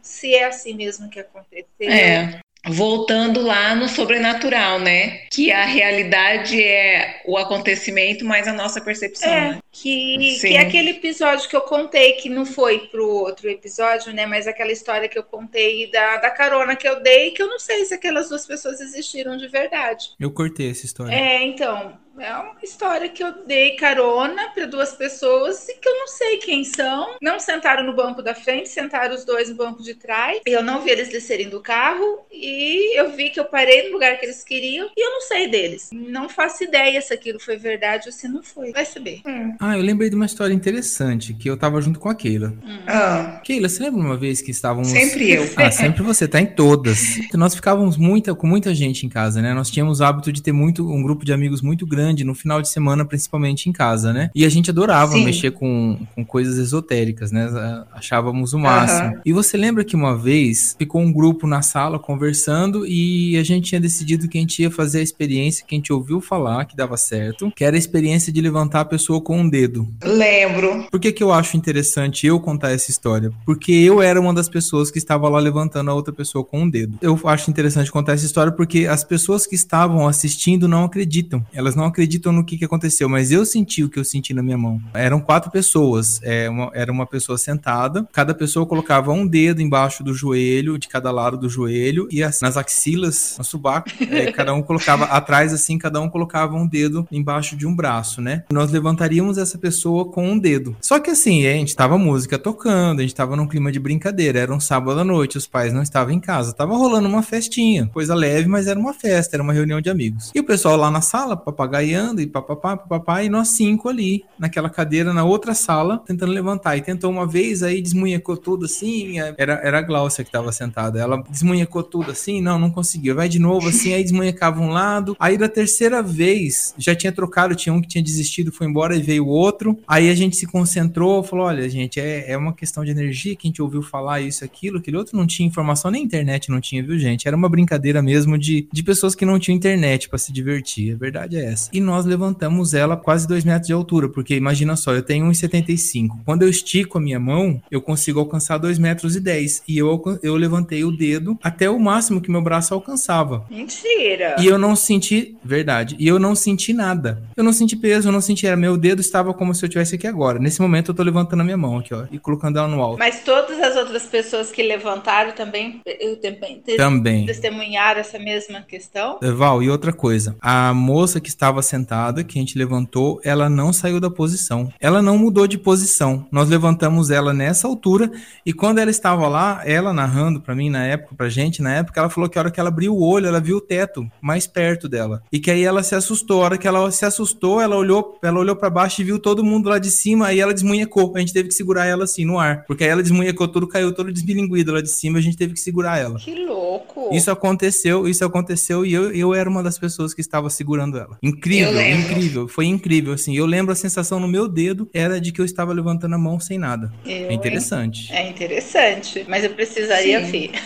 se 0.01 0.33
é 0.33 0.45
assim 0.45 0.73
mesmo 0.73 1.09
que 1.09 1.19
aconteceu. 1.19 1.89
É. 1.89 2.39
Voltando 2.69 3.41
lá 3.41 3.73
no 3.73 3.89
sobrenatural, 3.89 4.79
né? 4.79 5.25
Que 5.31 5.51
a 5.51 5.65
realidade 5.65 6.61
é 6.61 7.19
o 7.25 7.35
acontecimento, 7.35 8.23
mas 8.23 8.47
a 8.47 8.53
nossa 8.53 8.79
percepção. 8.79 9.27
É, 9.27 9.51
né? 9.53 9.59
que, 9.71 10.37
que 10.39 10.55
é 10.55 10.59
aquele 10.59 10.91
episódio 10.91 11.49
que 11.49 11.55
eu 11.55 11.61
contei, 11.61 12.13
que 12.13 12.29
não 12.29 12.45
foi 12.45 12.87
pro 12.89 13.07
outro 13.07 13.49
episódio, 13.49 14.13
né? 14.13 14.27
Mas 14.27 14.45
aquela 14.45 14.71
história 14.71 15.09
que 15.09 15.17
eu 15.17 15.23
contei 15.23 15.89
da, 15.89 16.17
da 16.17 16.29
carona 16.29 16.75
que 16.75 16.87
eu 16.87 17.01
dei, 17.01 17.31
que 17.31 17.41
eu 17.41 17.47
não 17.47 17.57
sei 17.57 17.83
se 17.85 17.95
aquelas 17.95 18.29
duas 18.29 18.45
pessoas 18.45 18.79
existiram 18.79 19.37
de 19.37 19.47
verdade. 19.47 20.11
Eu 20.19 20.31
cortei 20.31 20.69
essa 20.69 20.85
história. 20.85 21.15
É, 21.15 21.41
então. 21.43 21.97
É 22.19 22.33
uma 22.35 22.55
história 22.61 23.07
que 23.07 23.23
eu 23.23 23.45
dei 23.47 23.75
carona 23.75 24.49
para 24.53 24.65
duas 24.65 24.93
pessoas 24.93 25.67
e 25.69 25.75
que 25.75 25.87
eu 25.87 25.97
não 25.97 26.07
sei 26.07 26.37
quem 26.37 26.63
são. 26.63 27.15
Não 27.21 27.39
sentaram 27.39 27.83
no 27.83 27.95
banco 27.95 28.21
da 28.21 28.35
frente, 28.35 28.69
sentaram 28.69 29.15
os 29.15 29.23
dois 29.23 29.49
no 29.49 29.55
banco 29.55 29.81
de 29.81 29.95
trás. 29.95 30.39
Eu 30.45 30.61
não 30.61 30.81
vi 30.81 30.91
eles 30.91 31.09
descerem 31.09 31.49
do 31.49 31.61
carro 31.61 32.25
e 32.31 32.99
eu 32.99 33.11
vi 33.15 33.29
que 33.29 33.39
eu 33.39 33.45
parei 33.45 33.87
no 33.87 33.93
lugar 33.93 34.17
que 34.17 34.25
eles 34.25 34.43
queriam 34.43 34.89
e 34.95 35.05
eu 35.05 35.11
não 35.11 35.21
sei 35.21 35.47
deles. 35.47 35.89
Não 35.93 36.27
faço 36.27 36.63
ideia 36.63 37.01
se 37.01 37.13
aquilo 37.13 37.39
foi 37.39 37.57
verdade 37.57 38.07
ou 38.07 38.11
se 38.11 38.27
não 38.27 38.43
foi. 38.43 38.71
Vai 38.71 38.85
saber. 38.85 39.21
Hum. 39.25 39.55
Ah, 39.59 39.77
eu 39.77 39.83
lembrei 39.83 40.09
de 40.09 40.15
uma 40.15 40.25
história 40.25 40.53
interessante 40.53 41.33
que 41.33 41.49
eu 41.49 41.57
tava 41.57 41.81
junto 41.81 41.99
com 41.99 42.09
a 42.09 42.15
Keila. 42.15 42.53
Hum. 42.63 42.79
Ah. 42.87 43.41
Keila, 43.43 43.69
você 43.69 43.83
lembra 43.83 44.01
uma 44.01 44.17
vez 44.17 44.41
que 44.41 44.51
estávamos. 44.51 44.89
Sempre 44.89 45.31
eu. 45.31 45.49
Ah, 45.61 45.69
sempre 45.69 46.01
você, 46.01 46.27
tá 46.27 46.41
em 46.41 46.47
todas. 46.47 47.19
Nós 47.35 47.53
ficávamos 47.53 47.95
muita, 47.95 48.33
com 48.33 48.47
muita 48.47 48.73
gente 48.73 49.05
em 49.05 49.09
casa, 49.09 49.43
né? 49.43 49.53
Nós 49.53 49.69
tínhamos 49.69 49.99
o 49.99 50.03
hábito 50.03 50.31
de 50.31 50.41
ter 50.41 50.51
muito, 50.51 50.89
um 50.89 51.03
grupo 51.03 51.23
de 51.23 51.31
amigos 51.31 51.61
muito 51.61 51.85
grande 51.85 52.00
grande 52.01 52.23
no 52.23 52.33
final 52.33 52.61
de 52.61 52.69
semana, 52.69 53.05
principalmente 53.05 53.69
em 53.69 53.71
casa, 53.71 54.11
né? 54.11 54.31
E 54.33 54.43
a 54.43 54.49
gente 54.49 54.71
adorava 54.71 55.13
Sim. 55.13 55.23
mexer 55.23 55.51
com, 55.51 55.99
com 56.15 56.25
coisas 56.25 56.57
esotéricas, 56.57 57.31
né? 57.31 57.49
Achávamos 57.93 58.53
o 58.53 58.59
máximo. 58.59 59.09
Uhum. 59.09 59.21
E 59.23 59.31
você 59.31 59.55
lembra 59.55 59.83
que 59.83 59.95
uma 59.95 60.17
vez 60.17 60.75
ficou 60.77 61.01
um 61.01 61.13
grupo 61.13 61.45
na 61.45 61.61
sala 61.61 61.99
conversando 61.99 62.85
e 62.87 63.37
a 63.37 63.43
gente 63.43 63.69
tinha 63.69 63.81
decidido 63.81 64.27
que 64.27 64.37
a 64.37 64.41
gente 64.41 64.61
ia 64.61 64.71
fazer 64.71 64.99
a 64.99 65.03
experiência 65.03 65.65
que 65.65 65.75
a 65.75 65.77
gente 65.77 65.93
ouviu 65.93 66.19
falar 66.19 66.65
que 66.65 66.75
dava 66.75 66.97
certo, 66.97 67.51
que 67.55 67.63
era 67.63 67.75
a 67.75 67.79
experiência 67.79 68.33
de 68.33 68.41
levantar 68.41 68.81
a 68.81 68.85
pessoa 68.85 69.21
com 69.21 69.39
um 69.39 69.49
dedo. 69.49 69.87
Lembro. 70.03 70.87
Por 70.89 70.99
que, 70.99 71.11
que 71.11 71.23
eu 71.23 71.31
acho 71.31 71.55
interessante 71.55 72.25
eu 72.25 72.39
contar 72.39 72.71
essa 72.71 72.89
história? 72.89 73.31
Porque 73.45 73.71
eu 73.71 74.01
era 74.01 74.19
uma 74.19 74.33
das 74.33 74.49
pessoas 74.49 74.89
que 74.89 74.97
estava 74.97 75.29
lá 75.29 75.39
levantando 75.39 75.91
a 75.91 75.93
outra 75.93 76.13
pessoa 76.13 76.43
com 76.43 76.61
um 76.61 76.69
dedo. 76.69 76.97
Eu 77.01 77.19
acho 77.25 77.49
interessante 77.51 77.91
contar 77.91 78.13
essa 78.13 78.25
história 78.25 78.51
porque 78.51 78.87
as 78.87 79.03
pessoas 79.03 79.45
que 79.45 79.55
estavam 79.55 80.07
assistindo 80.07 80.67
não 80.67 80.83
acreditam. 80.83 81.45
Elas 81.53 81.75
não 81.75 81.85
acreditam 81.91 82.31
no 82.33 82.43
que, 82.43 82.57
que 82.57 82.65
aconteceu, 82.65 83.07
mas 83.07 83.31
eu 83.31 83.45
senti 83.45 83.83
o 83.83 83.89
que 83.89 83.99
eu 83.99 84.03
senti 84.03 84.33
na 84.33 84.41
minha 84.41 84.57
mão. 84.57 84.81
Eram 84.93 85.19
quatro 85.19 85.51
pessoas, 85.51 86.19
é, 86.23 86.49
uma, 86.49 86.71
era 86.73 86.91
uma 86.91 87.05
pessoa 87.05 87.37
sentada, 87.37 88.07
cada 88.11 88.33
pessoa 88.33 88.65
colocava 88.65 89.11
um 89.11 89.27
dedo 89.27 89.61
embaixo 89.61 90.03
do 90.03 90.13
joelho, 90.13 90.77
de 90.77 90.87
cada 90.87 91.11
lado 91.11 91.37
do 91.37 91.49
joelho, 91.49 92.07
e 92.11 92.23
assim, 92.23 92.43
nas 92.43 92.57
axilas, 92.57 93.35
no 93.37 93.43
subaco, 93.43 93.89
é, 94.09 94.31
cada 94.33 94.53
um 94.53 94.61
colocava 94.61 95.05
atrás, 95.05 95.53
assim, 95.53 95.77
cada 95.77 96.01
um 96.01 96.09
colocava 96.09 96.55
um 96.55 96.67
dedo 96.67 97.07
embaixo 97.11 97.55
de 97.55 97.67
um 97.67 97.75
braço, 97.75 98.21
né? 98.21 98.43
Nós 98.51 98.71
levantaríamos 98.71 99.37
essa 99.37 99.57
pessoa 99.57 100.05
com 100.05 100.27
um 100.27 100.39
dedo. 100.39 100.75
Só 100.81 100.99
que 100.99 101.11
assim, 101.11 101.45
a 101.45 101.53
gente 101.53 101.75
tava 101.75 101.97
música 101.97 102.39
tocando, 102.39 102.99
a 102.99 103.01
gente 103.03 103.15
tava 103.15 103.35
num 103.35 103.47
clima 103.47 103.71
de 103.71 103.79
brincadeira, 103.79 104.39
era 104.39 104.53
um 104.53 104.59
sábado 104.59 104.99
à 104.99 105.03
noite, 105.03 105.37
os 105.37 105.47
pais 105.47 105.73
não 105.73 105.83
estavam 105.83 106.13
em 106.13 106.19
casa, 106.19 106.53
tava 106.53 106.75
rolando 106.75 107.07
uma 107.07 107.21
festinha, 107.21 107.87
coisa 107.87 108.15
leve, 108.15 108.47
mas 108.47 108.67
era 108.67 108.79
uma 108.79 108.93
festa, 108.93 109.35
era 109.35 109.43
uma 109.43 109.53
reunião 109.53 109.81
de 109.81 109.89
amigos. 109.89 110.31
E 110.33 110.39
o 110.39 110.43
pessoal 110.43 110.77
lá 110.77 110.89
na 110.89 111.01
sala, 111.01 111.35
papagaio 111.35 111.80
papagaiando 111.81 112.21
e 112.21 112.27
papapá, 112.27 112.77
papapá, 112.77 113.23
e 113.23 113.29
nós 113.29 113.49
cinco 113.49 113.89
ali, 113.89 114.23
naquela 114.37 114.69
cadeira, 114.69 115.13
na 115.13 115.23
outra 115.23 115.53
sala, 115.53 116.01
tentando 116.05 116.31
levantar. 116.31 116.77
E 116.77 116.81
tentou 116.81 117.09
uma 117.11 117.27
vez, 117.27 117.63
aí 117.63 117.81
desmunhecou 117.81 118.37
tudo 118.37 118.65
assim, 118.65 119.19
era, 119.37 119.53
era 119.63 119.79
a 119.79 119.81
Glaucia 119.81 120.23
que 120.23 120.29
estava 120.29 120.51
sentada. 120.51 120.99
Ela 120.99 121.23
desmunhecou 121.29 121.83
tudo 121.83 122.11
assim, 122.11 122.41
não, 122.41 122.59
não 122.59 122.69
conseguiu. 122.69 123.15
Vai 123.15 123.27
de 123.27 123.39
novo 123.39 123.69
assim, 123.69 123.93
aí 123.93 124.03
desmunhecava 124.03 124.61
um 124.61 124.69
lado. 124.69 125.15
Aí 125.19 125.37
da 125.37 125.49
terceira 125.49 126.01
vez, 126.01 126.73
já 126.77 126.95
tinha 126.95 127.11
trocado, 127.11 127.55
tinha 127.55 127.73
um 127.73 127.81
que 127.81 127.87
tinha 127.87 128.03
desistido, 128.03 128.51
foi 128.51 128.67
embora 128.67 128.95
e 128.95 129.01
veio 129.01 129.25
o 129.25 129.29
outro. 129.29 129.77
Aí 129.87 130.09
a 130.09 130.15
gente 130.15 130.35
se 130.35 130.45
concentrou, 130.45 131.23
falou: 131.23 131.45
olha, 131.45 131.67
gente, 131.69 131.99
é, 131.99 132.31
é 132.31 132.37
uma 132.37 132.53
questão 132.53 132.83
de 132.85 132.91
energia 132.91 133.35
que 133.35 133.47
a 133.47 133.49
gente 133.49 133.61
ouviu 133.61 133.81
falar 133.81 134.21
isso, 134.21 134.43
aquilo, 134.43 134.77
aquele 134.77 134.97
outro 134.97 135.17
não 135.17 135.25
tinha 135.25 135.47
informação, 135.47 135.89
nem 135.89 136.03
internet 136.03 136.49
não 136.49 136.61
tinha, 136.61 136.83
viu, 136.83 136.97
gente? 136.97 137.27
Era 137.27 137.35
uma 137.35 137.49
brincadeira 137.49 138.01
mesmo 138.01 138.37
de, 138.37 138.67
de 138.71 138.83
pessoas 138.83 139.15
que 139.15 139.25
não 139.25 139.39
tinham 139.39 139.55
internet 139.55 140.09
para 140.09 140.17
se 140.17 140.31
divertir. 140.31 140.93
A 140.93 140.97
verdade 140.97 141.37
é 141.37 141.45
essa 141.45 141.70
e 141.73 141.79
nós 141.79 142.05
levantamos 142.05 142.73
ela 142.73 142.97
quase 142.97 143.27
2 143.27 143.43
metros 143.43 143.67
de 143.67 143.73
altura, 143.73 144.09
porque 144.09 144.35
imagina 144.35 144.75
só, 144.75 144.93
eu 144.93 145.01
tenho 145.01 145.25
1,75. 145.27 146.19
Quando 146.25 146.43
eu 146.43 146.49
estico 146.49 146.97
a 146.97 147.01
minha 147.01 147.19
mão, 147.19 147.61
eu 147.69 147.81
consigo 147.81 148.19
alcançar 148.19 148.57
2 148.57 148.77
metros 148.77 149.15
e 149.15 149.19
10. 149.19 149.63
E 149.67 149.77
eu, 149.77 150.01
eu 150.21 150.35
levantei 150.35 150.83
o 150.83 150.91
dedo 150.91 151.37
até 151.43 151.69
o 151.69 151.79
máximo 151.79 152.21
que 152.21 152.31
meu 152.31 152.41
braço 152.41 152.73
alcançava. 152.73 153.45
Mentira! 153.49 154.35
E 154.39 154.45
eu 154.45 154.57
não 154.57 154.75
senti, 154.75 155.35
verdade, 155.43 155.95
e 155.99 156.07
eu 156.07 156.19
não 156.19 156.35
senti 156.35 156.73
nada. 156.73 157.21
Eu 157.35 157.43
não 157.43 157.53
senti 157.53 157.75
peso, 157.75 158.07
eu 158.07 158.11
não 158.11 158.21
senti, 158.21 158.45
era, 158.45 158.55
meu 158.55 158.77
dedo 158.77 159.01
estava 159.01 159.33
como 159.33 159.53
se 159.53 159.63
eu 159.65 159.69
tivesse 159.69 159.95
aqui 159.95 160.07
agora. 160.07 160.39
Nesse 160.39 160.61
momento 160.61 160.91
eu 160.91 160.95
tô 160.95 161.03
levantando 161.03 161.41
a 161.41 161.43
minha 161.43 161.57
mão 161.57 161.77
aqui, 161.77 161.93
ó, 161.93 162.05
e 162.11 162.19
colocando 162.19 162.57
ela 162.57 162.67
no 162.67 162.81
alto. 162.81 162.99
Mas 162.99 163.23
todas 163.23 163.59
as 163.59 163.75
outras 163.75 164.03
pessoas 164.03 164.51
que 164.51 164.61
levantaram 164.61 165.31
também, 165.31 165.81
eu 165.85 166.17
também, 166.17 166.61
também. 166.77 167.25
testemunharam 167.25 167.99
essa 167.99 168.19
mesma 168.19 168.61
questão? 168.61 169.19
Val, 169.21 169.61
e 169.63 169.69
outra 169.69 169.93
coisa, 169.93 170.35
a 170.41 170.73
moça 170.73 171.19
que 171.19 171.29
estava 171.29 171.60
estava 171.61 171.63
sentada, 171.63 172.23
que 172.23 172.37
a 172.37 172.41
gente 172.41 172.57
levantou, 172.57 173.21
ela 173.23 173.49
não 173.49 173.71
saiu 173.71 173.99
da 173.99 174.09
posição. 174.09 174.71
Ela 174.79 175.01
não 175.01 175.17
mudou 175.17 175.47
de 175.47 175.57
posição. 175.57 176.25
Nós 176.31 176.49
levantamos 176.49 177.09
ela 177.09 177.33
nessa 177.33 177.67
altura 177.67 178.11
e 178.45 178.51
quando 178.51 178.79
ela 178.79 178.91
estava 178.91 179.27
lá, 179.27 179.61
ela 179.65 179.93
narrando 179.93 180.41
para 180.41 180.55
mim 180.55 180.69
na 180.69 180.83
época, 180.83 181.15
pra 181.15 181.29
gente 181.29 181.61
na 181.61 181.73
época, 181.73 181.99
ela 181.99 182.09
falou 182.09 182.29
que 182.29 182.37
a 182.37 182.41
hora 182.41 182.51
que 182.51 182.59
ela 182.59 182.69
abriu 182.69 182.93
o 182.93 183.03
olho, 183.03 183.27
ela 183.27 183.39
viu 183.39 183.57
o 183.57 183.61
teto 183.61 184.05
mais 184.21 184.47
perto 184.47 184.89
dela. 184.89 185.21
E 185.31 185.39
que 185.39 185.51
aí 185.51 185.63
ela 185.63 185.83
se 185.83 185.95
assustou. 185.95 186.41
A 186.41 186.45
hora 186.45 186.57
que 186.57 186.67
ela 186.67 186.91
se 186.91 187.05
assustou, 187.05 187.61
ela 187.61 187.75
olhou, 187.75 188.17
ela 188.23 188.39
olhou 188.39 188.55
para 188.55 188.69
baixo 188.69 189.01
e 189.01 189.03
viu 189.03 189.19
todo 189.19 189.43
mundo 189.43 189.69
lá 189.69 189.77
de 189.77 189.91
cima, 189.91 190.27
aí 190.27 190.39
ela 190.39 190.53
desmunhecou. 190.53 191.13
A 191.15 191.19
gente 191.19 191.33
teve 191.33 191.49
que 191.49 191.53
segurar 191.53 191.85
ela 191.85 192.03
assim 192.05 192.25
no 192.25 192.39
ar, 192.39 192.65
porque 192.65 192.83
aí 192.83 192.89
ela 192.89 193.03
desmunhecou 193.03 193.47
tudo, 193.47 193.67
caiu 193.67 193.93
todo 193.93 194.11
desbilinguido 194.11 194.73
lá 194.73 194.81
de 194.81 194.89
cima, 194.89 195.19
a 195.19 195.21
gente 195.21 195.37
teve 195.37 195.53
que 195.53 195.59
segurar 195.59 195.97
ela. 195.97 196.17
Que 196.17 196.33
louco. 196.45 197.09
Isso 197.11 197.29
aconteceu, 197.29 198.07
isso 198.07 198.25
aconteceu 198.25 198.85
e 198.85 198.93
eu, 198.93 199.11
eu 199.11 199.33
era 199.33 199.49
uma 199.49 199.61
das 199.61 199.77
pessoas 199.77 200.13
que 200.13 200.21
estava 200.21 200.49
segurando 200.49 200.97
ela. 200.97 201.17
Incrível 201.21 201.50
Incrível, 201.53 201.99
incrível. 201.99 202.47
Foi 202.47 202.65
incrível, 202.65 203.13
assim. 203.13 203.35
Eu 203.35 203.45
lembro 203.45 203.71
a 203.71 203.75
sensação 203.75 204.19
no 204.19 204.27
meu 204.27 204.47
dedo 204.47 204.89
era 204.93 205.19
de 205.19 205.31
que 205.31 205.41
eu 205.41 205.45
estava 205.45 205.73
levantando 205.73 206.15
a 206.15 206.17
mão 206.17 206.39
sem 206.39 206.57
nada. 206.57 206.91
Eu, 207.05 207.29
é 207.29 207.33
interessante. 207.33 208.11
É 208.11 208.27
interessante, 208.27 209.25
mas 209.27 209.43
eu 209.43 209.51
precisaria 209.51 210.21
ver. 210.21 210.51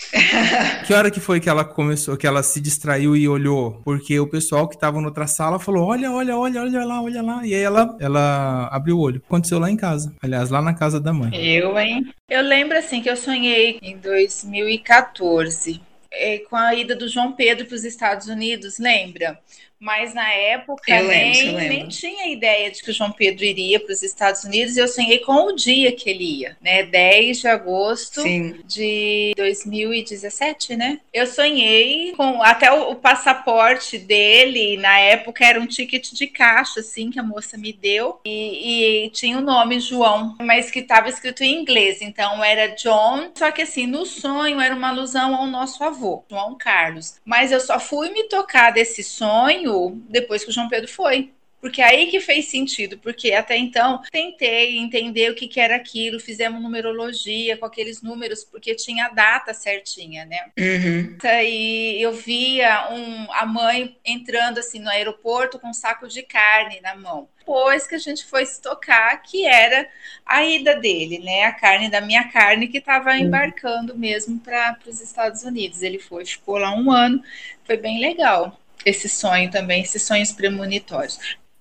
que 0.86 0.94
hora 0.94 1.10
que 1.10 1.20
foi 1.20 1.40
que 1.40 1.48
ela 1.48 1.64
começou, 1.64 2.16
que 2.16 2.26
ela 2.26 2.42
se 2.42 2.60
distraiu 2.60 3.16
e 3.16 3.28
olhou? 3.28 3.80
Porque 3.84 4.18
o 4.18 4.26
pessoal 4.26 4.68
que 4.68 4.78
tava 4.78 5.00
na 5.00 5.08
outra 5.08 5.26
sala 5.26 5.58
falou: 5.58 5.86
olha, 5.86 6.10
olha, 6.10 6.36
olha, 6.36 6.62
olha 6.62 6.84
lá, 6.84 7.02
olha 7.02 7.22
lá. 7.22 7.46
E 7.46 7.54
aí 7.54 7.62
ela, 7.62 7.96
ela 8.00 8.68
abriu 8.72 8.96
o 8.96 9.00
olho. 9.00 9.22
Aconteceu 9.26 9.58
lá 9.58 9.70
em 9.70 9.76
casa. 9.76 10.12
Aliás, 10.22 10.50
lá 10.50 10.62
na 10.62 10.74
casa 10.74 11.00
da 11.00 11.12
mãe. 11.12 11.30
Eu, 11.34 11.78
hein? 11.78 12.12
Eu 12.28 12.42
lembro 12.42 12.76
assim 12.78 13.02
que 13.02 13.10
eu 13.10 13.16
sonhei 13.16 13.78
em 13.82 13.96
2014 13.98 15.80
é, 16.12 16.38
com 16.38 16.56
a 16.56 16.74
ida 16.74 16.96
do 16.96 17.08
João 17.08 17.32
Pedro 17.32 17.66
para 17.66 17.74
os 17.74 17.84
Estados 17.84 18.26
Unidos, 18.26 18.78
lembra? 18.78 19.38
Mas 19.80 20.12
na 20.12 20.30
época 20.30 20.90
Eu 20.90 21.06
lembro, 21.06 21.32
nem, 21.32 21.46
eu 21.46 21.54
lembro. 21.54 21.68
nem 21.68 21.88
tinha 21.88 22.28
ideia 22.28 22.70
de 22.70 22.82
que 22.82 22.90
o 22.90 22.92
João 22.92 23.10
Pedro 23.10 23.44
iria 23.44 23.80
para 23.80 23.92
os 23.92 24.02
Estados 24.02 24.44
Unidos 24.44 24.76
e 24.76 24.80
eu 24.80 24.86
sonhei 24.86 25.20
com 25.20 25.46
o 25.46 25.56
dia 25.56 25.90
que 25.90 26.10
ele 26.10 26.40
ia, 26.40 26.56
né? 26.60 26.82
10 26.82 27.40
de 27.40 27.48
agosto 27.48 28.20
Sim. 28.20 28.60
de 28.66 29.32
2017, 29.38 30.76
né? 30.76 31.00
Eu 31.14 31.26
sonhei 31.26 32.12
com 32.14 32.42
até 32.42 32.70
o, 32.70 32.90
o 32.90 32.96
passaporte 32.96 33.96
dele, 33.96 34.76
na 34.76 34.98
época 34.98 35.46
era 35.46 35.58
um 35.58 35.66
ticket 35.66 36.12
de 36.12 36.26
caixa, 36.26 36.80
assim, 36.80 37.10
que 37.10 37.18
a 37.18 37.22
moça 37.22 37.56
me 37.56 37.72
deu, 37.72 38.20
e, 38.24 39.06
e 39.06 39.10
tinha 39.10 39.38
o 39.38 39.42
nome 39.42 39.80
João, 39.80 40.36
mas 40.40 40.70
que 40.70 40.80
estava 40.80 41.08
escrito 41.08 41.42
em 41.42 41.58
inglês, 41.58 42.02
então 42.02 42.44
era 42.44 42.74
John, 42.74 43.30
só 43.34 43.50
que 43.50 43.62
assim, 43.62 43.86
no 43.86 44.04
sonho 44.04 44.60
era 44.60 44.74
uma 44.74 44.88
alusão 44.90 45.34
ao 45.34 45.46
nosso 45.46 45.82
avô, 45.82 46.22
João 46.28 46.54
Carlos. 46.58 47.14
Mas 47.24 47.50
eu 47.50 47.60
só 47.60 47.80
fui 47.80 48.10
me 48.10 48.24
tocar 48.24 48.72
desse 48.72 49.02
sonho 49.02 49.69
depois 50.08 50.44
que 50.44 50.50
o 50.50 50.52
João 50.52 50.68
Pedro 50.68 50.88
foi. 50.88 51.30
Porque 51.60 51.82
aí 51.82 52.06
que 52.06 52.20
fez 52.20 52.46
sentido, 52.46 52.96
porque 52.98 53.32
até 53.34 53.56
então 53.56 54.00
tentei 54.10 54.78
entender 54.78 55.30
o 55.30 55.34
que, 55.34 55.46
que 55.46 55.60
era 55.60 55.76
aquilo, 55.76 56.18
fizemos 56.18 56.60
numerologia 56.62 57.56
com 57.58 57.66
aqueles 57.66 58.00
números, 58.00 58.42
porque 58.42 58.74
tinha 58.74 59.06
a 59.06 59.10
data 59.10 59.52
certinha, 59.52 60.24
né? 60.24 60.50
Uhum. 60.58 61.18
E 61.44 62.00
eu 62.00 62.14
via 62.14 62.90
um, 62.90 63.30
a 63.32 63.44
mãe 63.44 63.94
entrando 64.04 64.58
assim 64.58 64.78
no 64.78 64.88
aeroporto 64.88 65.58
com 65.58 65.68
um 65.68 65.74
saco 65.74 66.08
de 66.08 66.22
carne 66.22 66.80
na 66.80 66.96
mão. 66.96 67.28
Depois 67.38 67.86
que 67.86 67.94
a 67.94 67.98
gente 67.98 68.24
foi 68.24 68.46
se 68.46 68.62
tocar, 68.62 69.20
que 69.22 69.44
era 69.44 69.86
a 70.24 70.42
ida 70.42 70.76
dele, 70.76 71.18
né? 71.18 71.44
A 71.44 71.52
carne 71.52 71.90
da 71.90 72.00
minha 72.00 72.24
carne 72.28 72.68
que 72.68 72.78
estava 72.78 73.18
embarcando 73.18 73.98
mesmo 73.98 74.38
para 74.38 74.78
os 74.86 75.00
Estados 75.00 75.42
Unidos. 75.42 75.82
Ele 75.82 75.98
foi, 75.98 76.24
ficou 76.24 76.56
lá 76.56 76.74
um 76.74 76.90
ano, 76.90 77.22
foi 77.66 77.76
bem 77.76 78.00
legal 78.00 78.58
esse 78.84 79.08
sonho 79.08 79.50
também, 79.50 79.82
esses 79.82 80.02
sonhos 80.02 80.32
premonitórios. 80.32 81.18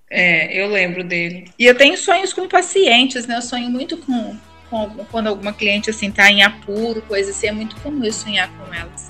É, 0.09 0.59
eu 0.59 0.67
lembro 0.67 1.03
dele. 1.03 1.51
E 1.57 1.65
eu 1.65 1.75
tenho 1.75 1.97
sonhos 1.97 2.33
com 2.33 2.47
pacientes, 2.47 3.27
né? 3.27 3.37
Eu 3.37 3.41
sonho 3.41 3.69
muito 3.69 3.97
com, 3.97 4.35
com 4.69 4.89
quando 5.11 5.27
alguma 5.27 5.53
cliente 5.53 5.89
assim 5.89 6.09
tá 6.09 6.31
em 6.31 6.41
apuro, 6.41 7.01
coisa 7.03 7.29
assim, 7.31 7.47
é 7.47 7.51
muito 7.51 7.75
comum 7.77 8.03
eu 8.03 8.11
sonhar 8.13 8.49
com 8.57 8.73
elas. 8.73 9.07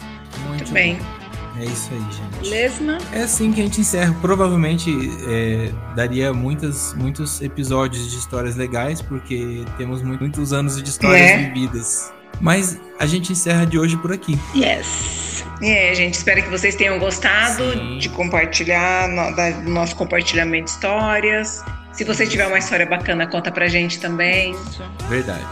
Muito 0.47 0.71
bem. 0.71 0.95
bom. 0.95 1.19
É 1.61 1.65
isso 1.65 1.89
aí, 1.91 1.99
gente. 1.99 2.49
Lesma? 2.49 2.97
É 3.11 3.21
assim 3.23 3.51
que 3.51 3.59
a 3.59 3.63
gente 3.65 3.81
encerra. 3.81 4.15
Provavelmente 4.21 4.89
é, 5.27 5.71
daria 5.93 6.33
muitas, 6.33 6.93
muitos 6.93 7.41
episódios 7.41 8.09
de 8.09 8.17
histórias 8.17 8.55
legais, 8.55 9.01
porque 9.01 9.65
temos 9.77 10.01
muito- 10.01 10.21
muitos 10.21 10.53
anos 10.53 10.81
de 10.81 10.89
histórias 10.89 11.31
É. 11.31 11.37
vividas. 11.37 12.13
Mas 12.41 12.79
a 12.99 13.05
gente 13.05 13.31
encerra 13.33 13.65
de 13.65 13.77
hoje 13.77 13.97
por 13.97 14.11
aqui. 14.11 14.37
Yes. 14.55 15.43
É, 15.61 15.93
gente, 15.93 16.13
espero 16.13 16.41
que 16.41 16.49
vocês 16.49 16.75
tenham 16.75 16.97
gostado 16.99 17.73
Sim. 17.73 17.97
de 17.97 18.07
compartilhar, 18.09 19.07
no, 19.09 19.35
da- 19.35 19.51
do 19.51 19.69
nosso 19.69 19.95
compartilhamento 19.95 20.65
de 20.65 20.71
histórias. 20.71 21.63
Se 21.91 22.03
você 22.05 22.25
tiver 22.25 22.47
uma 22.47 22.57
história 22.59 22.85
bacana, 22.85 23.27
conta 23.27 23.51
pra 23.51 23.67
gente 23.67 23.99
também. 23.99 24.55
Verdade. 25.09 25.43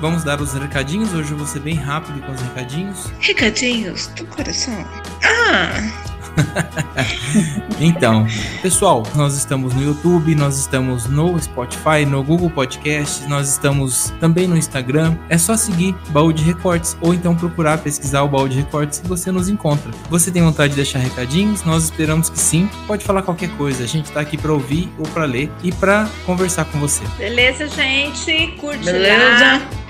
Vamos 0.00 0.22
dar 0.22 0.38
os 0.40 0.52
recadinhos. 0.52 1.14
Hoje 1.14 1.30
eu 1.32 1.38
vou 1.38 1.46
ser 1.46 1.60
bem 1.60 1.76
rápido 1.76 2.20
com 2.26 2.32
os 2.32 2.40
recadinhos. 2.42 3.10
Recadinhos 3.20 4.08
do 4.08 4.26
coração. 4.26 4.74
Ah! 5.22 6.13
Então, 7.80 8.26
pessoal, 8.62 9.02
nós 9.16 9.36
estamos 9.36 9.74
no 9.74 9.82
YouTube, 9.82 10.34
nós 10.34 10.58
estamos 10.58 11.06
no 11.06 11.40
Spotify, 11.40 12.04
no 12.08 12.22
Google 12.22 12.48
Podcast, 12.48 13.26
nós 13.28 13.48
estamos 13.48 14.12
também 14.20 14.46
no 14.46 14.56
Instagram. 14.56 15.16
É 15.28 15.36
só 15.36 15.56
seguir 15.56 15.94
Baú 16.10 16.32
de 16.32 16.44
Recortes 16.44 16.96
ou 17.00 17.12
então 17.12 17.34
procurar 17.34 17.78
pesquisar 17.78 18.22
o 18.22 18.28
Baú 18.28 18.48
de 18.48 18.58
Recortes 18.58 19.00
que 19.00 19.08
você 19.08 19.32
nos 19.32 19.48
encontra. 19.48 19.90
Você 20.08 20.30
tem 20.30 20.42
vontade 20.42 20.70
de 20.70 20.76
deixar 20.76 21.00
recadinhos? 21.00 21.64
Nós 21.64 21.84
esperamos 21.84 22.30
que 22.30 22.38
sim. 22.38 22.70
Pode 22.86 23.04
falar 23.04 23.22
qualquer 23.22 23.50
coisa. 23.56 23.84
A 23.84 23.88
gente 23.88 24.10
tá 24.12 24.20
aqui 24.20 24.38
para 24.38 24.52
ouvir 24.52 24.88
ou 24.98 25.06
para 25.08 25.24
ler 25.24 25.50
e 25.62 25.72
para 25.72 26.08
conversar 26.24 26.64
com 26.66 26.78
você. 26.78 27.02
Beleza, 27.18 27.66
gente? 27.68 28.52
Curte 28.60 28.84
Beleza? 28.84 29.58
lá. 29.58 29.83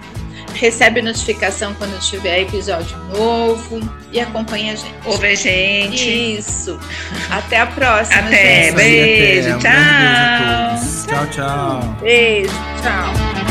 Recebe 0.55 1.03
notificação 1.03 1.75
quando 1.75 1.99
tiver 2.01 2.41
episódio 2.43 2.97
novo 3.13 3.81
e 4.13 4.21
acompanha 4.21 4.73
a 4.73 4.77
gente. 4.77 4.95
Ouve 5.05 5.27
a 5.27 5.35
gente. 5.35 6.37
Isso. 6.39 6.79
Até 7.31 7.59
a 7.59 7.67
próxima, 7.67 8.21
Até, 8.21 8.63
gente. 8.67 8.75
beijo, 8.77 9.55
Um 9.55 9.59
grande 9.59 9.77
beijo 9.79 10.17
a 10.17 10.79
tchau. 10.79 10.79
todos. 10.79 11.07
Tchau, 11.07 11.27
tchau. 11.83 11.97
Beijo, 12.01 12.51
tchau. 12.83 13.44